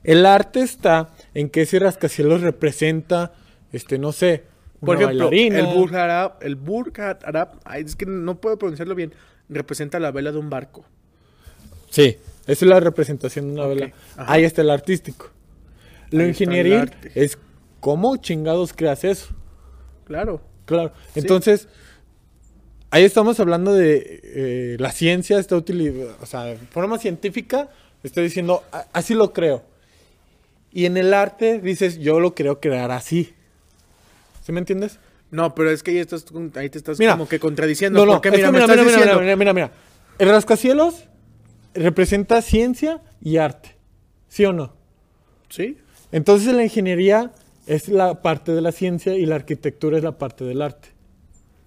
El 0.03 0.25
arte 0.25 0.61
está 0.61 1.11
en 1.33 1.49
que 1.49 1.61
ese 1.61 1.79
rascacielos 1.79 2.41
representa, 2.41 3.33
este, 3.71 3.97
no 3.99 4.11
sé, 4.11 4.43
Por 4.79 4.97
una 4.97 5.05
ejemplo, 5.05 5.29
bailarina. 5.29 5.59
el 5.59 5.65
Burj 5.77 5.95
Arab, 5.95 6.33
el 6.41 6.55
Burj 6.55 6.99
Arab, 6.99 7.59
ay, 7.63 7.83
es 7.83 7.95
que 7.95 8.05
no 8.05 8.35
puedo 8.41 8.57
pronunciarlo 8.57 8.95
bien, 8.95 9.13
representa 9.47 9.99
la 9.99 10.11
vela 10.11 10.31
de 10.31 10.39
un 10.39 10.49
barco. 10.49 10.83
Sí, 11.89 12.17
esa 12.47 12.65
es 12.65 12.69
la 12.69 12.79
representación 12.79 13.47
de 13.47 13.53
una 13.53 13.67
vela. 13.67 13.91
ajá. 14.17 14.33
Ahí 14.33 14.43
está 14.43 14.61
el 14.61 14.71
artístico. 14.71 15.29
Lo 16.09 16.23
arte. 16.23 17.11
es 17.15 17.37
cómo 17.79 18.17
chingados 18.17 18.73
creas 18.73 19.03
eso. 19.03 19.33
Claro. 20.05 20.41
Claro. 20.65 20.93
Entonces, 21.15 21.67
ahí 22.91 23.03
estamos 23.03 23.39
hablando 23.39 23.73
de 23.73 24.21
eh, 24.23 24.75
la 24.79 24.91
ciencia 24.91 25.39
está 25.39 25.55
utilizando, 25.55 26.15
o 26.21 26.25
sea, 26.25 26.43
de 26.45 26.57
forma 26.57 26.97
científica, 26.99 27.69
está 28.03 28.21
diciendo, 28.21 28.63
"A- 28.71 28.85
así 28.93 29.13
lo 29.13 29.33
creo. 29.33 29.63
Y 30.71 30.85
en 30.85 30.97
el 30.97 31.13
arte 31.13 31.59
dices, 31.59 31.99
yo 31.99 32.19
lo 32.19 32.33
creo 32.33 32.59
crear 32.59 32.91
así. 32.91 33.33
¿Sí 34.43 34.51
me 34.51 34.59
entiendes? 34.59 34.99
No, 35.31 35.53
pero 35.55 35.69
es 35.71 35.83
que 35.83 35.91
ahí, 35.91 35.97
estás, 35.97 36.25
ahí 36.55 36.69
te 36.69 36.77
estás 36.77 36.99
Mira. 36.99 37.13
como 37.13 37.27
que 37.27 37.39
contradiciendo. 37.39 37.99
No, 37.99 38.05
no, 38.05 38.11
porque 38.13 38.29
que 38.31 38.37
mira, 38.37 38.51
me 38.51 38.59
mira, 38.61 38.67
mira, 38.67 38.83
mira, 38.83 39.19
mira, 39.19 39.35
mira, 39.35 39.53
mira. 39.53 39.71
El 40.19 40.29
rascacielos 40.29 41.05
representa 41.73 42.41
ciencia 42.41 43.01
y 43.21 43.37
arte. 43.37 43.75
¿Sí 44.29 44.45
o 44.45 44.53
no? 44.53 44.73
Sí. 45.49 45.77
Entonces 46.11 46.53
la 46.53 46.63
ingeniería 46.63 47.31
es 47.65 47.87
la 47.87 48.21
parte 48.21 48.51
de 48.51 48.61
la 48.61 48.71
ciencia 48.71 49.15
y 49.15 49.25
la 49.25 49.35
arquitectura 49.35 49.97
es 49.97 50.03
la 50.03 50.17
parte 50.17 50.43
del 50.43 50.61
arte. 50.61 50.89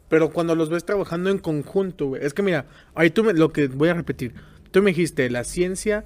Pero 0.08 0.32
cuando 0.32 0.54
los 0.54 0.68
ves 0.68 0.84
trabajando 0.84 1.30
en 1.30 1.38
conjunto, 1.38 2.06
güey. 2.06 2.24
Es 2.24 2.32
que 2.32 2.42
mira, 2.42 2.66
ahí 2.94 3.10
tú 3.10 3.24
me, 3.24 3.32
lo 3.32 3.52
que 3.52 3.66
voy 3.68 3.88
a 3.88 3.94
repetir. 3.94 4.34
Tú 4.70 4.82
me 4.82 4.90
dijiste, 4.90 5.28
la 5.30 5.44
ciencia 5.44 6.04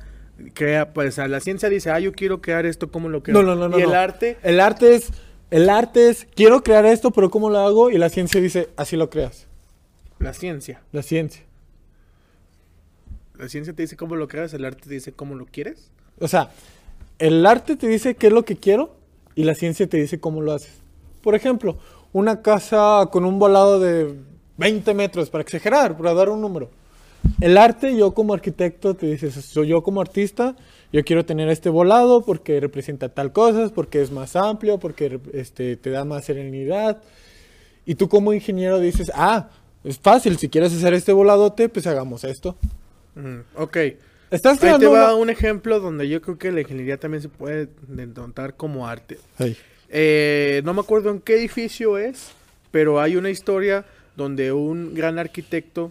crea, 0.54 0.92
pues, 0.92 1.08
o 1.08 1.12
sea, 1.12 1.28
la 1.28 1.40
ciencia 1.40 1.68
dice, 1.68 1.90
ah, 1.90 2.00
yo 2.00 2.12
quiero 2.12 2.40
crear 2.40 2.64
esto, 2.64 2.90
¿cómo 2.90 3.08
lo 3.08 3.22
creo? 3.22 3.34
No, 3.34 3.42
no, 3.42 3.54
no, 3.56 3.68
no. 3.68 3.78
Y 3.78 3.82
el 3.82 3.90
no. 3.90 3.96
arte, 3.96 4.38
El 4.42 4.60
arte 4.60 4.94
es. 4.94 5.10
El 5.50 5.68
arte 5.68 6.08
es. 6.08 6.26
Quiero 6.34 6.62
crear 6.62 6.86
esto, 6.86 7.10
pero 7.10 7.30
¿cómo 7.30 7.50
lo 7.50 7.58
hago? 7.58 7.90
Y 7.90 7.98
la 7.98 8.08
ciencia 8.08 8.40
dice, 8.40 8.68
así 8.76 8.96
lo 8.96 9.10
creas. 9.10 9.46
la 10.18 10.32
ciencia. 10.32 10.80
La 10.92 11.02
ciencia. 11.02 11.42
La 13.36 13.48
ciencia 13.48 13.72
te 13.72 13.82
dice 13.82 13.96
cómo 13.96 14.16
lo 14.16 14.28
creas, 14.28 14.52
el 14.52 14.64
arte 14.64 14.82
te 14.88 14.94
dice 14.94 15.12
cómo 15.12 15.34
lo 15.34 15.46
quieres. 15.46 15.90
O 16.18 16.28
sea, 16.28 16.50
el 17.18 17.44
arte 17.46 17.76
te 17.76 17.88
dice 17.88 18.14
qué 18.14 18.26
es 18.26 18.32
lo 18.32 18.44
que 18.44 18.56
quiero 18.56 18.99
y 19.40 19.44
la 19.44 19.54
ciencia 19.54 19.88
te 19.88 19.96
dice 19.96 20.20
cómo 20.20 20.42
lo 20.42 20.52
haces. 20.52 20.82
Por 21.22 21.34
ejemplo, 21.34 21.78
una 22.12 22.42
casa 22.42 23.08
con 23.10 23.24
un 23.24 23.38
volado 23.38 23.80
de 23.80 24.14
20 24.58 24.92
metros, 24.92 25.30
para 25.30 25.40
exagerar, 25.40 25.96
para 25.96 26.12
dar 26.12 26.28
un 26.28 26.42
número. 26.42 26.68
El 27.40 27.56
arte, 27.56 27.96
yo 27.96 28.12
como 28.12 28.34
arquitecto, 28.34 28.94
te 28.94 29.06
dices, 29.06 29.34
soy 29.34 29.68
yo 29.68 29.82
como 29.82 30.02
artista, 30.02 30.56
yo 30.92 31.02
quiero 31.04 31.24
tener 31.24 31.48
este 31.48 31.70
volado 31.70 32.22
porque 32.22 32.60
representa 32.60 33.08
tal 33.08 33.32
cosas, 33.32 33.72
porque 33.72 34.02
es 34.02 34.10
más 34.10 34.36
amplio, 34.36 34.78
porque 34.78 35.18
este, 35.32 35.76
te 35.76 35.88
da 35.88 36.04
más 36.04 36.26
serenidad. 36.26 37.00
Y 37.86 37.94
tú 37.94 38.10
como 38.10 38.34
ingeniero 38.34 38.78
dices, 38.78 39.10
ah, 39.14 39.48
es 39.84 39.98
fácil, 39.98 40.36
si 40.36 40.50
quieres 40.50 40.74
hacer 40.74 40.92
este 40.92 41.12
voladote, 41.12 41.70
pues 41.70 41.86
hagamos 41.86 42.24
esto. 42.24 42.56
Mm, 43.14 43.40
ok. 43.56 43.78
Estás 44.30 44.62
Ahí 44.62 44.78
te 44.78 44.86
va 44.86 45.06
una- 45.12 45.14
un 45.14 45.30
ejemplo 45.30 45.80
donde 45.80 46.08
yo 46.08 46.20
creo 46.22 46.38
que 46.38 46.52
la 46.52 46.60
ingeniería 46.60 46.98
también 46.98 47.22
se 47.22 47.28
puede 47.28 47.68
denotar 47.88 48.54
como 48.56 48.86
arte. 48.86 49.18
Ahí. 49.38 49.56
Eh, 49.88 50.62
no 50.64 50.72
me 50.72 50.80
acuerdo 50.80 51.10
en 51.10 51.20
qué 51.20 51.36
edificio 51.36 51.98
es, 51.98 52.30
pero 52.70 53.00
hay 53.00 53.16
una 53.16 53.30
historia 53.30 53.84
donde 54.16 54.52
un 54.52 54.94
gran 54.94 55.18
arquitecto 55.18 55.90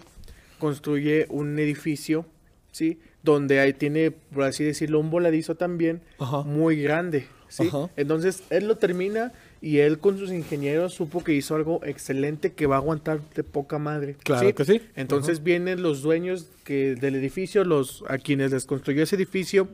construye 0.57 1.25
un 1.29 1.59
edificio, 1.59 2.25
¿sí? 2.71 2.99
Donde 3.23 3.59
ahí 3.59 3.73
tiene, 3.73 4.11
por 4.11 4.43
así 4.43 4.63
decirlo, 4.63 4.99
un 4.99 5.09
voladizo 5.09 5.55
también 5.55 6.01
Ajá. 6.19 6.43
muy 6.43 6.81
grande, 6.81 7.27
¿sí? 7.49 7.67
Ajá. 7.67 7.89
Entonces, 7.97 8.43
él 8.49 8.67
lo 8.67 8.77
termina 8.77 9.33
y 9.61 9.79
él 9.79 9.99
con 9.99 10.17
sus 10.17 10.31
ingenieros 10.31 10.93
supo 10.93 11.23
que 11.23 11.33
hizo 11.33 11.55
algo 11.55 11.81
excelente 11.83 12.53
que 12.53 12.65
va 12.65 12.75
a 12.75 12.79
aguantar 12.79 13.19
de 13.35 13.43
poca 13.43 13.77
madre. 13.77 14.15
Claro 14.23 14.53
que 14.55 14.65
sí. 14.65 14.81
Entonces 14.95 15.43
vienen 15.43 15.81
los 15.81 16.01
dueños 16.01 16.47
que, 16.63 16.95
del 16.95 17.15
edificio, 17.15 17.63
los 17.65 18.03
a 18.07 18.17
quienes 18.17 18.51
les 18.51 18.65
construyó 18.65 19.03
ese 19.03 19.15
edificio, 19.15 19.67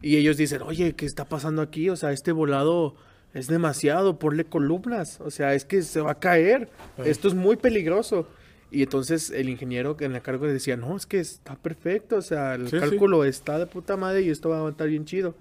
y 0.00 0.16
ellos 0.16 0.36
dicen, 0.36 0.62
oye, 0.62 0.94
¿qué 0.94 1.06
está 1.06 1.24
pasando 1.26 1.62
aquí? 1.62 1.88
O 1.88 1.94
sea, 1.96 2.10
este 2.10 2.32
volado 2.32 2.96
es 3.34 3.46
demasiado, 3.46 4.18
ponle 4.18 4.44
columnas, 4.44 5.20
o 5.20 5.30
sea, 5.30 5.54
es 5.54 5.64
que 5.64 5.82
se 5.82 6.00
va 6.00 6.12
a 6.12 6.18
caer, 6.18 6.68
esto 7.04 7.28
es 7.28 7.34
muy 7.34 7.56
peligroso. 7.56 8.28
Y 8.72 8.82
entonces 8.82 9.30
el 9.30 9.50
ingeniero 9.50 9.98
que 9.98 10.06
en 10.06 10.14
la 10.14 10.20
cargo 10.20 10.46
le 10.46 10.54
decía, 10.54 10.76
no, 10.78 10.96
es 10.96 11.04
que 11.06 11.20
está 11.20 11.56
perfecto, 11.56 12.16
o 12.16 12.22
sea, 12.22 12.54
el 12.54 12.68
Sí, 12.68 12.76
sí. 12.76 12.78
cálculo 12.80 13.22
está 13.24 13.58
de 13.58 13.66
puta 13.66 13.96
madre 13.98 14.22
y 14.22 14.30
esto 14.30 14.48
va 14.48 14.56
a 14.56 14.58
aguantar 14.60 14.88
bien 14.88 15.04
chido. 15.04 15.34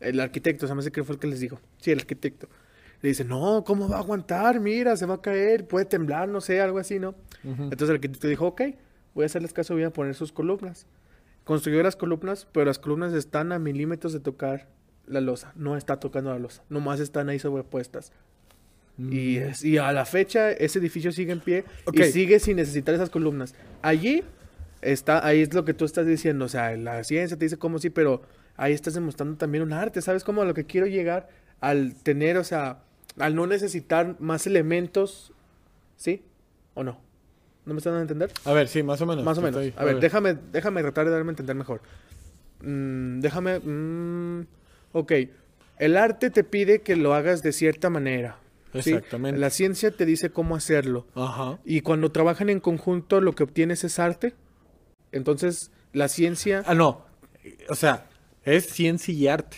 El 0.00 0.20
arquitecto, 0.20 0.66
se 0.68 0.74
me 0.74 0.80
hace 0.80 0.90
que 0.92 1.02
fue 1.04 1.16
el 1.16 1.20
que 1.20 1.26
les 1.26 1.40
dijo. 1.40 1.60
Sí, 1.78 1.90
el 1.90 1.98
arquitecto. 1.98 2.48
Le 3.02 3.08
dice, 3.08 3.24
no, 3.24 3.64
¿cómo 3.64 3.88
va 3.88 3.96
a 3.96 4.00
aguantar? 4.00 4.60
Mira, 4.60 4.96
se 4.96 5.06
va 5.06 5.14
a 5.14 5.20
caer, 5.20 5.66
puede 5.66 5.84
temblar, 5.84 6.28
no 6.28 6.40
sé, 6.40 6.60
algo 6.60 6.78
así, 6.78 6.98
¿no? 7.00 7.14
Entonces 7.44 7.88
el 7.88 7.96
arquitecto 7.96 8.28
dijo, 8.28 8.46
ok, 8.46 8.62
voy 9.14 9.24
a 9.24 9.26
hacerles 9.26 9.52
caso, 9.52 9.74
voy 9.74 9.82
a 9.82 9.90
poner 9.90 10.14
sus 10.14 10.30
columnas. 10.32 10.86
Construyó 11.44 11.82
las 11.82 11.96
columnas, 11.96 12.46
pero 12.52 12.66
las 12.66 12.78
columnas 12.78 13.12
están 13.12 13.50
a 13.50 13.58
milímetros 13.58 14.12
de 14.12 14.20
tocar 14.20 14.68
la 15.06 15.20
losa. 15.20 15.52
No 15.56 15.76
está 15.76 15.98
tocando 15.98 16.30
la 16.30 16.38
losa, 16.38 16.62
nomás 16.68 17.00
están 17.00 17.28
ahí 17.28 17.40
sobrepuestas. 17.40 18.12
Y, 18.98 19.38
es- 19.38 19.64
y 19.64 19.78
a 19.78 19.90
la 19.92 20.04
fecha 20.04 20.52
ese 20.52 20.78
edificio 20.78 21.10
sigue 21.10 21.32
en 21.32 21.40
pie 21.40 21.64
Ok. 21.86 21.96
y 21.98 22.04
sigue 22.04 22.38
sin 22.38 22.56
necesitar 22.58 22.94
esas 22.94 23.10
columnas. 23.10 23.54
Allí 23.80 24.22
está, 24.80 25.26
ahí 25.26 25.40
es 25.40 25.52
lo 25.54 25.64
que 25.64 25.74
tú 25.74 25.84
estás 25.86 26.06
diciendo, 26.06 26.44
o 26.44 26.48
sea, 26.48 26.76
la 26.76 27.02
ciencia 27.02 27.36
te 27.36 27.46
dice 27.46 27.56
cómo 27.56 27.78
sí, 27.80 27.90
pero 27.90 28.22
ahí 28.56 28.72
estás 28.74 28.94
demostrando 28.94 29.36
también 29.36 29.64
un 29.64 29.72
arte, 29.72 30.02
¿sabes 30.02 30.22
cómo 30.22 30.42
a 30.42 30.44
lo 30.44 30.54
que 30.54 30.66
quiero 30.66 30.86
llegar 30.86 31.28
al 31.60 31.94
tener, 31.94 32.36
o 32.36 32.44
sea, 32.44 32.82
al 33.18 33.34
no 33.34 33.46
necesitar 33.46 34.16
más 34.20 34.46
elementos, 34.46 35.32
¿sí? 35.96 36.22
¿O 36.74 36.82
no? 36.84 36.98
¿No 37.64 37.74
me 37.74 37.78
están 37.78 37.92
dando 37.92 38.00
a 38.00 38.02
entender? 38.02 38.32
A 38.44 38.52
ver, 38.52 38.66
sí, 38.68 38.82
más 38.82 39.00
o 39.02 39.06
menos. 39.06 39.24
Más 39.24 39.38
o 39.38 39.42
menos. 39.42 39.62
estoy- 39.62 39.80
A 39.80 39.84
ver, 39.84 40.00
déjame, 40.00 40.36
déjame 40.52 40.82
tratar 40.82 41.04
de 41.04 41.12
darme 41.12 41.30
a 41.30 41.32
entender 41.32 41.54
mejor. 41.56 41.80
Mm, 42.60 43.20
déjame. 43.20 43.58
mm, 43.60 44.46
ok. 44.92 45.12
El 45.78 45.96
arte 45.96 46.30
te 46.30 46.44
pide 46.44 46.80
que 46.82 46.96
lo 46.96 47.14
hagas 47.14 47.42
de 47.42 47.52
cierta 47.52 47.90
manera. 47.90 48.38
¿sí? 48.80 48.92
Exactamente. 48.94 49.38
La 49.38 49.50
ciencia 49.50 49.90
te 49.90 50.06
dice 50.06 50.30
cómo 50.30 50.56
hacerlo. 50.56 51.06
Ajá. 51.14 51.58
Y 51.64 51.82
cuando 51.82 52.10
trabajan 52.10 52.48
en 52.48 52.58
conjunto, 52.60 53.20
lo 53.20 53.34
que 53.34 53.42
obtienes 53.42 53.84
es 53.84 53.98
arte. 53.98 54.34
Entonces, 55.12 55.70
la 55.92 56.08
ciencia, 56.08 56.62
Ah, 56.66 56.74
no. 56.74 57.04
O 57.68 57.74
sea, 57.74 58.06
es 58.44 58.66
ciencia 58.66 59.12
y 59.12 59.28
arte. 59.28 59.56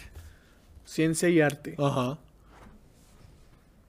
ciencia 0.84 1.28
y 1.28 1.40
arte. 1.40 1.74
Ajá. 1.78 2.18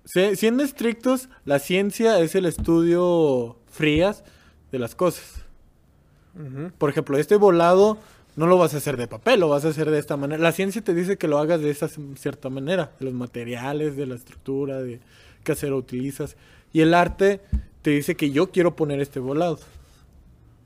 Si- 0.05 0.35
Siendo 0.35 0.63
estrictos, 0.63 1.29
la 1.45 1.59
ciencia 1.59 2.19
es 2.19 2.35
el 2.35 2.45
estudio 2.45 3.57
frías 3.69 4.23
de 4.71 4.79
las 4.79 4.95
cosas. 4.95 5.43
Por 6.77 6.89
ejemplo, 6.89 7.17
este 7.17 7.37
volado 7.37 7.97
no 8.35 8.45
lo 8.47 8.57
vas 8.57 8.73
a 8.73 8.77
hacer 8.77 8.97
de 8.97 9.07
papel, 9.07 9.39
lo 9.39 9.47
vas 9.47 9.63
a 9.63 9.69
hacer 9.69 9.89
de 9.89 9.99
esta 9.99 10.17
manera. 10.17 10.41
La 10.43 10.51
ciencia 10.51 10.81
te 10.83 10.93
dice 10.93 11.17
que 11.17 11.29
lo 11.29 11.37
hagas 11.39 11.61
de 11.61 11.69
esta 11.69 11.87
cierta 12.15 12.49
manera, 12.49 12.91
de 12.99 13.05
los 13.05 13.13
materiales, 13.13 13.95
de 13.95 14.05
la 14.05 14.15
estructura, 14.15 14.81
de 14.81 14.99
qué 15.45 15.53
acero 15.53 15.77
utilizas. 15.77 16.35
Y 16.73 16.81
el 16.81 16.93
arte 16.93 17.39
te 17.81 17.91
dice 17.91 18.15
que 18.15 18.31
yo 18.31 18.51
quiero 18.51 18.75
poner 18.75 18.99
este 18.99 19.19
volado. 19.21 19.59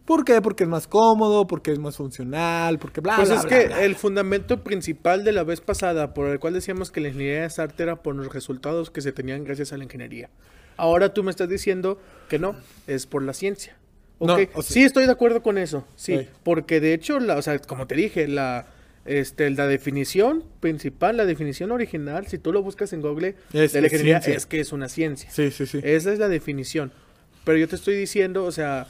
¿Por 0.10 0.26
qué? 0.26 0.41
Porque 0.41 0.63
es 0.63 0.69
más 0.69 0.88
cómodo, 0.88 1.45
porque 1.45 1.72
es 1.72 1.78
más 1.78 1.95
funcional, 1.98 2.80
porque 2.80 3.00
bla, 3.00 3.15
Pues 3.17 3.30
bla, 3.30 3.38
es 3.38 3.43
bla, 3.45 3.50
que 3.60 3.67
bla. 3.67 3.84
el 3.84 3.95
fundamento 3.95 4.63
principal 4.63 5.24
de 5.24 5.32
la 5.32 5.43
vez 5.43 5.62
pasada, 5.62 6.15
por 6.15 6.28
el 6.30 6.39
cual 6.39 6.54
decíamos 6.56 6.89
que 6.89 7.00
la 7.00 7.10
ingeniería 7.10 7.45
es 7.45 7.60
arte, 7.60 7.84
era 7.84 8.02
por 8.02 8.15
los 8.15 8.34
resultados 8.34 8.89
que 8.89 9.02
se 9.02 9.12
tenían 9.12 9.43
gracias 9.43 9.72
a 9.72 9.78
la 9.78 9.84
ingeniería. 9.84 10.32
Ahora 10.78 11.13
tú 11.13 11.24
me 11.24 11.30
estás 11.30 11.48
diciendo 11.48 12.00
que 12.28 12.39
no, 12.39 12.56
es 12.88 13.06
por 13.06 13.22
la 13.22 13.34
ciencia. 13.34 13.78
No, 14.19 14.34
Ok, 14.34 14.50
o 14.56 14.63
sea- 14.63 14.74
sí 14.74 14.84
estoy 14.84 15.06
de 15.06 15.12
acuerdo 15.12 15.43
con 15.43 15.60
eso, 15.60 15.86
sí, 15.95 16.28
porque 16.43 16.80
de 16.80 16.93
hecho, 16.95 17.19
la, 17.19 17.38
o 17.38 17.41
sea, 17.43 17.60
como 17.60 17.86
te 17.86 17.93
dije, 17.93 18.28
la, 18.28 18.65
este, 19.06 19.48
la 19.52 19.67
definición 19.67 20.43
principal, 20.60 21.17
la 21.17 21.26
definición 21.26 21.72
original, 21.72 22.26
si 22.26 22.39
tú 22.39 22.52
lo 22.52 22.63
buscas 22.63 22.93
en 22.93 23.02
Google, 23.02 23.36
Es- 23.54 23.74
de 23.74 23.82
la 23.82 23.88
ingeniería, 23.88 24.17
es 24.17 24.48
que 24.48 24.60
es 24.60 24.72
una 24.74 24.89
ciencia. 24.89 25.30
Sí, 25.30 25.52
sí, 25.52 25.67
sí. 25.67 25.80
Esa 25.84 26.12
es 26.12 26.17
la 26.17 26.30
definición. 26.30 26.91
Pero 27.43 27.60
yo 27.60 27.67
te 27.67 27.76
estoy 27.76 27.95
diciendo, 27.95 28.43
o 28.43 28.52
sea, 28.52 28.88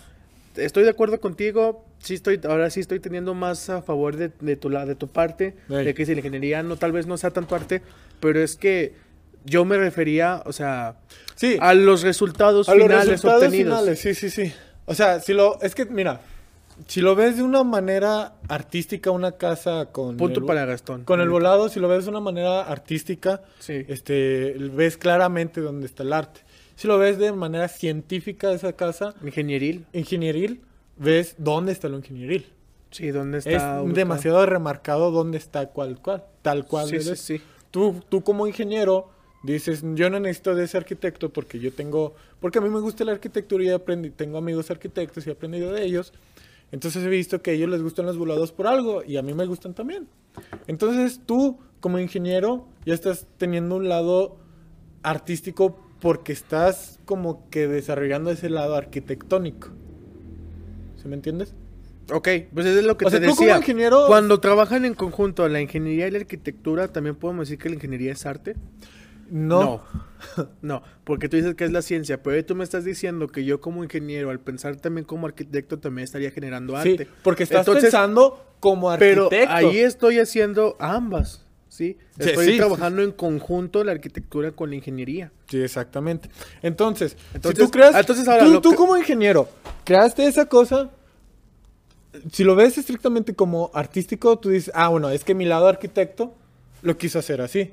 estoy 0.59 0.83
de 0.83 0.89
acuerdo 0.89 1.19
contigo. 1.19 1.85
Sí 1.99 2.13
estoy, 2.15 2.39
ahora 2.47 2.69
sí 2.69 2.79
estoy 2.79 2.99
teniendo 2.99 3.33
más 3.33 3.69
a 3.69 3.81
favor 3.81 4.15
de, 4.15 4.31
de 4.39 4.55
tu 4.55 4.69
de 4.69 4.95
tu 4.95 5.07
parte, 5.07 5.55
Ey. 5.69 5.85
de 5.85 5.93
que 5.93 6.05
si 6.05 6.13
la 6.13 6.19
ingeniería 6.19 6.63
no 6.63 6.77
tal 6.77 6.91
vez 6.91 7.07
no 7.07 7.17
sea 7.17 7.31
tanto 7.31 7.55
arte, 7.55 7.81
pero 8.19 8.41
es 8.41 8.55
que 8.55 8.93
yo 9.45 9.65
me 9.65 9.77
refería, 9.77 10.41
o 10.45 10.53
sea, 10.53 10.95
Sí. 11.35 11.57
a 11.61 11.73
los 11.73 12.01
resultados 12.03 12.67
A 12.69 12.75
los 12.75 12.83
finales 12.87 13.07
resultados 13.07 13.43
obtenidos. 13.45 13.79
finales, 13.79 13.99
sí, 13.99 14.13
sí, 14.13 14.29
sí. 14.29 14.53
O 14.85 14.93
sea, 14.93 15.19
si 15.21 15.33
lo, 15.33 15.59
es 15.61 15.73
que, 15.75 15.85
mira, 15.85 16.19
si 16.87 16.99
lo 17.01 17.15
ves 17.15 17.37
de 17.37 17.43
una 17.43 17.63
manera 17.63 18.33
artística, 18.47 19.11
una 19.11 19.33
casa 19.33 19.87
con... 19.91 20.17
Punto 20.17 20.39
el, 20.41 20.45
para 20.45 20.65
Gastón. 20.65 21.03
Con 21.03 21.21
el 21.21 21.29
volado, 21.29 21.69
si 21.69 21.79
lo 21.79 21.87
ves 21.87 22.05
de 22.05 22.11
una 22.11 22.19
manera 22.21 22.61
artística, 22.61 23.41
Sí. 23.59 23.85
este, 23.87 24.55
ves 24.73 24.97
claramente 24.97 25.61
dónde 25.61 25.85
está 25.85 26.03
el 26.03 26.13
arte. 26.13 26.41
Si 26.79 26.87
lo 26.87 26.97
ves 26.97 27.17
de 27.17 27.33
manera 27.33 27.67
científica 27.67 28.53
esa 28.53 28.71
casa, 28.71 29.13
Ingenieril. 29.21 29.85
ingenieril, 29.91 30.61
ves 30.95 31.35
dónde 31.37 31.73
está 31.73 31.89
lo 31.89 31.97
ingenieril. 31.97 32.45
Sí, 32.89 33.11
¿dónde 33.11 33.39
Es 33.39 33.47
está? 33.47 33.81
ubicado? 33.81 33.93
demasiado 33.95 34.45
remarcado 34.45 35.11
dónde 35.11 35.37
está 35.39 35.67
cual 35.67 35.99
cual, 36.01 36.23
tal 36.41 36.65
cual. 36.65 36.87
Sí, 36.87 37.01
sí, 37.01 37.09
es. 37.11 37.19
sí. 37.19 37.41
Tú, 37.69 38.01
tú 38.07 38.23
como 38.23 38.47
ingeniero 38.47 39.09
dices, 39.43 39.83
yo 39.95 40.09
no 40.09 40.21
necesito 40.21 40.55
de 40.55 40.63
ese 40.63 40.77
arquitecto 40.77 41.33
porque 41.33 41.59
yo 41.59 41.73
tengo, 41.73 42.15
porque 42.39 42.59
a 42.59 42.61
mí 42.61 42.69
me 42.69 42.79
gusta 42.79 43.03
la 43.03 43.11
arquitectura 43.11 43.61
y 43.65 43.69
aprendí, 43.71 44.09
tengo 44.11 44.37
amigos 44.37 44.71
arquitectos 44.71 45.27
y 45.27 45.31
he 45.31 45.33
aprendido 45.33 45.73
de 45.73 45.83
ellos. 45.83 46.13
Entonces 46.71 47.03
he 47.03 47.09
visto 47.09 47.41
que 47.41 47.51
a 47.51 47.53
ellos 47.55 47.69
les 47.69 47.81
gustan 47.81 48.05
los 48.05 48.17
volados 48.17 48.53
por 48.53 48.67
algo 48.67 49.03
y 49.03 49.17
a 49.17 49.21
mí 49.21 49.33
me 49.33 49.45
gustan 49.47 49.73
también. 49.73 50.07
Entonces 50.67 51.19
tú, 51.25 51.59
como 51.81 51.99
ingeniero, 51.99 52.69
ya 52.85 52.93
estás 52.93 53.27
teniendo 53.37 53.75
un 53.75 53.89
lado 53.89 54.37
artístico 55.03 55.77
porque 56.01 56.31
estás 56.33 56.99
como 57.05 57.49
que 57.49 57.67
desarrollando 57.67 58.31
ese 58.31 58.49
lado 58.49 58.75
arquitectónico. 58.75 59.69
¿Sí 61.01 61.07
me 61.07 61.15
entiendes? 61.15 61.53
Ok, 62.11 62.27
pues 62.53 62.65
eso 62.65 62.79
es 62.79 62.85
lo 62.85 62.97
que 62.97 63.05
O 63.05 63.09
te 63.09 63.17
sea, 63.17 63.27
tú 63.27 63.35
como 63.35 63.47
decía. 63.47 63.57
ingeniero- 63.59 64.07
Cuando 64.07 64.39
trabajan 64.39 64.83
en 64.85 64.93
conjunto 64.95 65.47
la 65.47 65.61
ingeniería 65.61 66.07
y 66.07 66.11
la 66.11 66.17
arquitectura, 66.19 66.87
¿también 66.87 67.15
podemos 67.15 67.47
decir 67.47 67.61
que 67.61 67.69
la 67.69 67.75
ingeniería 67.75 68.11
es 68.13 68.25
arte? 68.25 68.55
No. 69.29 69.61
No, 69.61 69.83
No, 70.61 70.81
porque 71.03 71.29
tú 71.29 71.37
dices 71.37 71.53
que 71.55 71.63
es 71.65 71.71
la 71.71 71.81
ciencia, 71.83 72.23
pero 72.23 72.43
tú 72.43 72.55
me 72.55 72.63
estás 72.63 72.83
diciendo 72.83 73.27
que 73.27 73.45
yo 73.45 73.61
como 73.61 73.83
ingeniero, 73.83 74.31
al 74.31 74.39
pensar 74.39 74.75
también 74.77 75.05
como 75.05 75.27
arquitecto, 75.27 75.77
también 75.79 76.03
estaría 76.03 76.31
generando 76.31 76.81
Sí, 76.81 76.91
arte. 76.93 77.07
porque 77.23 77.43
estás 77.43 77.59
Entonces, 77.59 77.83
pensando 77.83 78.43
como 78.59 78.93
Pero 78.97 79.25
arquitecto. 79.25 79.53
ahí 79.55 79.77
estoy 79.77 80.17
haciendo 80.19 80.75
ambas, 80.79 81.45
¿sí? 81.79 81.97
Sí, 82.19 82.29
Estoy 82.29 82.45
sí, 82.51 82.57
trabajando 82.57 83.01
en 83.01 83.13
conjunto 83.13 83.83
la 83.85 83.93
arquitectura 83.93 84.51
con 84.51 84.69
la 84.69 84.75
ingeniería. 84.75 85.31
Sí, 85.49 85.61
exactamente. 85.61 86.29
Entonces, 86.61 87.15
Entonces- 87.33 87.57
si 87.59 87.65
tú 87.65 87.71
creas, 87.71 87.95
entonces 87.95 88.27
ahora 88.27 88.43
tú, 88.45 88.59
tú 88.61 88.69
que- 88.71 88.75
como 88.75 88.97
ingeniero, 88.97 89.47
creaste 89.85 90.27
esa 90.27 90.45
cosa, 90.47 90.89
si 92.33 92.43
lo 92.43 92.55
ves 92.55 92.77
estrictamente 92.77 93.33
como 93.33 93.71
artístico, 93.73 94.37
tú 94.37 94.49
dices, 94.49 94.71
ah, 94.75 94.89
bueno, 94.89 95.09
es 95.09 95.23
que 95.23 95.33
mi 95.33 95.45
lado 95.45 95.67
arquitecto 95.67 96.33
lo 96.81 96.97
quiso 96.97 97.19
hacer 97.19 97.39
así. 97.39 97.71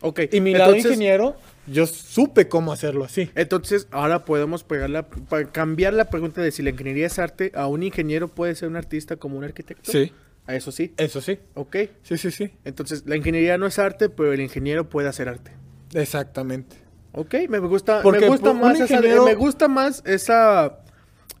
Ok, 0.00 0.20
Y 0.32 0.40
mi 0.40 0.52
lado 0.52 0.72
entonces- 0.72 0.90
ingeniero, 0.92 1.36
yo 1.66 1.86
supe 1.86 2.48
cómo 2.48 2.72
hacerlo 2.72 3.04
así. 3.04 3.30
Entonces, 3.36 3.86
ahora 3.90 4.24
podemos 4.24 4.64
pegar 4.64 4.90
la, 4.90 5.06
cambiar 5.52 5.94
la 5.94 6.10
pregunta 6.10 6.42
de 6.42 6.50
si 6.50 6.62
la 6.62 6.70
ingeniería 6.70 7.06
es 7.06 7.18
arte, 7.20 7.52
a 7.54 7.68
un 7.68 7.82
ingeniero 7.84 8.26
puede 8.28 8.54
ser 8.56 8.68
un 8.68 8.76
artista 8.76 9.16
como 9.16 9.38
un 9.38 9.44
arquitecto. 9.44 9.92
Sí, 9.92 10.12
A 10.46 10.54
eso 10.54 10.70
sí. 10.72 10.92
eso 10.98 11.20
sí. 11.20 11.38
Ok. 11.54 11.76
Sí, 12.02 12.18
sí, 12.18 12.30
sí. 12.30 12.50
Entonces, 12.64 13.04
la 13.06 13.16
ingeniería 13.16 13.56
no 13.58 13.66
es 13.66 13.78
arte, 13.78 14.08
pero 14.10 14.32
el 14.32 14.40
ingeniero 14.40 14.88
puede 14.88 15.08
hacer 15.08 15.28
arte. 15.28 15.52
Exactamente. 15.94 16.76
Ok, 17.12 17.34
me 17.48 17.58
gusta, 17.60 18.02
Porque 18.02 18.20
me 18.20 18.28
gusta 18.28 18.52
más 18.52 18.78
esa, 18.80 19.00
me 19.00 19.34
gusta 19.34 19.68
más 19.68 20.02
esa, 20.04 20.80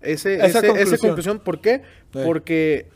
ese, 0.00 0.36
Esa 0.36 0.46
ese- 0.46 0.58
esa 0.58 0.68
conclusión. 0.68 0.98
conclusión. 0.98 1.38
¿Por 1.40 1.60
qué? 1.60 1.82
Sí. 2.12 2.20
Porque 2.24 2.86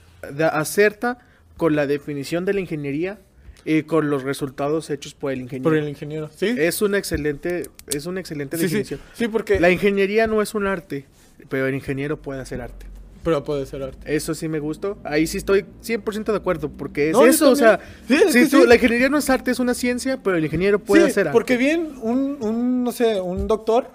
acerta 0.53 1.19
con 1.57 1.75
la 1.75 1.87
definición 1.87 2.45
de 2.45 2.55
la 2.55 2.61
ingeniería 2.61 3.19
y 3.65 3.83
con 3.83 4.09
los 4.11 4.23
resultados 4.23 4.89
hechos 4.91 5.15
por 5.15 5.33
el 5.33 5.41
ingeniero. 5.41 5.65
Por 5.65 5.77
el 5.77 5.89
ingeniero. 5.89 6.31
Sí. 6.35 6.55
Es 6.57 6.81
una 6.81 6.99
excelente, 6.99 7.65
es 7.89 8.07
una 8.07 8.21
excelente 8.21 8.57
sí, 8.57 8.63
sí. 8.63 8.69
definición. 8.69 9.01
Sí, 9.13 9.29
porque... 9.29 9.59
La 9.61 9.71
ingeniería 9.71 10.27
no 10.29 10.41
es 10.41 10.55
un 10.55 10.67
arte, 10.69 11.05
pero 11.49 11.67
el 11.67 11.75
ingeniero 11.75 12.17
puede 12.23 12.41
hacer 12.41 12.61
arte. 12.61 12.87
Pero 13.29 13.45
puede 13.45 13.67
ser 13.67 13.83
arte. 13.83 14.15
Eso 14.17 14.35
sí 14.35 14.49
me 14.49 14.59
gustó. 14.59 14.99
Ahí 15.05 15.27
sí 15.27 15.37
estoy 15.39 15.67
100% 15.83 16.25
de 16.33 16.37
acuerdo, 16.37 16.71
porque 16.71 17.09
es 17.11 17.13
No, 17.13 17.27
eso, 17.27 17.51
o 17.51 17.57
sea, 17.57 17.79
también. 17.79 17.99
Sí, 18.09 18.15
es 18.27 18.33
si 18.33 18.39
que 18.45 18.47
tú- 18.57 18.63
sí. 18.63 18.69
la 18.69 18.75
ingeniería 18.77 19.09
no 19.09 19.19
es 19.19 19.29
arte, 19.29 19.51
es 19.51 19.59
una 19.59 19.75
ciencia, 19.75 20.19
pero 20.23 20.37
el 20.37 20.45
ingeniero 20.45 20.79
puede 20.79 21.05
Sí, 21.05 21.11
hacer 21.11 21.29
arte. 21.29 21.33
porque 21.35 21.57
bien, 21.57 21.93
un, 22.01 22.39
un, 22.41 22.85
no 22.85 22.93
sé, 22.93 23.21
un 23.21 23.47
doctor 23.47 23.91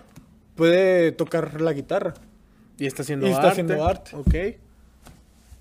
puede 0.55 1.11
tocar 1.11 1.59
la 1.61 1.73
guitarra. 1.73 2.13
Y 2.77 2.85
está 2.85 3.01
haciendo 3.01 3.25
Y 3.27 3.29
está 3.29 3.41
arte. 3.41 3.51
haciendo 3.61 3.85
arte. 3.85 4.11
Ok. 4.15 4.35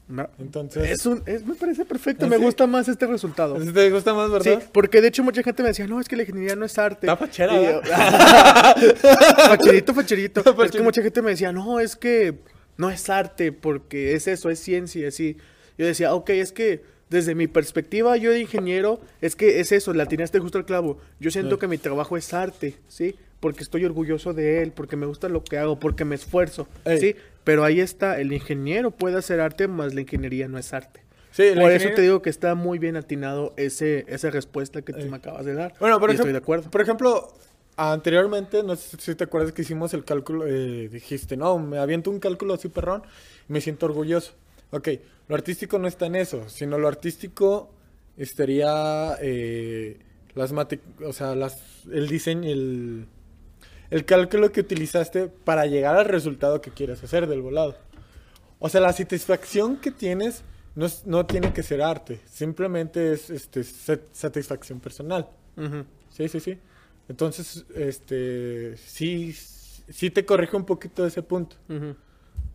No. 0.09 0.29
Entonces... 0.39 0.91
Es 0.91 1.07
un, 1.07 1.23
es- 1.25 1.47
me 1.47 1.55
parece 1.55 1.85
perfecto, 1.87 2.27
¿Ah, 2.27 2.29
me 2.29 2.37
sí? 2.37 2.43
gusta 2.43 2.67
más 2.67 2.87
este 2.89 3.07
resultado. 3.07 3.55
¿Te 3.55 3.91
gusta 3.91 4.13
más, 4.13 4.27
Sí, 4.43 4.51
verdad? 4.51 4.65
porque 4.73 5.01
de 5.01 5.09
hecho 5.09 5.23
mucha 5.25 5.43
gente 5.43 5.63
me 5.63 5.71
decía, 5.71 5.87
no, 5.87 6.01
es 6.01 6.09
que 6.09 6.17
la 6.17 6.23
ingeniería 6.23 6.55
no 6.57 6.67
es 6.67 6.77
arte. 6.79 7.07
Está 7.07 7.17
fachera, 7.17 7.55
yo- 7.63 7.81
facherito, 9.49 9.95
facherito. 9.95 10.41
Es 10.41 10.45
que 10.45 10.53
Facherito. 10.53 10.85
mucha 10.85 11.03
gente 11.03 11.23
me 11.23 11.31
decía, 11.31 11.53
no, 11.53 11.81
es 11.81 11.97
que 11.97 12.41
no 12.77 12.91
es 12.91 13.09
arte, 13.11 13.53
porque 13.53 14.15
es 14.15 14.27
eso, 14.29 14.51
es 14.51 14.59
ciencia, 14.59 15.09
así. 15.09 15.37
Yo 15.79 15.87
decía, 15.87 16.15
ok, 16.15 16.31
es 16.31 16.53
que 16.53 16.83
desde 17.11 17.35
mi 17.35 17.47
perspectiva, 17.47 18.17
yo 18.17 18.31
de 18.31 18.41
ingeniero, 18.41 19.01
es 19.21 19.37
que 19.37 19.61
es 19.61 19.71
eso, 19.73 19.93
la 19.93 20.05
atinaste 20.05 20.39
justo 20.39 20.59
al 20.59 20.65
clavo. 20.65 20.99
Yo 21.21 21.31
siento 21.31 21.57
Sí. 21.57 21.61
que 21.61 21.69
mi 21.69 21.79
trabajo 21.79 22.17
es 22.17 22.33
arte, 22.33 22.77
¿sí? 22.89 23.17
Porque 23.41 23.63
estoy 23.63 23.85
orgulloso 23.85 24.33
de 24.33 24.63
él, 24.63 24.73
porque 24.73 24.97
me 24.97 25.05
gusta 25.07 25.29
lo 25.29 25.43
que 25.45 25.59
hago, 25.59 25.79
porque 25.79 26.05
me 26.05 26.15
esfuerzo, 26.15 26.69
Ey. 26.85 26.99
¿sí? 26.99 27.17
Pero 27.45 27.65
ahí 27.65 27.81
está, 27.81 28.21
el 28.21 28.33
ingeniero 28.33 28.93
puede 28.93 29.19
hacer 29.19 29.41
arte, 29.41 29.67
más 29.69 29.95
la 29.95 30.01
ingeniería 30.01 30.49
no 30.49 30.59
es 30.59 30.73
arte. 30.73 31.01
Sí, 31.33 31.45
Por 31.59 31.73
eso 31.73 31.89
te 31.95 32.03
digo 32.03 32.21
que 32.23 32.29
está 32.31 32.55
muy 32.55 32.79
bien 32.79 32.95
atinado 32.97 33.55
ese, 33.57 34.05
esa 34.09 34.31
respuesta 34.31 34.83
que 34.83 34.93
tú 34.93 35.01
Ey. 35.01 35.09
me 35.09 35.17
acabas 35.17 35.45
de 35.47 35.55
dar. 35.55 35.75
Bueno, 35.81 35.99
por 35.99 36.11
y 36.11 36.13
ejemplo, 36.13 36.29
estoy 36.29 36.33
de 36.33 36.39
acuerdo. 36.39 36.71
Por 36.71 36.81
ejemplo, 36.83 37.35
anteriormente, 37.77 38.63
no 38.63 38.77
sé 38.77 38.97
si 38.99 39.15
te 39.15 39.25
acuerdas 39.25 39.53
que 39.53 39.63
hicimos 39.63 39.95
el 39.95 40.05
cálculo, 40.05 40.47
eh, 40.47 40.89
dijiste, 40.89 41.37
no, 41.37 41.59
me 41.59 41.79
aviento 41.79 42.11
un 42.11 42.21
cálculo 42.21 42.55
así 42.55 42.69
perrón 42.69 43.03
me 43.49 43.61
siento 43.61 43.87
orgulloso. 43.87 44.33
Ok, 44.71 44.89
lo 45.29 45.35
artístico 45.35 45.79
no 45.79 45.89
está 45.89 46.07
en 46.07 46.17
eso, 46.17 46.49
sino 46.49 46.79
lo 46.79 46.89
artístico 46.89 47.71
estaría 48.17 49.17
eh, 49.21 49.99
las 50.35 50.53
mate, 50.53 50.81
o 51.05 51.13
sea, 51.13 51.35
las, 51.35 51.61
el 51.91 52.09
diseño, 52.09 52.49
el, 52.51 53.07
el 53.91 54.05
cálculo 54.05 54.53
que 54.53 54.61
utilizaste 54.61 55.27
para 55.29 55.67
llegar 55.67 55.97
al 55.97 56.07
resultado 56.07 56.61
que 56.61 56.71
quieres 56.71 57.03
hacer 57.03 57.27
del 57.27 57.43
volado. 57.43 57.77
O 58.59 58.69
sea, 58.69 58.81
la 58.81 58.93
satisfacción 58.93 59.77
que 59.79 59.91
tienes 59.91 60.43
no, 60.75 60.87
es- 60.87 61.05
no 61.07 61.27
tiene 61.27 61.53
que 61.53 61.63
ser 61.63 61.83
arte, 61.83 62.21
simplemente 62.31 63.13
es 63.13 63.29
este, 63.29 63.63
sat- 63.65 64.09
satisfacción 64.13 64.81
personal. 64.81 65.29
Sí, 66.11 66.29
sí, 66.29 66.41
sí. 66.41 66.59
Entonces, 67.09 67.65
este, 67.75 68.77
sí, 68.77 69.33
sí 69.33 70.11
te 70.11 70.25
corrijo 70.25 70.57
un 70.57 70.65
poquito 70.65 71.07
ese 71.07 71.23
punto. 71.23 71.57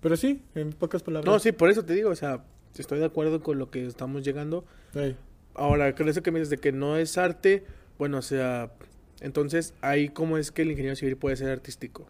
Pero 0.02 0.16
sí, 0.16 0.42
en 0.56 0.72
pocas 0.72 1.04
palabras. 1.04 1.32
No, 1.32 1.40
sí, 1.40 1.52
por 1.52 1.70
eso 1.70 1.84
te 1.84 1.94
digo, 1.94 2.10
o 2.10 2.16
sea, 2.16 2.44
estoy 2.78 3.00
de 3.00 3.06
acuerdo 3.06 3.42
con 3.42 3.60
lo 3.60 3.70
que 3.70 3.86
estamos 3.86 4.24
llegando. 4.24 4.66
Ahora, 5.54 5.94
con 5.96 6.08
eso 6.08 6.22
que 6.22 6.32
me 6.32 6.40
dices 6.40 6.52
de 6.52 6.58
que 6.58 6.72
no 6.72 6.98
es 6.98 7.18
arte, 7.18 7.66
bueno, 7.98 8.20
o 8.20 8.22
sea, 8.22 8.72
entonces 9.22 9.74
ahí 9.82 10.10
cómo 10.10 10.38
es 10.38 10.52
que 10.52 10.62
el 10.62 10.72
ingeniero 10.72 10.96
civil 10.96 11.18
puede 11.18 11.36
ser 11.36 11.50
artístico. 11.50 12.08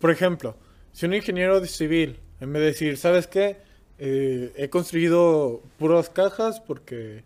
Por 0.00 0.10
ejemplo, 0.10 0.56
si 0.92 1.06
un 1.06 1.14
ingeniero 1.14 1.64
civil, 1.66 2.18
en 2.40 2.52
vez 2.52 2.60
de 2.60 2.66
decir, 2.66 2.96
¿sabes 2.96 3.26
qué? 3.26 3.58
Eh, 3.98 4.52
he 4.56 4.70
construido 4.70 5.62
puras 5.78 6.08
cajas 6.08 6.60
porque... 6.60 7.24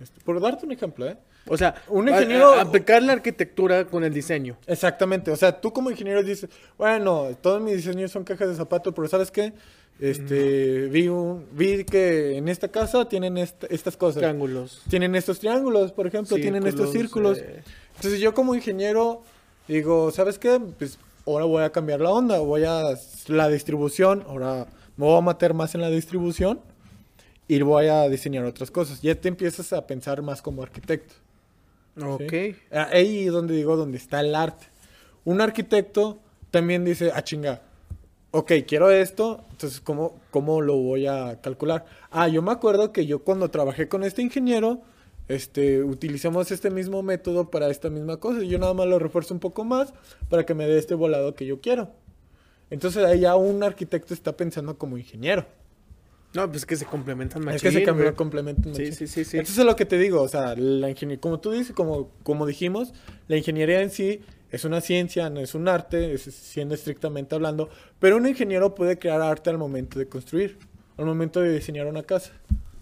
este, 0.00 0.20
por 0.20 0.40
darte 0.40 0.66
un 0.66 0.72
ejemplo, 0.72 1.08
¿eh? 1.08 1.16
O 1.46 1.56
sea, 1.58 1.74
Un 1.88 2.08
ingeniero- 2.08 2.54
a- 2.54 2.62
aplicar 2.62 3.02
la 3.02 3.12
arquitectura 3.12 3.84
con 3.86 4.02
el 4.04 4.14
diseño. 4.14 4.56
Exactamente, 4.66 5.30
o 5.30 5.36
sea, 5.36 5.60
tú 5.60 5.72
como 5.72 5.90
ingeniero 5.90 6.22
dices, 6.22 6.48
bueno, 6.78 7.28
todos 7.42 7.60
mis 7.60 7.76
diseños 7.76 8.10
son 8.10 8.24
cajas 8.24 8.48
de 8.48 8.54
zapatos, 8.56 8.94
pero 8.94 9.08
¿sabes 9.08 9.30
qué? 9.30 9.52
Este, 10.00 10.86
vi, 10.88 11.08
un, 11.08 11.46
vi 11.52 11.84
que 11.84 12.36
en 12.36 12.48
esta 12.48 12.68
casa 12.68 13.08
tienen 13.08 13.38
esta- 13.38 13.66
estas 13.68 13.96
cosas. 13.96 14.16
Triángulos. 14.20 14.82
Tienen 14.88 15.14
estos 15.14 15.38
triángulos, 15.38 15.92
por 15.92 16.06
ejemplo, 16.06 16.36
tienen 16.36 16.66
estos 16.66 16.90
círculos. 16.92 17.38
eh, 17.38 17.62
Entonces 17.96 18.20
yo 18.20 18.34
como 18.34 18.54
ingeniero 18.54 19.22
digo, 19.68 20.10
¿sabes 20.10 20.38
qué? 20.38 20.60
Pues 20.78 20.98
ahora 21.26 21.44
voy 21.44 21.62
a 21.62 21.70
cambiar 21.70 22.00
la 22.00 22.10
onda, 22.10 22.38
voy 22.40 22.64
a 22.64 22.82
la 23.28 23.48
distribución, 23.48 24.24
ahora 24.28 24.66
me 24.96 25.04
voy 25.06 25.16
a 25.18 25.20
meter 25.20 25.54
más 25.54 25.74
en 25.74 25.80
la 25.80 25.90
distribución 25.90 26.60
y 27.46 27.60
voy 27.62 27.86
a 27.86 28.08
diseñar 28.08 28.44
otras 28.44 28.70
cosas. 28.70 29.00
Ya 29.00 29.14
te 29.14 29.28
empiezas 29.28 29.72
a 29.72 29.86
pensar 29.86 30.20
más 30.22 30.42
como 30.42 30.62
arquitecto. 30.62 31.14
Ok. 32.00 32.32
Ah, 32.72 32.88
Ahí 32.92 33.26
donde 33.26 33.54
digo, 33.54 33.76
donde 33.76 33.98
está 33.98 34.20
el 34.20 34.34
arte. 34.34 34.66
Un 35.24 35.40
arquitecto 35.40 36.18
también 36.50 36.84
dice, 36.84 37.10
ah, 37.14 37.22
chinga, 37.22 37.62
ok, 38.30 38.52
quiero 38.66 38.90
esto, 38.90 39.44
entonces, 39.52 39.80
¿cómo, 39.80 40.20
¿cómo 40.30 40.60
lo 40.60 40.76
voy 40.76 41.06
a 41.06 41.40
calcular? 41.40 41.86
Ah, 42.10 42.28
yo 42.28 42.42
me 42.42 42.52
acuerdo 42.52 42.92
que 42.92 43.06
yo 43.06 43.20
cuando 43.20 43.50
trabajé 43.50 43.88
con 43.88 44.02
este 44.04 44.22
ingeniero, 44.22 44.82
este, 45.28 45.82
utilizamos 45.82 46.50
este 46.50 46.70
mismo 46.70 47.02
método 47.02 47.50
para 47.50 47.70
esta 47.70 47.90
misma 47.90 48.18
cosa. 48.18 48.42
Yo 48.42 48.58
nada 48.58 48.74
más 48.74 48.86
lo 48.86 48.98
refuerzo 48.98 49.34
un 49.34 49.40
poco 49.40 49.64
más 49.64 49.94
para 50.28 50.44
que 50.44 50.54
me 50.54 50.66
dé 50.66 50.78
este 50.78 50.94
volado 50.94 51.34
que 51.34 51.46
yo 51.46 51.60
quiero. 51.60 51.90
Entonces 52.70 53.04
ahí 53.04 53.20
ya 53.20 53.36
un 53.36 53.62
arquitecto 53.62 54.12
está 54.12 54.36
pensando 54.36 54.76
como 54.76 54.98
ingeniero. 54.98 55.46
No, 56.34 56.50
pues 56.50 56.66
que 56.66 56.74
se 56.76 56.84
complementan 56.84 57.44
más. 57.44 57.56
es 57.56 57.62
que 57.62 57.70
se 57.70 57.82
cambió 57.84 58.14
complementan. 58.14 58.74
Sí, 58.74 58.82
machín. 58.82 58.94
sí, 58.94 59.06
sí, 59.06 59.24
sí. 59.24 59.36
Entonces 59.38 59.58
es 59.58 59.64
lo 59.64 59.76
que 59.76 59.86
te 59.86 59.96
digo, 59.98 60.20
o 60.20 60.28
sea, 60.28 60.56
la 60.56 60.90
ingeniería, 60.90 61.20
como 61.20 61.38
tú 61.38 61.52
dices, 61.52 61.72
como, 61.72 62.10
como 62.24 62.44
dijimos, 62.44 62.92
la 63.28 63.36
ingeniería 63.36 63.80
en 63.82 63.90
sí 63.90 64.20
es 64.50 64.64
una 64.64 64.80
ciencia, 64.80 65.30
no 65.30 65.40
es 65.40 65.54
un 65.54 65.68
arte, 65.68 66.12
es, 66.12 66.22
siendo 66.22 66.74
estrictamente 66.74 67.36
hablando, 67.36 67.70
pero 68.00 68.16
un 68.16 68.26
ingeniero 68.26 68.74
puede 68.74 68.98
crear 68.98 69.20
arte 69.22 69.50
al 69.50 69.58
momento 69.58 69.98
de 69.98 70.08
construir, 70.08 70.58
al 70.96 71.06
momento 71.06 71.40
de 71.40 71.52
diseñar 71.52 71.86
una 71.86 72.02
casa. 72.02 72.32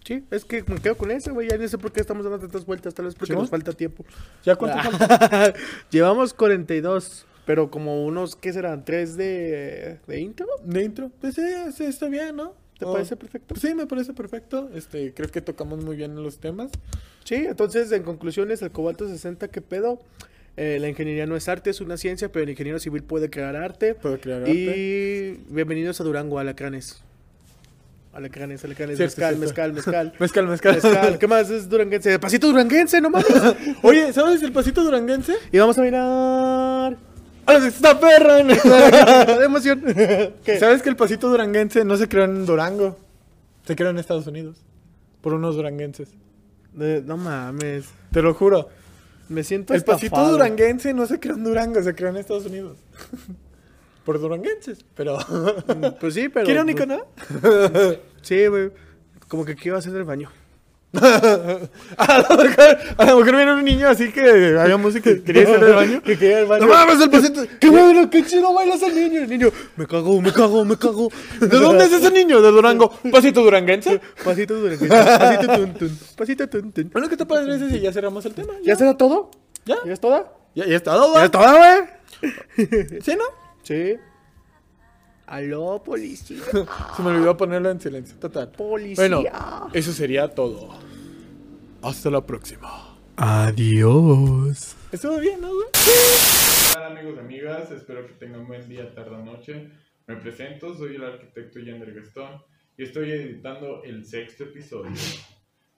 Sí, 0.04 0.24
es 0.30 0.44
que 0.44 0.64
me 0.64 0.80
quedo 0.80 0.96
con 0.96 1.10
eso, 1.10 1.32
güey. 1.32 1.48
Ya 1.48 1.56
no 1.56 1.68
sé 1.68 1.78
por 1.78 1.92
qué 1.92 2.00
estamos 2.00 2.24
dando 2.24 2.40
tantas 2.40 2.66
vueltas, 2.66 2.94
tal 2.94 3.04
vez 3.04 3.14
porque 3.14 3.34
¿Sí, 3.34 3.38
nos 3.38 3.44
no? 3.44 3.48
falta 3.48 3.72
tiempo. 3.72 4.04
¿Ya 4.44 4.56
cuánto 4.56 4.90
falta? 4.90 5.54
Llevamos 5.90 6.34
42, 6.34 7.26
pero 7.44 7.70
como 7.70 8.04
unos, 8.04 8.34
¿qué 8.34 8.52
serán? 8.52 8.84
¿Tres 8.84 9.16
de, 9.16 10.00
de 10.06 10.20
intro? 10.20 10.46
de 10.64 10.82
intro? 10.82 11.10
Pues 11.20 11.34
sí, 11.34 11.42
sí, 11.76 11.84
está 11.84 12.08
bien, 12.08 12.34
¿no? 12.36 12.61
¿Te 12.82 12.88
Oh, 12.88 12.92
parece 12.94 13.14
perfecto? 13.14 13.54
Sí, 13.54 13.74
me 13.74 13.86
parece 13.86 14.12
perfecto. 14.12 14.68
Este, 14.74 15.14
creo 15.14 15.28
que 15.30 15.40
tocamos 15.40 15.84
muy 15.84 15.94
bien 15.94 16.20
los 16.20 16.38
temas. 16.40 16.72
Sí, 17.22 17.36
entonces 17.36 17.92
en 17.92 18.02
conclusiones, 18.02 18.60
el 18.62 18.72
cobalto 18.72 19.06
60, 19.08 19.46
¿qué 19.48 19.60
pedo? 19.60 20.00
Eh, 20.56 20.78
la 20.80 20.88
ingeniería 20.88 21.24
no 21.26 21.36
es 21.36 21.48
arte, 21.48 21.70
es 21.70 21.80
una 21.80 21.96
ciencia, 21.96 22.32
pero 22.32 22.42
el 22.42 22.50
ingeniero 22.50 22.80
civil 22.80 23.04
puede 23.04 23.30
crear 23.30 23.54
arte. 23.54 23.94
Puede 23.94 24.18
crear 24.18 24.40
arte. 24.40 24.52
Y 24.52 25.44
bienvenidos 25.54 26.00
a 26.00 26.04
Durango, 26.04 26.40
Alacranes. 26.40 27.00
Alacranes, 28.12 28.64
Alacranes, 28.64 28.98
mezcal, 28.98 29.36
cierto. 29.36 29.40
mezcal, 29.40 29.72
mezcal. 29.72 30.12
Mezcal, 30.18 30.46
mezcal. 30.48 30.74
Mezcal, 30.74 31.18
¿qué 31.20 31.26
más 31.28 31.48
es 31.50 31.68
duranguense? 31.68 32.18
Pasito 32.18 32.48
duranguense, 32.48 33.00
no 33.00 33.10
mames. 33.10 33.28
Oye, 33.82 34.12
¿sabes 34.12 34.42
el 34.42 34.50
pasito 34.52 34.82
duranguense? 34.82 35.34
y 35.52 35.58
vamos 35.58 35.78
a 35.78 35.82
mirar. 35.82 37.11
¡A 37.56 37.58
la 37.58 37.66
esta 37.68 38.00
perra! 38.00 38.36
de 39.38 39.44
emoción. 39.44 39.82
¿Qué? 40.44 40.58
¿Sabes 40.58 40.82
que 40.82 40.88
el 40.88 40.96
pasito 40.96 41.28
duranguense 41.28 41.84
no 41.84 41.96
se 41.96 42.08
creó 42.08 42.24
en 42.24 42.46
Durango? 42.46 42.98
Se 43.66 43.76
creó 43.76 43.90
en 43.90 43.98
Estados 43.98 44.26
Unidos. 44.26 44.56
Por 45.20 45.34
unos 45.34 45.54
duranguenses. 45.56 46.08
De- 46.72 47.02
no 47.02 47.16
mames. 47.16 47.86
Te 48.10 48.22
lo 48.22 48.34
juro. 48.34 48.68
Me 49.28 49.44
siento 49.44 49.72
El 49.72 49.84
pasito 49.84 50.28
duranguense 50.28 50.92
no 50.92 51.06
se 51.06 51.18
creó 51.20 51.36
en 51.36 51.44
Durango, 51.44 51.82
se 51.82 51.94
creó 51.94 52.10
en 52.10 52.16
Estados 52.16 52.46
Unidos. 52.46 52.78
Por 54.04 54.20
duranguenses, 54.20 54.84
pero... 54.96 55.16
Pues 56.00 56.14
sí, 56.14 56.28
pero. 56.28 56.44
Qué 56.44 56.52
irónico, 56.52 56.84
¿no? 56.84 57.06
Sí, 58.20 58.46
güey. 58.48 58.72
Como 59.28 59.44
que 59.44 59.54
quiero 59.54 59.78
hacer 59.78 59.94
el 59.94 60.02
baño. 60.04 60.28
a, 61.96 62.18
lo 62.28 62.36
mejor, 62.36 62.78
a 62.98 63.04
lo 63.06 63.16
mejor 63.16 63.36
viene 63.36 63.54
un 63.54 63.64
niño 63.64 63.88
así 63.88 64.12
que 64.12 64.58
había 64.58 64.76
música 64.76 65.10
y 65.10 65.20
quería 65.20 65.44
hacer 65.44 65.64
el 65.64 65.74
baño. 65.74 66.02
Que 66.02 66.18
quería 66.18 66.40
el 66.40 66.46
baño. 66.46 66.66
¡No 66.66 66.72
mames, 66.72 67.00
el 67.00 67.10
pasito! 67.10 67.46
¡Qué 67.60 67.70
bueno, 67.70 68.10
qué 68.10 68.22
chido 68.22 68.52
bailas 68.52 68.82
el 68.82 68.94
niño! 68.94 69.20
El 69.22 69.30
niño, 69.30 69.48
me 69.76 69.86
cago, 69.86 70.20
me 70.20 70.30
cago, 70.30 70.64
me 70.66 70.76
cago. 70.76 71.08
¿De 71.40 71.46
dónde 71.46 71.86
es 71.86 71.92
ese 71.92 72.10
niño? 72.10 72.42
¿De 72.42 72.50
Durango? 72.50 72.92
¿Pasito 73.10 73.42
duranguense? 73.42 74.02
Pasito 74.22 74.54
duranguense, 74.54 75.18
pasito 75.18 75.56
tun 75.56 75.74
tun, 75.74 75.98
pasito 76.14 76.48
tun 76.48 76.72
tun. 76.72 76.90
Bueno, 76.92 77.08
¿qué 77.08 77.16
te 77.16 77.24
parece 77.24 77.70
si 77.70 77.80
ya 77.80 77.90
cerramos 77.90 78.26
el 78.26 78.34
tema? 78.34 78.52
¿Ya 78.62 78.76
será 78.76 78.94
todo? 78.94 79.30
¿Ya? 79.64 79.76
¿Ya 79.86 79.94
es 79.94 80.00
toda? 80.00 80.30
¿Ya, 80.54 80.66
ya 80.66 80.76
está 80.76 80.92
todo? 80.92 81.14
¿Ya 81.14 81.24
es 81.24 81.30
toda, 81.30 81.56
güey? 81.56 83.00
¿Sí, 83.00 83.16
no? 83.16 83.24
Sí. 83.62 83.96
Aló, 85.32 85.82
policía. 85.82 86.42
Se 86.94 87.02
me 87.02 87.08
olvidó 87.08 87.34
ponerlo 87.34 87.70
en 87.70 87.80
silencio. 87.80 88.18
Total. 88.18 88.52
Policía. 88.52 89.08
Bueno, 89.08 89.70
eso 89.72 89.90
sería 89.90 90.28
todo. 90.28 90.68
Hasta 91.80 92.10
la 92.10 92.20
próxima. 92.20 92.98
Adiós. 93.16 94.76
Estuvo 94.92 95.18
bien, 95.20 95.40
¿no, 95.40 95.48
güey? 95.48 95.68
Hola 96.76 96.88
amigos 96.88 97.14
y 97.16 97.20
amigas, 97.20 97.70
espero 97.70 98.06
que 98.06 98.12
tengan 98.12 98.46
buen 98.46 98.68
día, 98.68 98.94
tarde 98.94 99.14
o 99.14 99.24
noche. 99.24 99.70
Me 100.06 100.16
presento, 100.16 100.74
soy 100.76 100.96
el 100.96 101.04
arquitecto 101.04 101.60
Yander 101.60 101.94
Gastón 101.94 102.42
y 102.76 102.82
estoy 102.82 103.12
editando 103.12 103.82
el 103.84 104.04
sexto 104.04 104.44
episodio. 104.44 104.92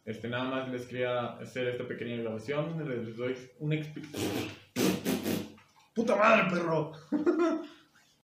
Este, 0.04 0.26
nada 0.26 0.50
más 0.50 0.68
les 0.68 0.84
quería 0.86 1.26
hacer 1.34 1.68
esta 1.68 1.86
pequeña 1.86 2.16
grabación 2.16 2.76
donde 2.76 2.96
les 2.96 3.16
doy 3.16 3.36
una 3.60 3.76
explicación. 3.76 4.48
¡Puta 5.94 6.16
madre, 6.16 6.50
perro! 6.50 6.90